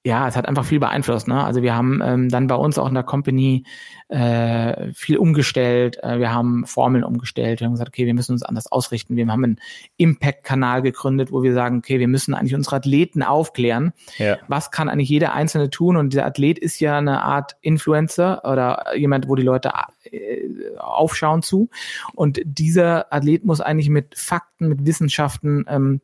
ja, 0.06 0.28
es 0.28 0.36
hat 0.36 0.48
einfach 0.48 0.66
viel 0.66 0.80
beeinflusst. 0.80 1.28
Ne? 1.28 1.44
Also 1.44 1.64
wir 1.64 1.76
haben 1.76 2.00
ähm, 2.04 2.30
dann 2.30 2.46
bei 2.46 2.54
uns 2.54 2.78
auch 2.78 2.88
in 2.88 2.94
der 2.94 3.02
Company 3.02 3.64
äh, 4.08 4.94
viel 4.94 5.18
umgestellt. 5.18 5.98
Äh, 6.04 6.20
wir 6.20 6.32
haben 6.32 6.64
Formeln 6.68 7.04
umgestellt. 7.04 7.60
Wir 7.60 7.66
haben 7.66 7.74
gesagt, 7.74 7.90
okay, 7.90 8.06
wir 8.06 8.14
müssen 8.14 8.34
uns 8.34 8.44
anders 8.44 8.72
ausrichten. 8.72 9.16
Wir 9.16 9.28
haben 9.28 9.44
einen 9.44 9.60
Impact-Kanal 9.98 10.84
gegründet, 10.84 11.32
wo 11.32 11.42
wir 11.42 11.56
sagen, 11.56 11.80
okay, 11.80 11.98
wir 11.98 12.08
müssen 12.08 12.36
eigentlich 12.36 12.54
unsere 12.54 12.76
Athleten 12.76 13.24
aufklären. 13.24 13.94
Ja. 14.20 14.38
Was 14.48 14.70
kann 14.70 14.90
eigentlich 14.90 15.10
jeder 15.10 15.34
Einzelne 15.34 15.72
tun? 15.72 15.98
Und 15.98 16.14
der 16.14 16.28
Athlet 16.28 16.60
ist 16.60 16.80
ja 16.80 17.00
eine 17.00 17.24
Art 17.24 17.58
Influencer 17.62 18.44
oder 18.46 18.96
jemand, 18.96 19.28
wo 19.28 19.34
die 19.34 19.42
Leute 19.42 19.72
äh, 20.12 20.78
aufschauen 20.78 21.42
zu. 21.42 21.70
Und 22.14 22.40
dieser 22.46 23.12
Athlet 23.12 23.44
muss 23.44 23.60
eigentlich 23.60 23.90
mit 23.90 24.16
Fakten, 24.16 24.68
mit 24.68 24.86
Wissenschaften 24.86 25.66
ähm, 25.68 26.02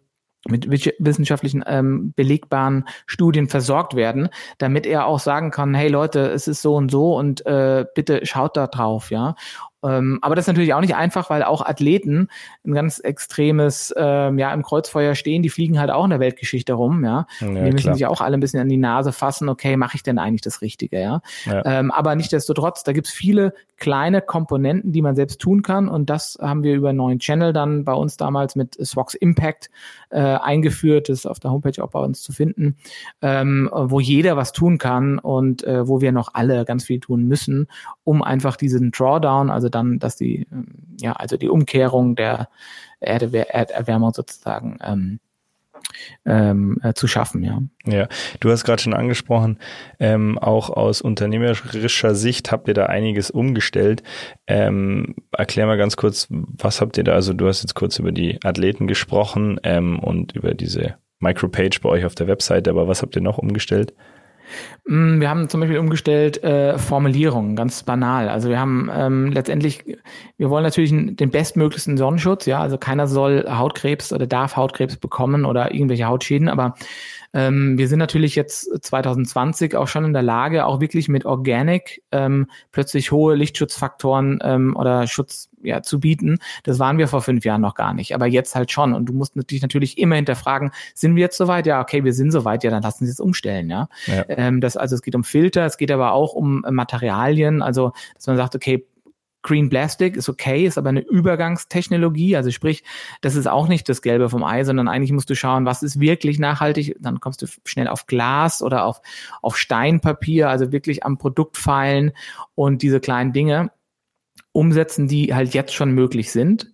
mit 0.47 0.69
wissenschaftlichen 0.69 1.63
ähm, 1.67 2.13
belegbaren 2.15 2.87
Studien 3.05 3.47
versorgt 3.47 3.95
werden, 3.95 4.29
damit 4.57 4.85
er 4.85 5.05
auch 5.05 5.19
sagen 5.19 5.51
kann, 5.51 5.73
hey 5.73 5.87
Leute, 5.87 6.31
es 6.31 6.47
ist 6.47 6.61
so 6.61 6.75
und 6.75 6.89
so 6.89 7.15
und 7.15 7.45
äh, 7.45 7.85
bitte 7.93 8.25
schaut 8.25 8.57
da 8.57 8.67
drauf, 8.67 9.11
ja. 9.11 9.35
Ähm, 9.83 10.19
aber 10.21 10.35
das 10.35 10.43
ist 10.43 10.47
natürlich 10.47 10.73
auch 10.73 10.81
nicht 10.81 10.95
einfach, 10.95 11.29
weil 11.29 11.43
auch 11.43 11.65
Athleten 11.65 12.27
ein 12.65 12.73
ganz 12.73 12.99
extremes, 12.99 13.93
ähm, 13.97 14.37
ja, 14.37 14.53
im 14.53 14.63
Kreuzfeuer 14.63 15.15
stehen, 15.15 15.41
die 15.41 15.49
fliegen 15.49 15.79
halt 15.79 15.89
auch 15.89 16.03
in 16.03 16.11
der 16.11 16.19
Weltgeschichte 16.19 16.73
rum, 16.73 17.03
ja. 17.03 17.25
ja 17.39 17.47
die 17.47 17.53
müssen 17.53 17.77
klar. 17.77 17.95
sich 17.95 18.05
auch 18.05 18.21
alle 18.21 18.37
ein 18.37 18.39
bisschen 18.39 18.59
an 18.59 18.69
die 18.69 18.77
Nase 18.77 19.11
fassen, 19.11 19.49
okay, 19.49 19.77
mache 19.77 19.95
ich 19.95 20.03
denn 20.03 20.19
eigentlich 20.19 20.41
das 20.41 20.61
Richtige, 20.61 21.01
ja. 21.01 21.21
ja. 21.45 21.65
Ähm, 21.65 21.91
aber 21.91 22.15
nichtdestotrotz, 22.15 22.83
da 22.83 22.93
gibt's 22.93 23.11
viele 23.11 23.53
kleine 23.77 24.21
Komponenten, 24.21 24.91
die 24.91 25.01
man 25.01 25.15
selbst 25.15 25.41
tun 25.41 25.63
kann 25.63 25.87
und 25.87 26.09
das 26.09 26.37
haben 26.39 26.63
wir 26.63 26.75
über 26.75 26.89
einen 26.89 26.97
neuen 26.97 27.19
Channel 27.19 27.51
dann 27.51 27.83
bei 27.83 27.93
uns 27.93 28.15
damals 28.17 28.55
mit 28.55 28.75
Swox 28.75 29.15
Impact 29.15 29.71
äh, 30.11 30.19
eingeführt, 30.19 31.09
das 31.09 31.19
ist 31.19 31.25
auf 31.25 31.39
der 31.39 31.51
Homepage 31.51 31.83
auch 31.83 31.89
bei 31.89 31.99
uns 31.99 32.21
zu 32.21 32.31
finden, 32.31 32.75
ähm, 33.21 33.69
wo 33.73 33.99
jeder 33.99 34.37
was 34.37 34.51
tun 34.51 34.77
kann 34.77 35.17
und 35.17 35.63
äh, 35.63 35.87
wo 35.87 36.01
wir 36.01 36.11
noch 36.11 36.29
alle 36.33 36.63
ganz 36.65 36.83
viel 36.83 36.99
tun 36.99 37.27
müssen, 37.27 37.67
um 38.03 38.21
einfach 38.21 38.55
diesen 38.55 38.91
Drawdown, 38.91 39.49
also 39.49 39.69
dann, 39.71 39.99
dass 39.99 40.15
die, 40.15 40.47
ähm, 40.51 40.95
ja, 40.99 41.13
also 41.13 41.37
die 41.37 41.49
Umkehrung 41.49 42.15
der 42.15 42.49
Erde, 42.99 43.49
Erderwärmung 43.49 44.13
sozusagen 44.13 44.77
ähm, 44.83 45.19
ähm, 46.25 46.77
äh, 46.83 46.93
zu 46.93 47.07
schaffen, 47.07 47.43
ja. 47.43 47.61
Ja, 47.85 48.07
du 48.39 48.51
hast 48.51 48.63
gerade 48.63 48.81
schon 48.81 48.93
angesprochen, 48.93 49.57
ähm, 49.99 50.37
auch 50.37 50.69
aus 50.69 51.01
unternehmerischer 51.01 52.15
Sicht 52.15 52.51
habt 52.51 52.67
ihr 52.67 52.73
da 52.73 52.85
einiges 52.85 53.31
umgestellt. 53.31 54.03
Ähm, 54.47 55.15
erklär 55.31 55.65
mal 55.65 55.77
ganz 55.77 55.97
kurz, 55.97 56.27
was 56.29 56.81
habt 56.81 56.97
ihr 56.97 57.03
da, 57.03 57.13
also 57.13 57.33
du 57.33 57.47
hast 57.47 57.63
jetzt 57.63 57.75
kurz 57.75 57.97
über 57.99 58.11
die 58.11 58.39
Athleten 58.43 58.87
gesprochen 58.87 59.59
ähm, 59.63 59.99
und 59.99 60.33
über 60.33 60.53
diese 60.53 60.95
Micropage 61.19 61.79
bei 61.81 61.89
euch 61.89 62.05
auf 62.05 62.15
der 62.15 62.27
Webseite, 62.27 62.69
aber 62.69 62.87
was 62.87 63.01
habt 63.01 63.15
ihr 63.15 63.21
noch 63.21 63.37
umgestellt? 63.37 63.93
Mm, 64.85 65.19
wir 65.19 65.29
haben 65.29 65.49
zum 65.49 65.59
Beispiel 65.59 65.79
umgestellt 65.79 66.43
äh, 66.43 66.77
Formulierungen, 66.77 67.55
ganz 67.55 67.83
banal. 67.83 68.29
Also 68.29 68.49
wir 68.49 68.59
haben 68.59 68.89
ähm, 68.93 69.31
letztendlich, 69.31 69.83
wir 70.37 70.49
wollen 70.49 70.63
natürlich 70.63 70.91
den 70.91 71.29
bestmöglichsten 71.29 71.97
Sonnenschutz, 71.97 72.45
ja, 72.45 72.59
also 72.59 72.77
keiner 72.77 73.07
soll 73.07 73.45
Hautkrebs 73.47 74.13
oder 74.13 74.27
darf 74.27 74.55
Hautkrebs 74.55 74.97
bekommen 74.97 75.45
oder 75.45 75.73
irgendwelche 75.73 76.05
Hautschäden, 76.05 76.49
aber 76.49 76.75
ähm, 77.33 77.77
wir 77.77 77.87
sind 77.87 77.99
natürlich 77.99 78.35
jetzt 78.35 78.69
2020 78.83 79.75
auch 79.75 79.87
schon 79.87 80.05
in 80.05 80.13
der 80.13 80.21
Lage, 80.21 80.65
auch 80.65 80.81
wirklich 80.81 81.07
mit 81.07 81.25
Organic 81.25 82.03
ähm, 82.11 82.47
plötzlich 82.71 83.11
hohe 83.11 83.35
Lichtschutzfaktoren 83.35 84.39
ähm, 84.43 84.75
oder 84.75 85.07
Schutz 85.07 85.49
ja, 85.63 85.81
zu 85.81 85.99
bieten. 85.99 86.39
Das 86.63 86.79
waren 86.79 86.97
wir 86.97 87.07
vor 87.07 87.21
fünf 87.21 87.45
Jahren 87.45 87.61
noch 87.61 87.75
gar 87.75 87.93
nicht, 87.93 88.13
aber 88.13 88.25
jetzt 88.25 88.55
halt 88.55 88.71
schon. 88.71 88.93
Und 88.93 89.05
du 89.05 89.13
musst 89.13 89.35
natürlich 89.35 89.61
natürlich 89.61 89.97
immer 89.97 90.15
hinterfragen, 90.15 90.71
sind 90.93 91.15
wir 91.15 91.21
jetzt 91.21 91.37
soweit? 91.37 91.67
Ja, 91.67 91.81
okay, 91.81 92.03
wir 92.03 92.13
sind 92.13 92.31
soweit, 92.31 92.63
ja, 92.63 92.71
dann 92.71 92.83
lassen 92.83 93.05
Sie 93.05 93.11
es 93.11 93.19
umstellen, 93.19 93.69
ja. 93.69 93.87
ja. 94.07 94.25
Ähm, 94.27 94.59
das, 94.59 94.75
also 94.75 94.95
es 94.95 95.01
geht 95.01 95.15
um 95.15 95.23
Filter, 95.23 95.65
es 95.65 95.77
geht 95.77 95.91
aber 95.91 96.13
auch 96.13 96.33
um 96.33 96.65
Materialien, 96.69 97.61
also 97.61 97.93
dass 98.15 98.27
man 98.27 98.37
sagt, 98.37 98.55
okay, 98.55 98.85
Green 99.43 99.69
Plastic 99.69 100.15
ist 100.15 100.29
okay, 100.29 100.65
ist 100.65 100.77
aber 100.77 100.89
eine 100.89 101.01
Übergangstechnologie. 101.01 102.35
Also 102.35 102.51
sprich, 102.51 102.83
das 103.21 103.35
ist 103.35 103.47
auch 103.47 103.67
nicht 103.67 103.89
das 103.89 104.01
Gelbe 104.01 104.29
vom 104.29 104.43
Ei, 104.43 104.63
sondern 104.63 104.87
eigentlich 104.87 105.11
musst 105.11 105.29
du 105.29 105.35
schauen, 105.35 105.65
was 105.65 105.83
ist 105.83 105.99
wirklich 105.99 106.37
nachhaltig. 106.39 106.95
Dann 106.99 107.19
kommst 107.19 107.41
du 107.41 107.47
schnell 107.65 107.87
auf 107.87 108.05
Glas 108.05 108.61
oder 108.61 108.85
auf, 108.85 109.01
auf 109.41 109.57
Steinpapier, 109.57 110.49
also 110.49 110.71
wirklich 110.71 111.03
am 111.03 111.17
Produkt 111.17 111.57
feilen 111.57 112.11
und 112.55 112.81
diese 112.81 112.99
kleinen 112.99 113.33
Dinge 113.33 113.71
umsetzen, 114.51 115.07
die 115.07 115.33
halt 115.33 115.53
jetzt 115.53 115.73
schon 115.73 115.91
möglich 115.91 116.31
sind. 116.31 116.73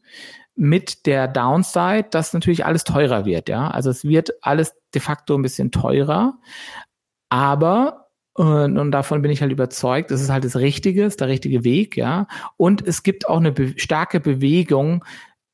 Mit 0.56 1.06
der 1.06 1.28
Downside, 1.28 2.08
dass 2.10 2.34
natürlich 2.34 2.66
alles 2.66 2.84
teurer 2.84 3.26
wird, 3.26 3.48
ja. 3.48 3.70
Also 3.70 3.92
es 3.92 4.04
wird 4.04 4.32
alles 4.42 4.74
de 4.94 5.02
facto 5.02 5.36
ein 5.36 5.44
bisschen 5.44 5.72
teurer. 5.72 6.40
Aber 7.30 8.07
und, 8.38 8.78
und 8.78 8.92
davon 8.92 9.24
bin 9.24 9.32
ich 9.32 9.42
halt 9.42 9.52
überzeugt, 9.52 10.12
das 10.12 10.22
ist 10.22 10.30
halt 10.30 10.46
das 10.46 10.58
Richtige, 10.58 11.06
ist 11.06 11.22
der 11.22 11.28
richtige 11.28 11.64
Weg, 11.64 11.98
ja. 11.98 12.28
Und 12.56 12.86
es 12.86 13.02
gibt 13.02 13.28
auch 13.28 13.38
eine 13.38 13.52
be 13.52 13.74
starke 13.78 14.20
Bewegung, 14.20 15.04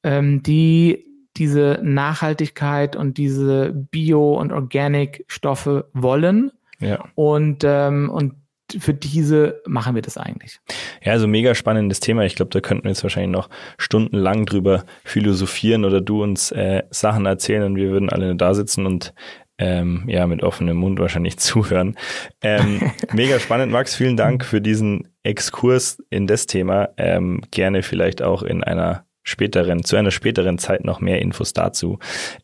ähm, 0.04 0.44
die 0.44 1.06
diese 1.38 1.80
Nachhaltigkeit 1.82 2.98
und 2.98 3.18
diese 3.18 3.72
Bio- 3.74 4.38
und 4.38 4.52
Organic-Stoffe 4.52 5.90
wollen. 5.94 6.52
Ja. 6.80 7.06
Und, 7.16 7.64
ähm, 7.64 8.10
und 8.10 8.36
für 8.78 8.94
diese 8.94 9.62
machen 9.66 9.96
wir 9.96 10.02
das 10.02 10.18
eigentlich. 10.18 10.60
Ja, 11.02 11.14
also 11.14 11.26
mega 11.26 11.56
spannendes 11.56 12.02
Thema. 12.02 12.26
Ich 12.26 12.36
glaube, 12.36 12.52
da 12.52 12.60
könnten 12.60 12.84
wir 12.84 12.92
jetzt 12.92 13.04
wahrscheinlich 13.04 13.32
noch 13.32 13.50
stundenlang 13.78 14.46
drüber 14.46 14.84
philosophieren 15.06 15.86
oder 15.86 16.02
du 16.02 16.22
uns 16.22 16.52
äh, 16.52 16.84
Sachen 16.90 17.26
erzählen 17.26 17.64
und 17.64 17.78
wir 17.78 17.92
würden 17.92 18.10
alle 18.10 18.36
da 18.36 18.54
sitzen 18.54 18.86
und 18.86 19.14
ähm, 19.58 20.04
ja, 20.08 20.26
mit 20.28 20.44
offenem 20.44 20.78
Mund 20.78 21.00
wahrscheinlich 21.00 21.38
zuhören. 21.40 21.96
Ähm, 22.42 22.92
mega 23.14 23.40
spannend, 23.40 23.72
Max. 23.72 23.96
Vielen 23.96 24.18
Dank 24.18 24.46
für 24.46 24.62
diesen 24.62 25.10
Exkurs 25.24 26.02
in 26.10 26.28
das 26.28 26.48
Thema. 26.48 26.90
Ähm, 26.98 27.42
gerne 27.52 27.84
vielleicht 27.84 28.22
auch 28.22 28.44
in 28.44 28.64
einer 28.64 29.06
späteren, 29.24 29.84
zu 29.84 29.96
einer 29.96 30.12
späteren 30.12 30.58
Zeit 30.58 30.84
noch 30.84 31.00
mehr 31.00 31.22
Infos 31.22 31.54
dazu. 31.54 32.00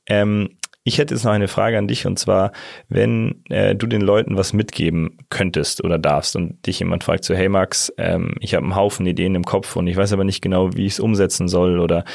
Ähm, 0.05 0.57
ich 0.83 0.97
hätte 0.97 1.13
jetzt 1.13 1.23
noch 1.23 1.33
eine 1.33 1.47
Frage 1.47 1.77
an 1.77 1.87
dich 1.87 2.07
und 2.07 2.17
zwar, 2.17 2.51
wenn 2.87 3.43
äh, 3.49 3.75
du 3.75 3.85
den 3.85 4.01
Leuten 4.01 4.37
was 4.37 4.53
mitgeben 4.53 5.17
könntest 5.29 5.83
oder 5.83 5.99
darfst 5.99 6.35
und 6.35 6.65
dich 6.65 6.79
jemand 6.79 7.03
fragt 7.03 7.25
so, 7.25 7.35
hey 7.35 7.49
Max, 7.49 7.93
ähm, 7.97 8.35
ich 8.39 8.55
habe 8.55 8.63
einen 8.63 8.75
Haufen 8.75 9.05
Ideen 9.05 9.35
im 9.35 9.43
Kopf 9.43 9.75
und 9.75 9.87
ich 9.87 9.97
weiß 9.97 10.13
aber 10.13 10.23
nicht 10.23 10.41
genau, 10.41 10.75
wie 10.75 10.85
ich 10.85 10.93
es 10.93 10.99
umsetzen 10.99 11.47
soll 11.47 11.79
oder 11.79 12.05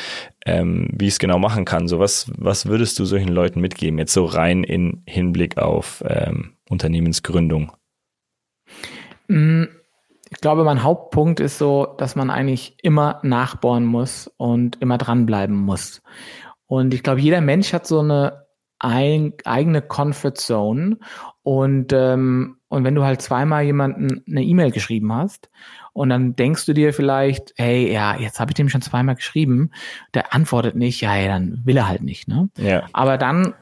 ähm, 0.47 0.89
wie 0.93 1.07
ich 1.07 1.15
es 1.15 1.19
genau 1.19 1.39
machen 1.39 1.65
kann. 1.65 1.89
So 1.89 1.99
was, 1.99 2.31
was 2.37 2.67
würdest 2.67 2.99
du 2.99 3.05
solchen 3.05 3.29
Leuten 3.29 3.61
mitgeben, 3.61 3.99
jetzt 3.99 4.15
so 4.15 4.25
rein 4.25 4.65
in 4.65 5.03
Hinblick 5.07 5.59
auf 5.59 6.03
ähm, 6.09 6.55
Unternehmensgründung? 6.69 7.73
Mm, 9.29 9.65
ich 10.31 10.41
glaube, 10.41 10.65
mein 10.65 10.83
Hauptpunkt 10.83 11.39
ist 11.39 11.59
so, 11.59 11.95
dass 11.99 12.17
man 12.17 12.31
eigentlich 12.31 12.77
immer 12.83 13.21
nachbohren 13.23 13.85
muss 13.85 14.33
und 14.39 14.81
immer 14.81 14.99
dranbleiben 14.99 15.55
muss. 15.55 16.03
Und 16.67 16.95
ich 16.95 17.03
glaube, 17.03 17.21
jeder 17.21 17.41
Mensch 17.41 17.73
hat 17.73 17.87
so 17.87 18.01
eine 18.01 18.44
ein, 18.85 19.33
eigene 19.45 19.83
Comfort 19.83 20.35
Zone. 20.35 20.99
Und, 21.43 21.93
ähm, 21.93 22.59
und 22.69 22.85
wenn 22.85 22.95
du 22.95 23.05
halt 23.05 23.23
zweimal 23.23 23.65
jemanden 23.65 24.23
eine 24.29 24.43
E-Mail 24.43 24.71
geschrieben 24.71 25.13
hast 25.13 25.51
und 25.93 26.11
dann 26.11 26.37
denkst 26.37 26.67
du 26.67 26.75
dir 26.75 26.93
vielleicht, 26.93 27.53
hey, 27.57 27.93
ja, 27.93 28.17
jetzt 28.17 28.41
habe 28.41 28.51
ich 28.51 28.55
dem 28.55 28.69
schon 28.69 28.83
zweimal 28.83 29.15
geschrieben, 29.15 29.71
der 30.13 30.35
antwortet 30.35 30.75
nicht, 30.75 31.01
ja, 31.01 31.17
ja, 31.17 31.29
dann 31.29 31.61
will 31.65 31.77
er 31.77 31.89
halt 31.89 32.03
nicht. 32.03 32.29
Ne? 32.29 32.49
Ja. 32.59 32.85
Aber 32.93 33.19
dann 33.19 33.55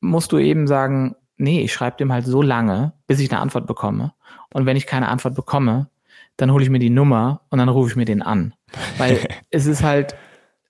musst 0.00 0.32
du 0.32 0.38
eben 0.38 0.66
sagen, 0.66 1.16
nee, 1.36 1.60
ich 1.60 1.72
schreibe 1.72 1.96
dem 1.96 2.12
halt 2.12 2.26
so 2.26 2.42
lange, 2.42 2.92
bis 3.06 3.20
ich 3.20 3.30
eine 3.30 3.40
Antwort 3.40 3.66
bekomme. 3.66 4.12
Und 4.52 4.66
wenn 4.66 4.76
ich 4.76 4.86
keine 4.86 5.08
Antwort 5.08 5.34
bekomme, 5.34 5.88
dann 6.36 6.52
hole 6.52 6.62
ich 6.62 6.70
mir 6.70 6.78
die 6.78 6.90
Nummer 6.90 7.42
und 7.50 7.58
dann 7.58 7.68
rufe 7.68 7.90
ich 7.90 7.96
mir 7.96 8.04
den 8.04 8.22
an. 8.22 8.54
Weil 8.98 9.26
es 9.50 9.66
ist 9.66 9.82
halt, 9.82 10.14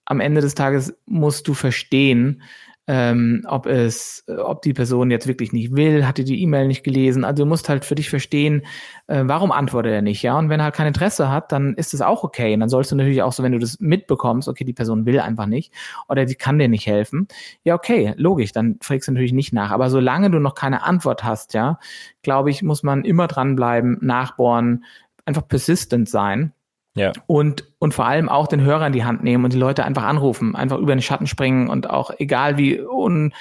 am 0.04 0.20
Ende 0.20 0.40
des 0.40 0.54
Tages 0.54 0.94
musst 1.06 1.48
du 1.48 1.54
verstehen, 1.54 2.42
ähm, 2.88 3.44
ob 3.46 3.66
es, 3.66 4.24
ob 4.26 4.62
die 4.62 4.72
Person 4.72 5.10
jetzt 5.10 5.28
wirklich 5.28 5.52
nicht 5.52 5.76
will, 5.76 6.04
hat 6.04 6.18
die 6.18 6.24
die 6.24 6.42
E-Mail 6.42 6.66
nicht 6.66 6.82
gelesen. 6.82 7.24
Also 7.24 7.44
du 7.44 7.48
musst 7.48 7.68
halt 7.68 7.84
für 7.84 7.94
dich 7.94 8.10
verstehen, 8.10 8.66
äh, 9.06 9.22
warum 9.24 9.52
antwortet 9.52 9.92
er 9.92 10.02
nicht, 10.02 10.22
ja? 10.22 10.36
Und 10.36 10.48
wenn 10.48 10.60
er 10.60 10.64
halt 10.64 10.74
kein 10.74 10.88
Interesse 10.88 11.30
hat, 11.30 11.52
dann 11.52 11.74
ist 11.74 11.92
das 11.92 12.00
auch 12.00 12.24
okay. 12.24 12.54
Und 12.54 12.60
dann 12.60 12.68
sollst 12.68 12.90
du 12.90 12.96
natürlich 12.96 13.22
auch 13.22 13.32
so, 13.32 13.42
wenn 13.44 13.52
du 13.52 13.58
das 13.58 13.78
mitbekommst, 13.78 14.48
okay, 14.48 14.64
die 14.64 14.72
Person 14.72 15.06
will 15.06 15.20
einfach 15.20 15.46
nicht 15.46 15.72
oder 16.08 16.24
die 16.24 16.34
kann 16.34 16.58
dir 16.58 16.68
nicht 16.68 16.86
helfen, 16.86 17.28
ja 17.62 17.74
okay, 17.74 18.14
logisch, 18.16 18.52
dann 18.52 18.78
fragst 18.82 19.06
du 19.06 19.12
natürlich 19.12 19.32
nicht 19.32 19.52
nach. 19.52 19.70
Aber 19.70 19.88
solange 19.88 20.30
du 20.30 20.40
noch 20.40 20.54
keine 20.54 20.82
Antwort 20.82 21.22
hast, 21.22 21.54
ja, 21.54 21.78
glaube 22.22 22.50
ich, 22.50 22.62
muss 22.62 22.82
man 22.82 23.04
immer 23.04 23.28
dranbleiben, 23.28 23.98
nachbohren, 24.00 24.84
einfach 25.24 25.46
persistent 25.46 26.08
sein 26.08 26.52
ja. 26.94 27.12
Und, 27.26 27.64
und 27.78 27.94
vor 27.94 28.06
allem 28.06 28.28
auch 28.28 28.46
den 28.46 28.62
Hörer 28.62 28.86
in 28.86 28.92
die 28.92 29.04
Hand 29.04 29.22
nehmen 29.22 29.44
und 29.44 29.52
die 29.52 29.58
Leute 29.58 29.84
einfach 29.84 30.04
anrufen, 30.04 30.54
einfach 30.54 30.78
über 30.78 30.94
den 30.94 31.02
Schatten 31.02 31.26
springen 31.26 31.68
und 31.68 31.88
auch 31.88 32.10
egal 32.18 32.58
wie 32.58 32.80
un, 32.80 33.32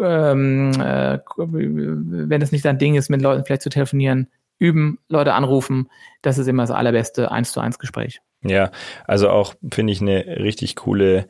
ähm, 0.00 0.72
äh, 0.80 1.18
wenn 1.26 2.42
es 2.42 2.52
nicht 2.52 2.64
dein 2.64 2.78
Ding 2.78 2.94
ist, 2.94 3.08
mit 3.08 3.22
Leuten 3.22 3.44
vielleicht 3.44 3.62
zu 3.62 3.70
telefonieren, 3.70 4.28
üben, 4.58 4.98
Leute 5.08 5.34
anrufen, 5.34 5.88
das 6.20 6.38
ist 6.38 6.48
immer 6.48 6.64
das 6.64 6.70
allerbeste 6.70 7.32
eins 7.32 7.52
zu 7.52 7.60
eins 7.60 7.78
Gespräch. 7.78 8.20
Ja, 8.44 8.70
also 9.06 9.30
auch 9.30 9.54
finde 9.72 9.92
ich 9.92 10.00
eine 10.00 10.24
richtig 10.26 10.76
coole, 10.76 11.26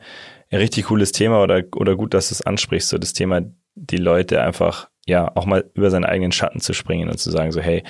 ein 0.51 0.59
richtig 0.59 0.85
cooles 0.85 1.11
Thema 1.11 1.41
oder, 1.41 1.63
oder 1.75 1.95
gut, 1.95 2.13
dass 2.13 2.29
du 2.29 2.33
es 2.33 2.41
ansprichst, 2.41 2.89
so 2.89 2.97
das 2.97 3.13
Thema, 3.13 3.41
die 3.75 3.97
Leute 3.97 4.41
einfach 4.41 4.89
ja, 5.05 5.31
auch 5.35 5.45
mal 5.45 5.69
über 5.73 5.89
seinen 5.89 6.05
eigenen 6.05 6.31
Schatten 6.31 6.59
zu 6.59 6.73
springen 6.73 7.09
und 7.09 7.17
zu 7.17 7.29
sagen 7.29 7.51
so, 7.51 7.61
hey, 7.61 7.83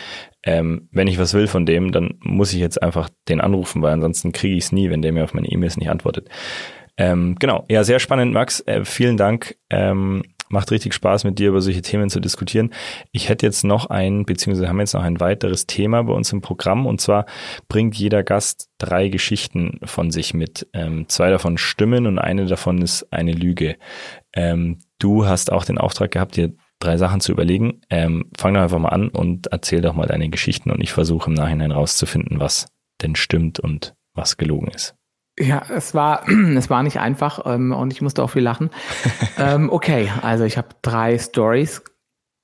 ähm, 0.43 0.89
wenn 0.91 1.07
ich 1.07 1.19
was 1.19 1.33
will 1.33 1.47
von 1.47 1.65
dem, 1.65 1.91
dann 1.91 2.15
muss 2.21 2.53
ich 2.53 2.59
jetzt 2.59 2.81
einfach 2.81 3.09
den 3.29 3.41
anrufen, 3.41 3.81
weil 3.81 3.93
ansonsten 3.93 4.31
kriege 4.31 4.55
ich 4.55 4.65
es 4.65 4.71
nie, 4.71 4.89
wenn 4.89 5.01
der 5.01 5.13
mir 5.13 5.23
auf 5.23 5.33
meine 5.33 5.47
E-Mails 5.49 5.77
nicht 5.77 5.89
antwortet. 5.89 6.29
Ähm, 6.97 7.35
genau, 7.39 7.65
ja, 7.69 7.83
sehr 7.83 7.99
spannend, 7.99 8.33
Max. 8.33 8.61
Äh, 8.61 8.85
vielen 8.85 9.17
Dank. 9.17 9.55
Ähm, 9.69 10.23
macht 10.49 10.71
richtig 10.71 10.93
Spaß, 10.93 11.23
mit 11.23 11.39
dir 11.39 11.49
über 11.49 11.61
solche 11.61 11.81
Themen 11.81 12.09
zu 12.09 12.19
diskutieren. 12.19 12.71
Ich 13.11 13.27
hätte 13.27 13.45
jetzt 13.45 13.63
noch 13.63 13.87
ein, 13.87 14.23
beziehungsweise 14.23 14.69
haben 14.69 14.79
jetzt 14.79 14.93
noch 14.93 15.03
ein 15.03 15.19
weiteres 15.19 15.65
Thema 15.65 16.03
bei 16.03 16.13
uns 16.13 16.31
im 16.31 16.41
Programm 16.41 16.85
und 16.85 17.01
zwar 17.01 17.25
bringt 17.67 17.95
jeder 17.95 18.23
Gast 18.23 18.69
drei 18.77 19.09
Geschichten 19.09 19.79
von 19.83 20.11
sich 20.11 20.33
mit. 20.33 20.67
Ähm, 20.73 21.09
zwei 21.09 21.31
davon 21.31 21.57
stimmen 21.57 22.05
und 22.05 22.19
eine 22.19 22.45
davon 22.45 22.81
ist 22.81 23.11
eine 23.11 23.33
Lüge. 23.33 23.77
Ähm, 24.33 24.79
du 24.99 25.25
hast 25.25 25.51
auch 25.51 25.65
den 25.65 25.79
Auftrag 25.79 26.11
gehabt, 26.11 26.37
dir 26.37 26.53
drei 26.83 26.97
Sachen 26.97 27.21
zu 27.21 27.31
überlegen. 27.31 27.81
Ähm, 27.89 28.29
fang 28.37 28.53
doch 28.53 28.61
einfach 28.61 28.79
mal 28.79 28.89
an 28.89 29.09
und 29.09 29.47
erzähl 29.47 29.81
doch 29.81 29.93
mal 29.93 30.07
deine 30.07 30.29
Geschichten 30.29 30.71
und 30.71 30.81
ich 30.81 30.91
versuche 30.91 31.29
im 31.29 31.33
Nachhinein 31.33 31.71
rauszufinden, 31.71 32.39
was 32.39 32.67
denn 33.01 33.15
stimmt 33.15 33.59
und 33.59 33.95
was 34.13 34.37
gelogen 34.37 34.67
ist. 34.67 34.95
Ja, 35.39 35.63
es 35.69 35.93
war, 35.93 36.27
es 36.55 36.69
war 36.69 36.83
nicht 36.83 36.99
einfach 36.99 37.41
ähm, 37.45 37.71
und 37.71 37.91
ich 37.93 38.01
musste 38.01 38.23
auch 38.23 38.29
viel 38.29 38.43
lachen. 38.43 38.69
ähm, 39.37 39.69
okay, 39.71 40.09
also 40.21 40.43
ich 40.43 40.57
habe 40.57 40.69
drei 40.81 41.17
Stories, 41.17 41.83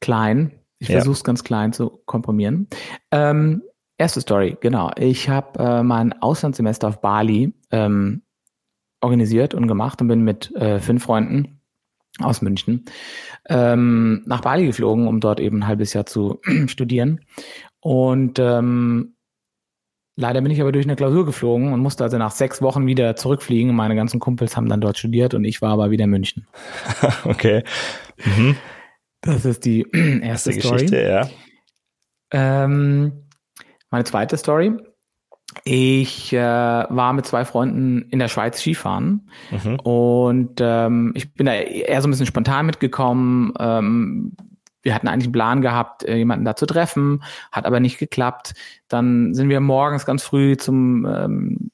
klein. 0.02 0.52
Ich 0.80 0.88
ja. 0.88 0.96
versuche 0.96 1.16
es 1.16 1.24
ganz 1.24 1.44
klein 1.44 1.74
zu 1.74 2.02
komprimieren. 2.06 2.68
Ähm, 3.12 3.64
erste 3.98 4.22
Story, 4.22 4.58
genau. 4.62 4.92
Ich 4.98 5.30
habe 5.30 5.60
äh, 5.60 5.84
mein 5.84 6.20
Auslandssemester 6.22 6.88
auf 6.88 7.02
Bali 7.02 7.54
ähm, 7.72 8.24
organisiert 9.02 9.54
und 9.54 9.68
gemacht 9.68 10.02
und 10.02 10.08
bin 10.08 10.22
mit 10.22 10.56
äh, 10.56 10.80
fünf 10.80 11.04
Freunden 11.04 11.59
aus 12.22 12.42
München, 12.42 12.86
ähm, 13.48 14.24
nach 14.26 14.42
Bali 14.42 14.66
geflogen, 14.66 15.08
um 15.08 15.20
dort 15.20 15.40
eben 15.40 15.60
ein 15.60 15.68
halbes 15.68 15.94
Jahr 15.94 16.06
zu 16.06 16.40
studieren. 16.68 17.22
Und 17.80 18.40
ähm, 18.40 19.16
leider 20.16 20.42
bin 20.42 20.52
ich 20.52 20.62
aber 20.62 20.72
durch 20.72 20.86
eine 20.86 20.96
Klausur 20.96 21.26
geflogen 21.26 21.74
und 21.74 21.80
musste 21.80 22.04
also 22.04 22.18
nach 22.18 22.32
sechs 22.32 22.62
Wochen 22.62 22.86
wieder 22.86 23.16
zurückfliegen. 23.16 23.76
Meine 23.76 23.96
ganzen 23.96 24.20
Kumpels 24.20 24.58
haben 24.58 24.70
dann 24.70 24.82
dort 24.82 24.98
studiert 24.98 25.34
und 25.34 25.46
ich 25.46 25.62
war 25.62 25.72
aber 25.72 25.92
wieder 25.92 26.04
in 26.06 26.10
München. 26.10 26.48
okay. 27.24 27.64
Mhm. 28.26 28.56
Das 29.22 29.46
ist 29.46 29.66
die 29.66 29.82
erste, 29.94 30.52
erste 30.52 30.54
Geschichte, 30.56 31.02
ja. 31.02 31.30
Ähm, 32.32 33.28
meine 33.90 34.04
zweite 34.04 34.38
Story 34.38 34.74
ich 35.64 36.32
äh, 36.34 36.40
war 36.40 37.14
mit 37.14 37.26
zwei 37.26 37.46
Freunden 37.46 38.04
in 38.10 38.20
der 38.20 38.28
Schweiz 38.28 38.60
Skifahren 38.60 39.30
mhm. 39.52 39.80
und 39.80 40.60
ähm, 40.60 41.12
ich 41.16 41.34
bin 41.34 41.46
da 41.46 41.54
eher 41.54 42.02
so 42.02 42.08
ein 42.08 42.12
bisschen 42.12 42.26
spontan 42.26 42.66
mitgekommen. 42.66 43.54
Ähm, 43.60 44.34
wir 44.82 44.96
hatten 44.96 45.08
eigentlich 45.08 45.26
einen 45.26 45.34
Plan 45.34 45.62
gehabt, 45.62 46.04
äh, 46.04 46.16
jemanden 46.16 46.46
da 46.46 46.56
zu 46.56 46.66
treffen, 46.66 47.24
hat 47.52 47.66
aber 47.66 47.80
nicht 47.80 47.98
geklappt. 47.98 48.54
Dann 48.88 49.34
sind 49.34 49.50
wir 49.50 49.60
morgens 49.60 50.06
ganz 50.06 50.24
früh 50.24 50.56
zum 50.56 51.06
ähm, 51.06 51.72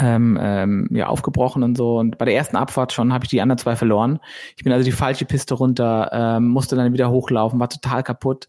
ähm, 0.00 0.38
ähm, 0.40 0.88
ja, 0.90 1.06
aufgebrochen 1.06 1.62
und 1.62 1.76
so. 1.76 1.98
Und 1.98 2.18
bei 2.18 2.24
der 2.24 2.34
ersten 2.34 2.56
Abfahrt 2.56 2.92
schon 2.92 3.12
habe 3.12 3.24
ich 3.24 3.30
die 3.30 3.40
anderen 3.40 3.58
zwei 3.58 3.76
verloren. 3.76 4.20
Ich 4.56 4.64
bin 4.64 4.72
also 4.72 4.84
die 4.84 4.92
falsche 4.92 5.24
Piste 5.24 5.54
runter, 5.54 6.10
ähm, 6.12 6.48
musste 6.48 6.76
dann 6.76 6.92
wieder 6.92 7.10
hochlaufen, 7.10 7.60
war 7.60 7.68
total 7.68 8.02
kaputt 8.02 8.48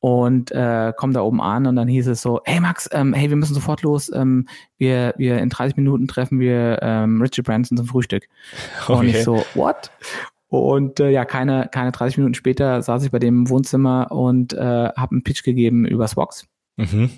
und 0.00 0.52
äh, 0.52 0.92
komme 0.96 1.12
da 1.12 1.20
oben 1.22 1.40
an 1.40 1.66
und 1.66 1.76
dann 1.76 1.88
hieß 1.88 2.06
es 2.08 2.22
so, 2.22 2.40
hey 2.44 2.60
Max, 2.60 2.88
ähm, 2.92 3.12
hey, 3.12 3.28
wir 3.28 3.36
müssen 3.36 3.54
sofort 3.54 3.82
los. 3.82 4.10
Ähm, 4.12 4.48
wir, 4.78 5.14
wir 5.16 5.38
in 5.38 5.48
30 5.48 5.76
Minuten 5.76 6.08
treffen 6.08 6.38
wir 6.38 6.78
ähm, 6.82 7.20
Richard 7.20 7.46
Branson 7.46 7.76
zum 7.76 7.86
Frühstück. 7.86 8.28
Okay. 8.84 8.98
Und 8.98 9.08
ich 9.08 9.22
so, 9.22 9.44
what? 9.54 9.90
Und 10.48 11.00
äh, 11.00 11.10
ja, 11.10 11.24
keine, 11.24 11.68
keine 11.72 11.92
30 11.92 12.18
Minuten 12.18 12.34
später 12.34 12.80
saß 12.80 13.04
ich 13.04 13.10
bei 13.10 13.18
dem 13.18 13.40
im 13.40 13.50
Wohnzimmer 13.50 14.12
und 14.12 14.52
äh, 14.52 14.60
habe 14.96 15.12
einen 15.12 15.24
Pitch 15.24 15.42
gegeben 15.42 15.84
über 15.84 16.06
Swox. 16.06 16.46
Mhm. 16.76 17.10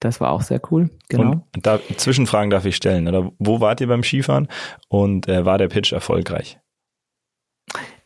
Das 0.00 0.20
war 0.20 0.30
auch 0.30 0.42
sehr 0.42 0.60
cool. 0.70 0.90
Genau. 1.08 1.44
Und 1.54 1.66
da, 1.66 1.80
Zwischenfragen 1.96 2.50
darf 2.50 2.64
ich 2.64 2.76
stellen. 2.76 3.08
Oder 3.08 3.30
wo 3.38 3.60
wart 3.60 3.80
ihr 3.80 3.88
beim 3.88 4.02
Skifahren 4.02 4.48
und 4.88 5.28
äh, 5.28 5.44
war 5.44 5.58
der 5.58 5.68
Pitch 5.68 5.92
erfolgreich? 5.92 6.58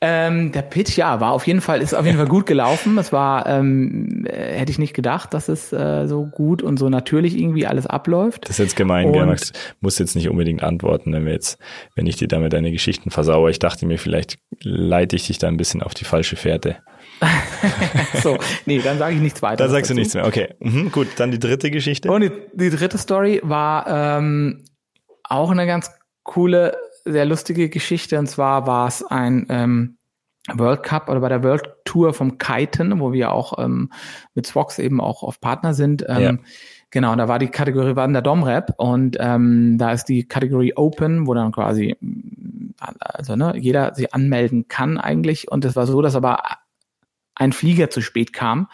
Ähm, 0.04 0.50
der 0.50 0.62
Pitch, 0.62 0.96
ja, 0.96 1.20
war 1.20 1.30
auf 1.30 1.46
jeden 1.46 1.60
Fall, 1.60 1.80
ist 1.80 1.94
auf 1.94 2.04
jeden 2.04 2.18
Fall 2.18 2.26
gut 2.26 2.44
gelaufen. 2.44 2.98
Es 2.98 3.12
war, 3.12 3.46
ähm, 3.46 4.26
äh, 4.26 4.58
hätte 4.58 4.72
ich 4.72 4.80
nicht 4.80 4.94
gedacht, 4.94 5.32
dass 5.32 5.48
es 5.48 5.72
äh, 5.72 6.08
so 6.08 6.26
gut 6.26 6.60
und 6.60 6.76
so 6.76 6.88
natürlich 6.88 7.38
irgendwie 7.38 7.68
alles 7.68 7.86
abläuft. 7.86 8.48
Das 8.48 8.58
ist 8.58 8.58
jetzt 8.58 8.76
gemein, 8.76 9.12
gell, 9.12 9.26
Max? 9.26 9.52
Muss 9.80 10.00
jetzt 10.00 10.16
nicht 10.16 10.28
unbedingt 10.28 10.64
antworten, 10.64 11.12
wenn 11.12 11.24
wir 11.24 11.32
jetzt, 11.32 11.56
wenn 11.94 12.06
ich 12.06 12.16
dir 12.16 12.26
damit 12.26 12.52
deine 12.52 12.72
Geschichten 12.72 13.10
versauere. 13.10 13.52
Ich 13.52 13.60
dachte 13.60 13.86
mir, 13.86 13.96
vielleicht 13.96 14.38
leite 14.60 15.14
ich 15.14 15.28
dich 15.28 15.38
da 15.38 15.46
ein 15.46 15.56
bisschen 15.56 15.84
auf 15.84 15.94
die 15.94 16.04
falsche 16.04 16.34
Fährte. 16.34 16.78
So, 18.22 18.38
nee, 18.66 18.78
dann 18.78 18.98
sage 18.98 19.14
ich 19.14 19.20
nichts 19.20 19.42
weiter. 19.42 19.64
Dann 19.64 19.70
sagst 19.70 19.90
dazu. 19.90 19.94
du 19.94 20.00
nichts 20.00 20.14
mehr. 20.14 20.26
Okay, 20.26 20.54
mhm, 20.60 20.90
gut. 20.90 21.08
Dann 21.16 21.30
die 21.30 21.38
dritte 21.38 21.70
Geschichte. 21.70 22.10
Und 22.10 22.22
die, 22.22 22.30
die 22.52 22.70
dritte 22.70 22.98
Story 22.98 23.40
war 23.42 23.86
ähm, 23.86 24.64
auch 25.24 25.50
eine 25.50 25.66
ganz 25.66 25.90
coole, 26.24 26.76
sehr 27.04 27.24
lustige 27.24 27.68
Geschichte. 27.68 28.18
Und 28.18 28.26
zwar 28.26 28.66
war 28.66 28.88
es 28.88 29.04
ein 29.04 29.46
ähm, 29.48 29.96
World 30.52 30.82
Cup 30.82 31.08
oder 31.08 31.20
bei 31.20 31.28
der 31.28 31.42
World 31.42 31.68
Tour 31.84 32.14
vom 32.14 32.38
Kiten, 32.38 32.98
wo 33.00 33.12
wir 33.12 33.32
auch 33.32 33.58
ähm, 33.58 33.90
mit 34.34 34.46
Swox 34.46 34.78
eben 34.78 35.00
auch 35.00 35.22
auf 35.22 35.40
Partner 35.40 35.74
sind. 35.74 36.04
Ähm, 36.08 36.20
ja. 36.20 36.36
Genau, 36.90 37.16
da 37.16 37.26
war 37.26 37.38
die 37.38 37.48
Kategorie, 37.48 37.96
war 37.96 38.04
in 38.04 38.12
der 38.12 38.20
Dom-Rap 38.20 38.74
und 38.76 39.16
ähm, 39.18 39.78
da 39.78 39.92
ist 39.92 40.04
die 40.10 40.24
Kategorie 40.28 40.74
Open, 40.76 41.26
wo 41.26 41.32
dann 41.32 41.50
quasi, 41.50 41.96
also 42.78 43.34
ne, 43.34 43.54
jeder 43.56 43.94
sich 43.94 44.12
anmelden 44.12 44.68
kann 44.68 44.98
eigentlich. 44.98 45.50
Und 45.50 45.64
es 45.64 45.74
war 45.74 45.86
so, 45.86 46.02
dass 46.02 46.16
aber 46.16 46.42
ein 47.34 47.52
Flieger 47.52 47.90
zu 47.90 48.00
spät 48.00 48.32
kam 48.32 48.68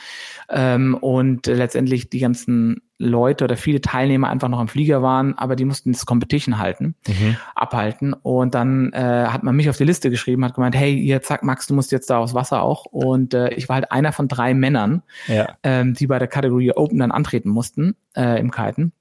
ähm, 0.49 0.95
und 0.95 1.47
letztendlich 1.47 2.11
die 2.11 2.19
ganzen 2.19 2.83
Leute 2.99 3.45
oder 3.45 3.57
viele 3.57 3.81
Teilnehmer 3.81 4.29
einfach 4.29 4.49
noch 4.49 4.61
im 4.61 4.67
Flieger 4.67 5.03
waren, 5.03 5.39
aber 5.39 5.55
die 5.55 5.65
mussten 5.65 5.93
das 5.93 6.05
Competition 6.05 6.59
halten, 6.59 6.97
mhm. 7.07 7.37
abhalten. 7.55 8.13
Und 8.13 8.55
dann 8.57 8.93
äh, 8.93 9.27
hat 9.29 9.45
man 9.45 9.55
mich 9.55 9.71
auf 9.71 9.77
die 9.77 9.85
Liste 9.85 10.11
geschrieben, 10.11 10.45
hat 10.45 10.55
gemeint, 10.55 10.75
hey, 10.75 10.93
jetzt 10.95 11.29
zack, 11.29 11.45
Max, 11.45 11.69
du 11.69 11.75
musst 11.75 11.93
jetzt 11.93 12.11
da 12.11 12.19
aufs 12.19 12.35
Wasser 12.35 12.63
auch. 12.63 12.87
Und 12.87 13.35
äh, 13.35 13.51
ich 13.51 13.69
war 13.69 13.77
halt 13.77 13.93
einer 13.93 14.13
von 14.13 14.27
drei 14.27 14.53
Männern, 14.53 15.03
ja. 15.29 15.57
ähm, 15.63 15.95
die 15.95 16.09
bei 16.09 16.19
der 16.19 16.29
Kategorie 16.29 16.73
Open 16.73 16.99
dann 16.99 17.13
antreten 17.13 17.51
mussten 17.51 17.95
äh, 18.17 18.41
im 18.41 18.51
Kiten. 18.51 18.93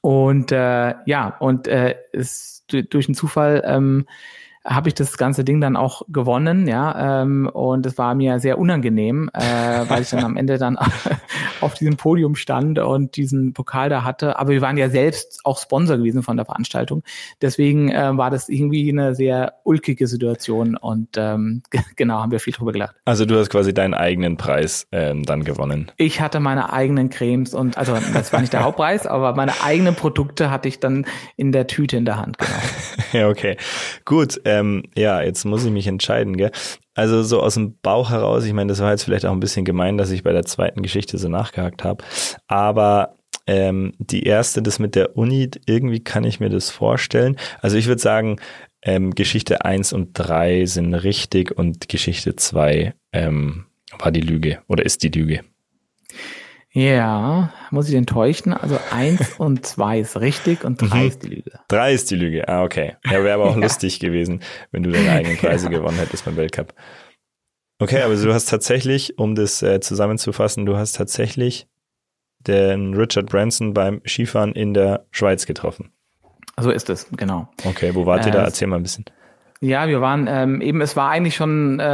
Und 0.00 0.50
äh, 0.50 0.94
ja, 1.04 1.36
und 1.38 1.68
äh, 1.68 1.96
ist 2.12 2.64
durch 2.68 3.08
einen 3.08 3.14
Zufall 3.14 3.62
ähm, 3.66 4.06
habe 4.68 4.88
ich 4.88 4.94
das 4.94 5.16
ganze 5.16 5.44
Ding 5.44 5.60
dann 5.60 5.76
auch 5.76 6.02
gewonnen, 6.08 6.68
ja, 6.68 7.22
ähm, 7.22 7.48
und 7.52 7.86
es 7.86 7.96
war 7.96 8.14
mir 8.14 8.38
sehr 8.38 8.58
unangenehm, 8.58 9.30
äh, 9.32 9.40
weil 9.88 10.02
ich 10.02 10.10
dann 10.10 10.24
am 10.24 10.36
Ende 10.36 10.58
dann 10.58 10.76
auf 11.60 11.74
diesem 11.74 11.96
Podium 11.96 12.34
stand 12.34 12.78
und 12.78 13.16
diesen 13.16 13.54
Pokal 13.54 13.88
da 13.88 14.04
hatte. 14.04 14.38
Aber 14.38 14.50
wir 14.50 14.60
waren 14.60 14.76
ja 14.76 14.90
selbst 14.90 15.40
auch 15.44 15.58
Sponsor 15.58 15.96
gewesen 15.96 16.22
von 16.22 16.36
der 16.36 16.44
Veranstaltung, 16.44 17.02
deswegen 17.40 17.90
äh, 17.90 18.16
war 18.16 18.30
das 18.30 18.48
irgendwie 18.48 18.90
eine 18.90 19.14
sehr 19.14 19.54
ulkige 19.64 20.06
Situation 20.06 20.76
und 20.76 21.16
ähm, 21.16 21.62
genau 21.96 22.20
haben 22.20 22.32
wir 22.32 22.40
viel 22.40 22.52
drüber 22.52 22.72
gelacht. 22.72 22.96
Also 23.06 23.24
du 23.24 23.38
hast 23.38 23.48
quasi 23.48 23.72
deinen 23.72 23.94
eigenen 23.94 24.36
Preis 24.36 24.86
ähm, 24.92 25.24
dann 25.24 25.44
gewonnen. 25.44 25.90
Ich 25.96 26.20
hatte 26.20 26.40
meine 26.40 26.72
eigenen 26.72 27.08
Cremes 27.08 27.54
und 27.54 27.78
also 27.78 27.96
das 28.12 28.32
war 28.32 28.40
nicht 28.40 28.52
der 28.52 28.64
Hauptpreis, 28.64 29.06
aber 29.06 29.34
meine 29.34 29.52
eigenen 29.62 29.94
Produkte 29.94 30.50
hatte 30.50 30.68
ich 30.68 30.78
dann 30.78 31.06
in 31.36 31.52
der 31.52 31.66
Tüte 31.66 31.96
in 31.96 32.04
der 32.04 32.18
Hand. 32.18 32.36
Genau. 32.38 32.50
ja, 33.12 33.28
okay, 33.28 33.56
gut. 34.04 34.40
Äh, 34.44 34.57
ähm, 34.58 34.82
ja, 34.96 35.22
jetzt 35.22 35.44
muss 35.44 35.64
ich 35.64 35.70
mich 35.70 35.86
entscheiden, 35.86 36.36
gell? 36.36 36.50
Also 36.94 37.22
so 37.22 37.40
aus 37.40 37.54
dem 37.54 37.78
Bauch 37.80 38.10
heraus, 38.10 38.44
ich 38.44 38.52
meine, 38.52 38.68
das 38.68 38.80
war 38.80 38.90
jetzt 38.90 39.04
vielleicht 39.04 39.26
auch 39.26 39.32
ein 39.32 39.40
bisschen 39.40 39.64
gemein, 39.64 39.98
dass 39.98 40.10
ich 40.10 40.22
bei 40.22 40.32
der 40.32 40.44
zweiten 40.44 40.82
Geschichte 40.82 41.18
so 41.18 41.28
nachgehakt 41.28 41.84
habe, 41.84 42.04
aber 42.46 43.14
ähm, 43.46 43.92
die 43.98 44.24
erste, 44.24 44.60
das 44.60 44.78
mit 44.78 44.94
der 44.94 45.16
Uni, 45.16 45.50
irgendwie 45.66 46.00
kann 46.00 46.24
ich 46.24 46.38
mir 46.38 46.50
das 46.50 46.70
vorstellen. 46.70 47.36
Also 47.62 47.76
ich 47.78 47.86
würde 47.86 48.00
sagen, 48.00 48.36
ähm, 48.82 49.14
Geschichte 49.14 49.64
1 49.64 49.92
und 49.92 50.10
3 50.12 50.66
sind 50.66 50.94
richtig 50.94 51.56
und 51.56 51.88
Geschichte 51.88 52.36
2 52.36 52.94
ähm, 53.12 53.64
war 53.98 54.12
die 54.12 54.20
Lüge 54.20 54.58
oder 54.68 54.84
ist 54.84 55.02
die 55.02 55.08
Lüge. 55.08 55.40
Ja, 56.78 57.52
muss 57.72 57.88
ich 57.88 57.96
enttäuschen. 57.96 58.52
Also 58.52 58.78
eins 58.92 59.34
und 59.38 59.66
zwei 59.66 59.98
ist 59.98 60.20
richtig 60.20 60.62
und 60.64 60.80
drei 60.80 61.02
mhm. 61.02 61.08
ist 61.08 61.22
die 61.24 61.28
Lüge. 61.28 61.50
Drei 61.66 61.92
ist 61.92 62.10
die 62.10 62.14
Lüge. 62.14 62.48
Ah, 62.48 62.62
okay. 62.62 62.96
Ja, 63.04 63.24
wäre 63.24 63.34
aber 63.34 63.46
auch 63.46 63.56
ja. 63.56 63.62
lustig 63.62 63.98
gewesen, 63.98 64.42
wenn 64.70 64.84
du 64.84 64.92
deine 64.92 65.10
eigenen 65.10 65.36
Preise 65.36 65.66
ja. 65.66 65.78
gewonnen 65.78 65.98
hättest 65.98 66.24
beim 66.24 66.36
Weltcup. 66.36 66.72
Okay, 67.80 68.02
aber 68.02 68.14
du 68.14 68.32
hast 68.32 68.48
tatsächlich, 68.48 69.18
um 69.18 69.34
das 69.34 69.60
äh, 69.62 69.80
zusammenzufassen, 69.80 70.66
du 70.66 70.76
hast 70.76 70.92
tatsächlich 70.92 71.68
den 72.38 72.94
Richard 72.94 73.26
Branson 73.26 73.74
beim 73.74 74.00
Skifahren 74.06 74.52
in 74.52 74.72
der 74.72 75.06
Schweiz 75.10 75.46
getroffen. 75.46 75.92
So 76.60 76.70
ist 76.70 76.90
es, 76.90 77.08
genau. 77.16 77.48
Okay, 77.64 77.94
wo 77.94 78.06
wart 78.06 78.26
ihr 78.26 78.32
da? 78.32 78.42
Äh, 78.42 78.46
Erzähl 78.46 78.68
mal 78.68 78.76
ein 78.76 78.82
bisschen. 78.82 79.04
Ja, 79.60 79.88
wir 79.88 80.00
waren 80.00 80.28
ähm, 80.28 80.60
eben, 80.60 80.80
es 80.82 80.94
war 80.94 81.10
eigentlich 81.10 81.34
schon, 81.34 81.80
äh, 81.80 81.84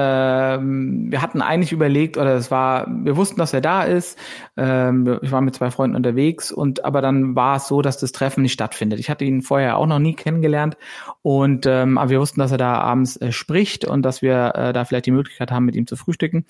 wir 0.60 1.22
hatten 1.22 1.40
eigentlich 1.40 1.72
überlegt, 1.72 2.18
oder 2.18 2.34
es 2.34 2.50
war, 2.50 2.86
wir 2.88 3.16
wussten, 3.16 3.38
dass 3.38 3.54
er 3.54 3.62
da 3.62 3.84
ist. 3.84 4.18
Ähm, 4.58 5.18
ich 5.22 5.32
war 5.32 5.40
mit 5.40 5.54
zwei 5.54 5.70
Freunden 5.70 5.96
unterwegs 5.96 6.52
und 6.52 6.84
aber 6.84 7.00
dann 7.00 7.34
war 7.34 7.56
es 7.56 7.66
so, 7.66 7.80
dass 7.80 7.96
das 7.96 8.12
Treffen 8.12 8.42
nicht 8.42 8.52
stattfindet. 8.52 9.00
Ich 9.00 9.08
hatte 9.08 9.24
ihn 9.24 9.40
vorher 9.40 9.78
auch 9.78 9.86
noch 9.86 9.98
nie 9.98 10.12
kennengelernt 10.12 10.76
und 11.22 11.64
ähm, 11.64 11.96
aber 11.96 12.10
wir 12.10 12.20
wussten, 12.20 12.38
dass 12.38 12.52
er 12.52 12.58
da 12.58 12.74
abends 12.74 13.16
äh, 13.16 13.32
spricht 13.32 13.86
und 13.86 14.02
dass 14.02 14.20
wir 14.20 14.52
äh, 14.56 14.72
da 14.74 14.84
vielleicht 14.84 15.06
die 15.06 15.10
Möglichkeit 15.10 15.50
haben, 15.50 15.64
mit 15.64 15.74
ihm 15.74 15.86
zu 15.86 15.96
frühstücken. 15.96 16.44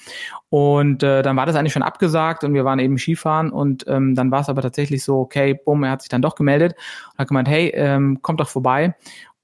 Und 0.49 1.05
äh, 1.05 1.23
dann 1.23 1.37
war 1.37 1.47
das 1.47 1.55
eigentlich 1.55 1.75
schon 1.75 1.85
abgesagt 1.85 2.43
und 2.43 2.55
wir 2.55 2.65
waren 2.65 2.81
eben 2.81 2.99
Skifahren 2.99 3.53
und 3.53 3.85
ähm, 3.87 4.17
dann 4.17 4.33
war 4.33 4.41
es 4.41 4.49
aber 4.49 4.63
tatsächlich 4.63 5.05
so, 5.05 5.21
okay, 5.21 5.55
bumm, 5.65 5.85
er 5.85 5.93
hat 5.93 6.03
sich 6.03 6.09
dann 6.09 6.23
doch 6.23 6.35
gemeldet 6.35 6.75
und 7.13 7.19
hat 7.21 7.29
gemeint, 7.29 7.47
hey, 7.49 7.69
ähm, 7.73 8.21
kommt 8.21 8.41
doch 8.41 8.49
vorbei. 8.49 8.97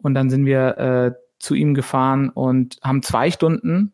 Und 0.02 0.14
dann 0.14 0.30
sind 0.30 0.46
wir 0.46 0.78
äh, 0.78 1.12
zu 1.40 1.54
ihm 1.54 1.74
gefahren 1.74 2.28
und 2.28 2.78
haben 2.82 3.02
zwei 3.02 3.30
Stunden 3.30 3.92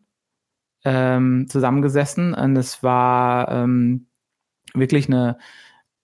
ähm, 0.85 1.47
zusammengesessen. 1.49 2.33
Und 2.33 2.55
es 2.55 2.83
war 2.83 3.49
ähm, 3.51 4.07
wirklich 4.73 5.07
eine 5.07 5.37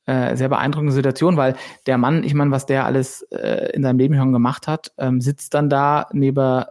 äh, 0.05 0.35
sehr 0.35 0.49
beeindruckende 0.49 0.93
Situation, 0.93 1.37
weil 1.37 1.55
der 1.85 1.97
Mann, 1.97 2.23
ich 2.23 2.33
meine, 2.33 2.51
was 2.51 2.65
der 2.65 2.85
alles 2.85 3.21
äh, 3.31 3.71
in 3.73 3.83
seinem 3.83 3.99
Leben 3.99 4.15
schon 4.15 4.33
gemacht 4.33 4.67
hat, 4.67 4.91
ähm, 4.97 5.21
sitzt 5.21 5.53
dann 5.53 5.69
da 5.69 6.07
neben, 6.11 6.65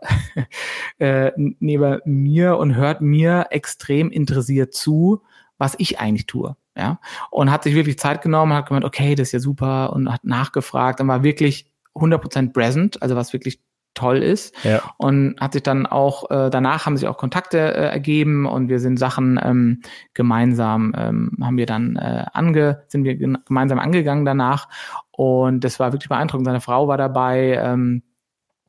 äh, 0.99 1.33
neben 1.37 2.01
mir 2.05 2.59
und 2.59 2.75
hört 2.75 3.01
mir 3.01 3.47
extrem 3.51 4.11
interessiert 4.11 4.75
zu, 4.75 5.23
was 5.59 5.75
ich 5.79 6.01
eigentlich 6.01 6.27
tue. 6.27 6.57
Ja, 6.75 7.01
und 7.31 7.51
hat 7.51 7.65
sich 7.65 7.75
wirklich 7.75 7.99
Zeit 7.99 8.23
genommen, 8.23 8.55
hat 8.55 8.69
gemeint, 8.69 8.87
okay, 8.87 9.15
das 9.15 9.29
ist 9.29 9.33
ja 9.33 9.41
super 9.41 9.93
und 9.93 10.11
hat 10.11 10.25
nachgefragt 10.25 11.03
und 11.03 11.09
war 11.09 11.23
wirklich 11.23 11.71
100% 11.95 12.55
present, 12.55 13.03
also 13.03 13.15
was 13.15 13.35
wirklich 13.35 13.61
toll 13.95 14.19
ist. 14.19 14.55
Ja. 14.65 14.83
Und 14.97 15.37
hat 15.41 15.53
sich 15.53 15.63
dann 15.63 15.87
auch, 15.87 16.31
äh, 16.31 16.51
danach 16.51 16.87
haben 16.87 16.97
sich 16.97 17.09
auch 17.09 17.19
Kontakte 17.19 17.59
äh, 17.59 17.89
ergeben 17.89 18.47
und 18.47 18.69
wir 18.69 18.81
sind 18.81 18.99
Sachen 18.99 19.39
ähm, 19.43 19.83
gemeinsam, 20.15 20.95
ähm, 20.97 21.33
haben 21.41 21.57
wir 21.57 21.67
dann 21.67 21.97
äh, 21.97 22.25
ange, 22.33 22.85
sind 22.89 23.05
wir 23.05 23.17
gemeinsam 23.17 23.79
angegangen 23.79 24.25
danach. 24.25 24.69
Und 25.11 25.63
das 25.65 25.79
war 25.79 25.93
wirklich 25.93 26.09
beeindruckend. 26.09 26.47
Seine 26.47 26.61
Frau 26.61 26.89
war 26.89 26.97
dabei. 26.97 27.61
Ähm, 27.63 28.03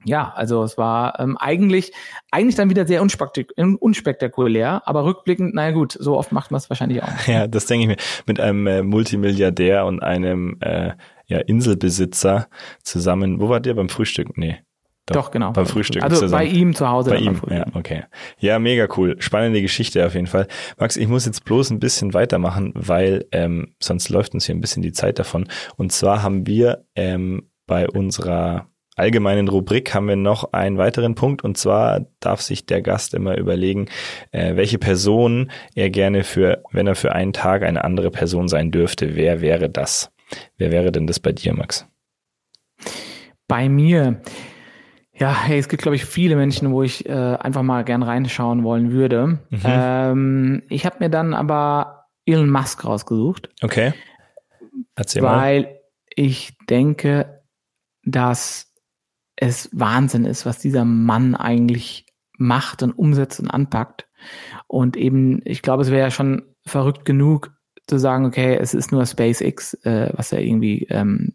ja, 0.06 0.34
also 0.36 0.64
es 0.64 0.78
war 0.78 1.20
ähm, 1.20 1.38
eigentlich, 1.38 1.94
eigentlich 2.32 2.56
dann 2.56 2.70
wieder 2.70 2.86
sehr 2.86 3.02
unspektak 3.02 3.52
unspektakulär, 3.56 4.82
aber 4.86 5.06
rückblickend, 5.06 5.56
naja 5.56 5.72
gut, 5.72 5.94
so 5.98 6.18
oft 6.18 6.32
macht 6.32 6.52
man 6.52 6.58
es 6.58 6.70
wahrscheinlich 6.70 7.02
auch. 7.02 7.08
Ja, 7.28 7.48
das 7.48 7.66
denke 7.68 7.84
ich 7.84 7.88
mir. 7.88 8.24
Mit 8.28 8.40
einem 8.40 8.68
äh, 8.68 8.84
Multimilliardär 8.84 9.86
und 9.86 10.04
einem 10.04 10.58
äh, 10.60 10.92
ja, 11.28 11.40
Inselbesitzer 11.40 12.48
zusammen. 12.84 13.40
Wo 13.40 13.50
war 13.50 13.60
der 13.60 13.76
beim 13.76 13.90
Frühstück? 13.90 14.38
Nee. 14.38 14.60
Doch, 15.06 15.16
Doch, 15.16 15.32
genau. 15.32 15.52
Beim 15.52 15.66
Frühstück. 15.66 16.02
Also 16.02 16.30
bei 16.30 16.46
ihm 16.46 16.74
zu 16.74 16.88
Hause. 16.88 17.10
Bei 17.10 17.18
ihm, 17.18 17.42
ja, 17.50 17.66
okay. 17.74 18.04
Ja, 18.40 18.58
mega 18.58 18.88
cool. 18.96 19.18
Spannende 19.20 19.62
Geschichte 19.62 20.06
auf 20.06 20.14
jeden 20.14 20.28
Fall. 20.28 20.48
Max, 20.78 20.96
ich 20.96 21.10
muss 21.10 21.26
jetzt 21.26 21.44
bloß 21.44 21.72
ein 21.72 21.80
bisschen 21.80 22.14
weitermachen, 22.14 22.72
weil 22.74 23.26
ähm, 23.34 23.76
sonst 23.82 24.08
läuft 24.08 24.34
uns 24.34 24.46
hier 24.46 24.56
ein 24.56 24.62
bisschen 24.62 24.82
die 24.82 24.94
Zeit 24.94 25.20
davon. 25.20 25.50
Und 25.76 25.92
zwar 25.92 26.24
haben 26.24 26.48
wir 26.48 26.86
ähm, 26.96 27.50
bei 27.68 27.90
unserer 27.90 28.70
allgemeinen 28.96 29.48
Rubrik 29.50 29.94
haben 29.94 30.08
wir 30.08 30.16
noch 30.16 30.54
einen 30.54 30.78
weiteren 30.78 31.16
Punkt 31.16 31.44
und 31.44 31.58
zwar 31.58 32.06
darf 32.20 32.42
sich 32.42 32.66
der 32.66 32.82
Gast 32.82 33.14
immer 33.14 33.38
überlegen, 33.38 33.88
äh, 34.32 34.56
welche 34.56 34.78
Person 34.78 35.52
er 35.76 35.90
gerne 35.90 36.24
für, 36.24 36.64
wenn 36.72 36.88
er 36.88 36.96
für 36.96 37.14
einen 37.14 37.34
Tag 37.34 37.64
eine 37.64 37.84
andere 37.84 38.12
Person 38.12 38.48
sein 38.48 38.72
dürfte, 38.72 39.16
wer 39.16 39.42
wäre 39.42 39.70
das? 39.70 40.12
Wer 40.58 40.72
wäre 40.72 40.92
denn 40.92 41.08
das 41.08 41.20
bei 41.20 41.32
dir, 41.32 41.54
Max? 41.54 41.88
Bei 43.48 43.68
mir. 43.68 44.22
Ja, 45.24 45.34
hey, 45.34 45.58
es 45.58 45.70
gibt, 45.70 45.82
glaube 45.82 45.96
ich, 45.96 46.04
viele 46.04 46.36
Menschen, 46.36 46.74
wo 46.74 46.84
ich 46.84 47.08
äh, 47.08 47.14
einfach 47.14 47.64
mal 47.64 47.86
gern 47.86 48.04
reinschauen 48.04 48.66
wollen 48.66 48.92
würde. 48.92 49.40
Mhm. 49.52 49.62
Ähm, 49.64 50.64
ich 50.68 50.86
habe 50.86 50.98
mir 51.00 51.10
dann 51.10 51.34
aber 51.34 52.08
Elon 52.26 52.50
Musk 52.50 52.84
rausgesucht. 52.84 53.48
Okay. 53.62 53.94
Erzähl 54.96 55.22
weil 55.22 55.32
mal. 55.32 55.40
Weil 55.40 55.80
ich 56.14 56.58
denke, 56.70 57.42
dass 58.04 58.74
es 59.38 59.70
Wahnsinn 59.72 60.26
ist, 60.26 60.46
was 60.46 60.60
dieser 60.60 60.84
Mann 60.84 61.36
eigentlich 61.36 62.06
macht 62.38 62.84
und 62.84 62.92
umsetzt 62.92 63.40
und 63.40 63.50
anpackt. 63.50 64.10
Und 64.68 64.98
eben, 64.98 65.40
ich 65.46 65.62
glaube, 65.62 65.84
es 65.84 65.90
wäre 65.90 66.02
ja 66.02 66.12
schon 66.12 66.54
verrückt 66.66 67.06
genug 67.06 67.54
zu 67.88 67.98
sagen, 67.98 68.26
okay, 68.26 68.58
es 68.60 68.74
ist 68.74 68.92
nur 68.92 69.06
SpaceX, 69.06 69.74
äh, 69.86 70.12
was 70.18 70.34
er 70.34 70.42
irgendwie 70.42 70.86
ähm, 70.90 71.32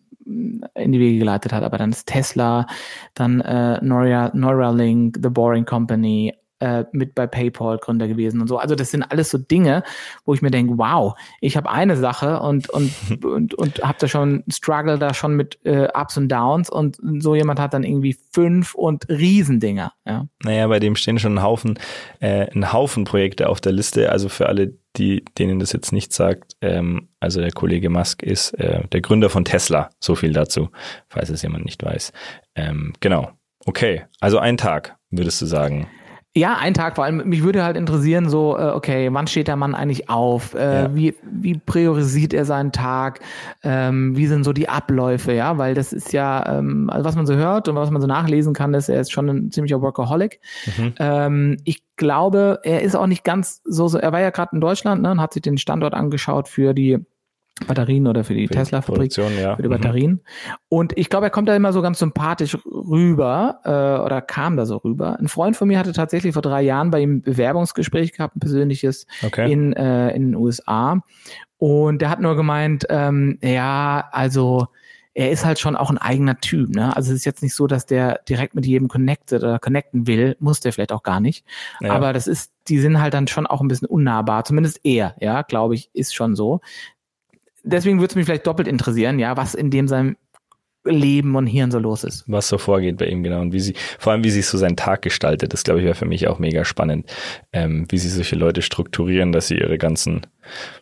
in 0.74 0.92
die 0.92 1.00
Wege 1.00 1.18
geleitet 1.18 1.52
hat, 1.52 1.62
aber 1.62 1.78
dann 1.78 1.90
ist 1.90 2.06
Tesla, 2.06 2.66
dann 3.14 3.40
äh, 3.40 3.82
Neura, 3.82 4.30
Neuralink, 4.34 5.18
The 5.22 5.30
Boring 5.30 5.64
Company, 5.64 6.34
äh, 6.60 6.84
mit 6.92 7.14
bei 7.14 7.26
PayPal 7.26 7.78
Gründer 7.78 8.08
gewesen 8.08 8.40
und 8.40 8.48
so. 8.48 8.58
Also 8.58 8.74
das 8.74 8.90
sind 8.90 9.04
alles 9.04 9.30
so 9.30 9.38
Dinge, 9.38 9.82
wo 10.24 10.34
ich 10.34 10.42
mir 10.42 10.50
denke, 10.50 10.76
wow, 10.76 11.14
ich 11.40 11.56
habe 11.56 11.70
eine 11.70 11.96
Sache 11.96 12.40
und 12.40 12.68
und 12.70 12.92
und, 13.24 13.54
und 13.54 13.82
habe 13.82 13.98
da 14.00 14.08
schon 14.08 14.44
Struggle 14.50 14.98
da 14.98 15.14
schon 15.14 15.34
mit 15.34 15.58
äh, 15.64 15.88
Ups 15.94 16.16
und 16.16 16.28
Downs 16.28 16.70
und 16.70 16.98
so 17.20 17.34
jemand 17.34 17.60
hat 17.60 17.74
dann 17.74 17.84
irgendwie 17.84 18.16
fünf 18.32 18.74
und 18.74 19.08
Riesendinger. 19.08 19.92
Ja. 20.04 20.26
Naja, 20.42 20.66
bei 20.66 20.80
dem 20.80 20.96
stehen 20.96 21.18
schon 21.18 21.38
ein 21.38 21.42
Haufen 21.42 21.78
äh, 22.20 22.46
ein 22.52 22.72
Haufen 22.72 23.04
Projekte 23.04 23.48
auf 23.48 23.60
der 23.60 23.72
Liste. 23.72 24.10
Also 24.10 24.28
für 24.28 24.48
alle, 24.48 24.74
die 24.98 25.24
denen 25.38 25.58
das 25.58 25.72
jetzt 25.72 25.92
nicht 25.92 26.12
sagt, 26.12 26.56
ähm, 26.60 27.08
also 27.20 27.40
der 27.40 27.52
Kollege 27.52 27.88
Musk 27.88 28.22
ist 28.22 28.52
äh, 28.54 28.86
der 28.88 29.00
Gründer 29.00 29.30
von 29.30 29.44
Tesla. 29.44 29.90
So 30.00 30.14
viel 30.14 30.32
dazu, 30.32 30.70
falls 31.08 31.30
es 31.30 31.42
jemand 31.42 31.64
nicht 31.64 31.82
weiß. 31.82 32.12
Ähm, 32.54 32.92
genau. 33.00 33.30
Okay, 33.64 34.04
also 34.20 34.38
ein 34.38 34.56
Tag, 34.56 34.96
würdest 35.10 35.40
du 35.42 35.46
sagen. 35.46 35.88
Ja, 36.36 36.56
ein 36.60 36.74
Tag 36.74 36.94
vor 36.96 37.04
allem. 37.04 37.28
Mich 37.28 37.42
würde 37.42 37.64
halt 37.64 37.76
interessieren, 37.76 38.28
so, 38.28 38.56
äh, 38.56 38.70
okay, 38.70 39.08
wann 39.12 39.26
steht 39.26 39.48
der 39.48 39.56
Mann 39.56 39.74
eigentlich 39.74 40.08
auf? 40.08 40.54
Äh, 40.54 40.82
ja. 40.82 40.94
wie, 40.94 41.14
wie 41.22 41.58
priorisiert 41.58 42.32
er 42.34 42.44
seinen 42.44 42.70
Tag? 42.70 43.20
Ähm, 43.62 44.16
wie 44.16 44.26
sind 44.26 44.44
so 44.44 44.52
die 44.52 44.68
Abläufe, 44.68 45.32
ja? 45.32 45.58
Weil 45.58 45.74
das 45.74 45.92
ist 45.92 46.12
ja, 46.12 46.58
ähm, 46.58 46.90
also 46.90 47.04
was 47.04 47.16
man 47.16 47.26
so 47.26 47.34
hört 47.34 47.66
und 47.68 47.76
was 47.76 47.90
man 47.90 48.02
so 48.02 48.06
nachlesen 48.06 48.52
kann, 48.52 48.74
ist, 48.74 48.88
er 48.88 49.00
ist 49.00 49.10
schon 49.10 49.28
ein 49.28 49.50
ziemlicher 49.50 49.80
Workaholic. 49.80 50.40
Mhm. 50.76 50.94
Ähm, 50.98 51.56
ich 51.64 51.82
glaube, 51.96 52.60
er 52.62 52.82
ist 52.82 52.94
auch 52.94 53.06
nicht 53.06 53.24
ganz 53.24 53.60
so, 53.64 53.88
so 53.88 53.98
er 53.98 54.12
war 54.12 54.20
ja 54.20 54.30
gerade 54.30 54.50
in 54.54 54.60
Deutschland 54.60 55.02
ne, 55.02 55.10
und 55.10 55.20
hat 55.20 55.32
sich 55.32 55.42
den 55.42 55.58
Standort 55.58 55.94
angeschaut 55.94 56.46
für 56.46 56.74
die 56.74 57.04
Batterien 57.66 58.06
oder 58.06 58.24
für 58.24 58.34
die 58.34 58.46
Tesla-Fabrik, 58.46 59.16
ja. 59.16 59.56
für 59.56 59.62
die 59.62 59.68
mhm. 59.68 59.72
Batterien. 59.72 60.10
Mhm. 60.12 60.20
Und 60.68 60.96
ich 60.96 61.08
glaube, 61.10 61.26
er 61.26 61.30
kommt 61.30 61.48
da 61.48 61.56
immer 61.56 61.72
so 61.72 61.82
ganz 61.82 61.98
sympathisch 61.98 62.56
rüber 62.66 63.60
äh, 63.64 64.04
oder 64.04 64.20
kam 64.20 64.56
da 64.56 64.66
so 64.66 64.76
rüber. 64.76 65.18
Ein 65.18 65.28
Freund 65.28 65.56
von 65.56 65.68
mir 65.68 65.78
hatte 65.78 65.92
tatsächlich 65.92 66.32
vor 66.32 66.42
drei 66.42 66.62
Jahren 66.62 66.90
bei 66.90 67.00
ihm 67.00 67.16
ein 67.16 67.22
Bewerbungsgespräch 67.22 68.12
gehabt, 68.12 68.36
ein 68.36 68.40
persönliches 68.40 69.06
okay. 69.24 69.50
in, 69.52 69.72
äh, 69.72 70.10
in 70.10 70.28
den 70.28 70.34
USA. 70.34 71.02
Und 71.58 72.00
der 72.00 72.10
hat 72.10 72.20
nur 72.20 72.36
gemeint, 72.36 72.86
ähm, 72.88 73.38
ja, 73.42 74.08
also 74.12 74.68
er 75.18 75.32
ist 75.32 75.44
halt 75.44 75.58
schon 75.58 75.74
auch 75.74 75.90
ein 75.90 75.98
eigener 75.98 76.38
Typ. 76.38 76.70
Ne? 76.70 76.94
Also 76.94 77.10
es 77.10 77.18
ist 77.18 77.24
jetzt 77.24 77.42
nicht 77.42 77.54
so, 77.54 77.66
dass 77.66 77.86
der 77.86 78.20
direkt 78.28 78.54
mit 78.54 78.66
jedem 78.66 78.86
connected 78.86 79.42
oder 79.42 79.58
connecten 79.58 80.06
will, 80.06 80.36
muss 80.38 80.60
der 80.60 80.72
vielleicht 80.72 80.92
auch 80.92 81.02
gar 81.02 81.18
nicht. 81.18 81.44
Ja. 81.80 81.90
Aber 81.92 82.12
das 82.12 82.28
ist, 82.28 82.52
die 82.68 82.78
sind 82.78 83.00
halt 83.00 83.14
dann 83.14 83.26
schon 83.26 83.44
auch 83.44 83.60
ein 83.60 83.66
bisschen 83.66 83.88
unnahbar. 83.88 84.44
Zumindest 84.44 84.78
er, 84.84 85.16
ja, 85.18 85.42
glaube 85.42 85.74
ich, 85.74 85.90
ist 85.92 86.14
schon 86.14 86.36
so 86.36 86.60
deswegen 87.62 88.00
würde 88.00 88.12
es 88.12 88.16
mich 88.16 88.26
vielleicht 88.26 88.46
doppelt 88.46 88.68
interessieren, 88.68 89.18
ja, 89.18 89.36
was 89.36 89.54
in 89.54 89.70
dem 89.70 89.88
seinem 89.88 90.16
Leben 90.84 91.36
und 91.36 91.46
Hirn 91.46 91.70
so 91.70 91.78
los 91.78 92.04
ist. 92.04 92.24
Was 92.26 92.48
so 92.48 92.58
vorgeht 92.58 92.98
bei 92.98 93.06
ihm, 93.06 93.22
genau. 93.22 93.40
Und 93.40 93.52
wie 93.52 93.60
sie, 93.60 93.74
vor 93.98 94.12
allem 94.12 94.24
wie 94.24 94.30
sich 94.30 94.46
so 94.46 94.58
sein 94.58 94.76
Tag 94.76 95.02
gestaltet, 95.02 95.52
das 95.52 95.64
glaube 95.64 95.80
ich 95.80 95.84
wäre 95.84 95.94
für 95.94 96.06
mich 96.06 96.28
auch 96.28 96.38
mega 96.38 96.64
spannend, 96.64 97.10
ähm, 97.52 97.86
wie 97.88 97.98
sie 97.98 98.08
solche 98.08 98.36
Leute 98.36 98.62
strukturieren, 98.62 99.32
dass 99.32 99.48
sie 99.48 99.58
ihre 99.58 99.78
ganzen 99.78 100.22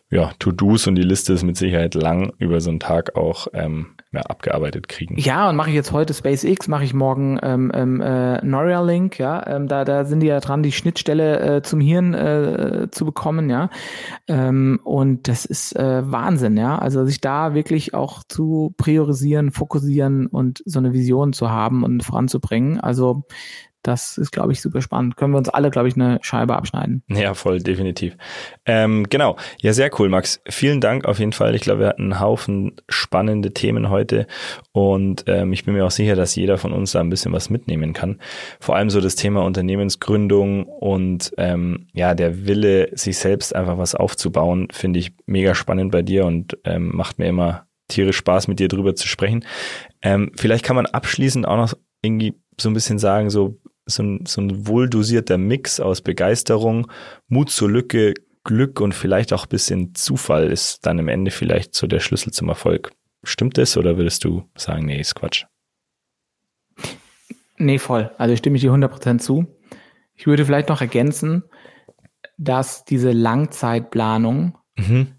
ja, 0.09 0.31
To-Dos 0.39 0.87
und 0.87 0.95
die 0.95 1.01
Liste 1.01 1.33
ist 1.33 1.43
mit 1.43 1.57
Sicherheit 1.57 1.93
lang 1.93 2.31
über 2.37 2.61
so 2.61 2.69
einen 2.69 2.79
Tag 2.79 3.17
auch 3.17 3.47
ähm, 3.53 3.87
ja, 4.13 4.21
abgearbeitet 4.21 4.87
kriegen. 4.87 5.17
Ja, 5.17 5.49
und 5.49 5.57
mache 5.57 5.69
ich 5.69 5.75
jetzt 5.75 5.91
heute 5.91 6.13
SpaceX, 6.13 6.69
mache 6.69 6.85
ich 6.85 6.93
morgen 6.93 7.37
ähm, 7.43 7.71
ähm, 7.73 7.99
äh, 7.99 8.43
Neuralink, 8.45 9.19
ja, 9.19 9.45
ähm, 9.45 9.67
da, 9.67 9.83
da 9.83 10.05
sind 10.05 10.21
die 10.21 10.27
ja 10.27 10.39
dran, 10.39 10.63
die 10.63 10.71
Schnittstelle 10.71 11.57
äh, 11.57 11.61
zum 11.61 11.81
Hirn 11.81 12.13
äh, 12.13 12.87
zu 12.89 13.03
bekommen, 13.03 13.49
ja. 13.49 13.69
Ähm, 14.29 14.79
und 14.83 15.27
das 15.27 15.43
ist 15.43 15.75
äh, 15.75 16.09
Wahnsinn, 16.09 16.55
ja. 16.55 16.77
Also 16.79 17.05
sich 17.05 17.19
da 17.19 17.53
wirklich 17.53 17.93
auch 17.93 18.23
zu 18.27 18.73
priorisieren, 18.77 19.51
fokussieren 19.51 20.27
und 20.27 20.63
so 20.65 20.79
eine 20.79 20.93
Vision 20.93 21.33
zu 21.33 21.51
haben 21.51 21.83
und 21.83 22.03
voranzubringen. 22.03 22.79
Also 22.79 23.25
das 23.87 24.17
ist, 24.17 24.31
glaube 24.31 24.51
ich, 24.51 24.61
super 24.61 24.81
spannend. 24.81 25.15
Können 25.15 25.33
wir 25.33 25.37
uns 25.37 25.49
alle, 25.49 25.69
glaube 25.69 25.87
ich, 25.87 25.95
eine 25.95 26.19
Scheibe 26.21 26.55
abschneiden. 26.55 27.03
Ja, 27.07 27.33
voll, 27.33 27.59
definitiv. 27.59 28.17
Ähm, 28.65 29.07
genau. 29.09 29.37
Ja, 29.61 29.73
sehr 29.73 29.89
cool, 29.97 30.09
Max. 30.09 30.41
Vielen 30.47 30.81
Dank 30.81 31.05
auf 31.05 31.19
jeden 31.19 31.31
Fall. 31.31 31.55
Ich 31.55 31.61
glaube, 31.61 31.81
wir 31.81 31.87
hatten 31.87 32.11
einen 32.11 32.19
Haufen 32.19 32.73
spannende 32.89 33.53
Themen 33.53 33.89
heute 33.89 34.27
und 34.73 35.23
ähm, 35.27 35.53
ich 35.53 35.63
bin 35.63 35.73
mir 35.73 35.85
auch 35.85 35.91
sicher, 35.91 36.15
dass 36.15 36.35
jeder 36.35 36.57
von 36.57 36.73
uns 36.73 36.91
da 36.91 36.99
ein 36.99 37.09
bisschen 37.09 37.31
was 37.31 37.49
mitnehmen 37.49 37.93
kann. 37.93 38.19
Vor 38.59 38.75
allem 38.75 38.89
so 38.89 38.99
das 38.99 39.15
Thema 39.15 39.43
Unternehmensgründung 39.43 40.65
und 40.65 41.31
ähm, 41.37 41.87
ja, 41.93 42.13
der 42.13 42.45
Wille, 42.45 42.89
sich 42.93 43.17
selbst 43.17 43.55
einfach 43.55 43.77
was 43.77 43.95
aufzubauen, 43.95 44.67
finde 44.71 44.99
ich 44.99 45.13
mega 45.25 45.55
spannend 45.55 45.91
bei 45.91 46.01
dir 46.01 46.25
und 46.25 46.57
ähm, 46.65 46.91
macht 46.93 47.19
mir 47.19 47.27
immer 47.27 47.67
tierisch 47.87 48.17
Spaß, 48.17 48.47
mit 48.47 48.59
dir 48.59 48.67
drüber 48.67 48.95
zu 48.95 49.07
sprechen. 49.07 49.45
Ähm, 50.01 50.31
vielleicht 50.35 50.65
kann 50.65 50.75
man 50.75 50.85
abschließend 50.85 51.47
auch 51.47 51.57
noch 51.57 51.73
irgendwie 52.01 52.33
so 52.59 52.69
ein 52.69 52.73
bisschen 52.73 52.99
sagen, 52.99 53.29
so 53.29 53.59
so 53.87 54.03
ein, 54.03 54.25
so 54.25 54.41
ein 54.41 54.67
wohldosierter 54.67 55.37
Mix 55.37 55.79
aus 55.79 56.01
Begeisterung, 56.01 56.91
Mut 57.27 57.49
zur 57.49 57.69
Lücke, 57.69 58.13
Glück 58.43 58.79
und 58.79 58.93
vielleicht 58.93 59.33
auch 59.33 59.45
ein 59.45 59.49
bisschen 59.49 59.95
Zufall 59.95 60.51
ist 60.51 60.85
dann 60.85 60.99
im 60.99 61.07
Ende 61.07 61.31
vielleicht 61.31 61.75
so 61.75 61.87
der 61.87 61.99
Schlüssel 61.99 62.31
zum 62.31 62.47
Erfolg. 62.49 62.91
Stimmt 63.23 63.57
das 63.57 63.75
oder 63.75 63.97
würdest 63.97 64.23
du 64.23 64.43
sagen, 64.55 64.85
nee, 64.85 64.99
ist 64.99 65.15
Quatsch? 65.15 65.45
Nee, 67.57 67.79
voll. 67.79 68.11
Also 68.17 68.35
stimme 68.35 68.57
ich 68.57 68.61
dir 68.61 68.71
100% 68.71 69.17
zu. 69.17 69.47
Ich 70.13 70.27
würde 70.27 70.45
vielleicht 70.45 70.69
noch 70.69 70.81
ergänzen, 70.81 71.43
dass 72.37 72.85
diese 72.85 73.11
Langzeitplanung 73.11 74.57
mhm 74.77 75.16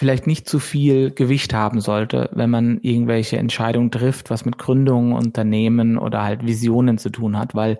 vielleicht 0.00 0.26
nicht 0.26 0.48
zu 0.48 0.60
viel 0.60 1.10
Gewicht 1.10 1.52
haben 1.52 1.82
sollte, 1.82 2.30
wenn 2.32 2.48
man 2.48 2.78
irgendwelche 2.80 3.36
Entscheidungen 3.36 3.90
trifft, 3.90 4.30
was 4.30 4.46
mit 4.46 4.56
Gründungen, 4.56 5.12
Unternehmen 5.12 5.98
oder 5.98 6.22
halt 6.22 6.46
Visionen 6.46 6.96
zu 6.96 7.10
tun 7.10 7.38
hat, 7.38 7.54
weil 7.54 7.78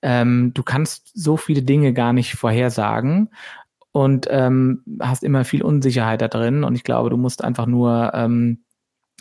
ähm, 0.00 0.52
du 0.54 0.62
kannst 0.62 1.10
so 1.12 1.36
viele 1.36 1.60
Dinge 1.60 1.92
gar 1.92 2.14
nicht 2.14 2.36
vorhersagen 2.36 3.28
und 3.92 4.28
ähm, 4.30 4.82
hast 4.98 5.22
immer 5.22 5.44
viel 5.44 5.62
Unsicherheit 5.62 6.22
da 6.22 6.28
drin 6.28 6.64
und 6.64 6.74
ich 6.74 6.84
glaube, 6.84 7.10
du 7.10 7.18
musst 7.18 7.44
einfach 7.44 7.66
nur 7.66 8.12
ähm, 8.14 8.64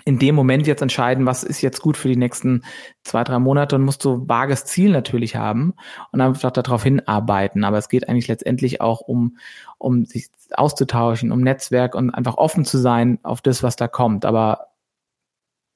in 0.05 0.19
dem 0.19 0.35
Moment 0.35 0.67
jetzt 0.67 0.81
entscheiden, 0.81 1.25
was 1.25 1.43
ist 1.43 1.61
jetzt 1.61 1.81
gut 1.81 1.97
für 1.97 2.07
die 2.07 2.15
nächsten 2.15 2.63
zwei, 3.03 3.23
drei 3.23 3.39
Monate 3.39 3.75
und 3.75 3.83
musst 3.83 4.01
so 4.01 4.27
vages 4.27 4.65
Ziel 4.65 4.91
natürlich 4.91 5.35
haben 5.35 5.73
und 6.11 6.21
einfach 6.21 6.51
darauf 6.51 6.83
hinarbeiten. 6.83 7.63
Aber 7.63 7.77
es 7.77 7.89
geht 7.89 8.07
eigentlich 8.07 8.27
letztendlich 8.27 8.79
auch 8.79 9.01
um, 9.01 9.37
um 9.77 10.05
sich 10.05 10.27
auszutauschen, 10.51 11.31
um 11.31 11.41
Netzwerk 11.41 11.93
und 11.93 12.11
einfach 12.11 12.37
offen 12.37 12.63
zu 12.63 12.77
sein 12.77 13.19
auf 13.23 13.41
das, 13.41 13.63
was 13.63 13.75
da 13.75 13.87
kommt. 13.87 14.23
Aber 14.23 14.67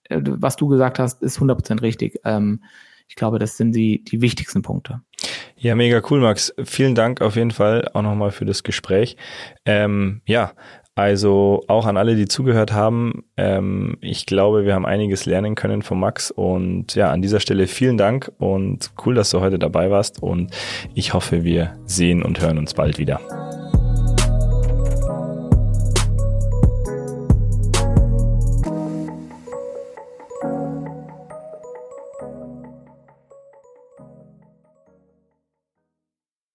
äh, 0.05 0.21
was 0.23 0.55
du 0.55 0.67
gesagt 0.67 0.99
hast, 0.99 1.21
ist 1.21 1.39
100% 1.39 1.81
richtig. 1.81 2.19
Ähm, 2.23 2.63
ich 3.07 3.15
glaube, 3.15 3.39
das 3.39 3.57
sind 3.57 3.73
die, 3.73 4.03
die 4.05 4.21
wichtigsten 4.21 4.61
Punkte. 4.61 5.01
Ja, 5.57 5.75
mega 5.75 6.01
cool, 6.09 6.21
Max. 6.21 6.53
Vielen 6.63 6.95
Dank 6.95 7.21
auf 7.21 7.35
jeden 7.35 7.51
Fall 7.51 7.89
auch 7.93 8.01
nochmal 8.01 8.31
für 8.31 8.45
das 8.45 8.63
Gespräch. 8.63 9.17
Ähm, 9.65 10.21
ja, 10.25 10.53
also 10.95 11.63
auch 11.67 11.85
an 11.85 11.97
alle, 11.97 12.15
die 12.15 12.27
zugehört 12.27 12.73
haben. 12.73 13.23
Ähm, 13.37 13.97
ich 14.01 14.25
glaube, 14.25 14.65
wir 14.65 14.75
haben 14.75 14.85
einiges 14.85 15.25
lernen 15.25 15.55
können 15.55 15.81
von 15.81 15.99
Max. 15.99 16.31
Und 16.31 16.95
ja, 16.95 17.11
an 17.11 17.21
dieser 17.21 17.39
Stelle 17.39 17.67
vielen 17.67 17.97
Dank 17.97 18.31
und 18.39 18.91
cool, 19.05 19.15
dass 19.15 19.29
du 19.29 19.39
heute 19.39 19.57
dabei 19.57 19.89
warst. 19.89 20.21
Und 20.21 20.51
ich 20.93 21.13
hoffe, 21.13 21.43
wir 21.43 21.77
sehen 21.85 22.23
und 22.23 22.41
hören 22.41 22.57
uns 22.57 22.73
bald 22.73 22.97
wieder. 22.97 23.19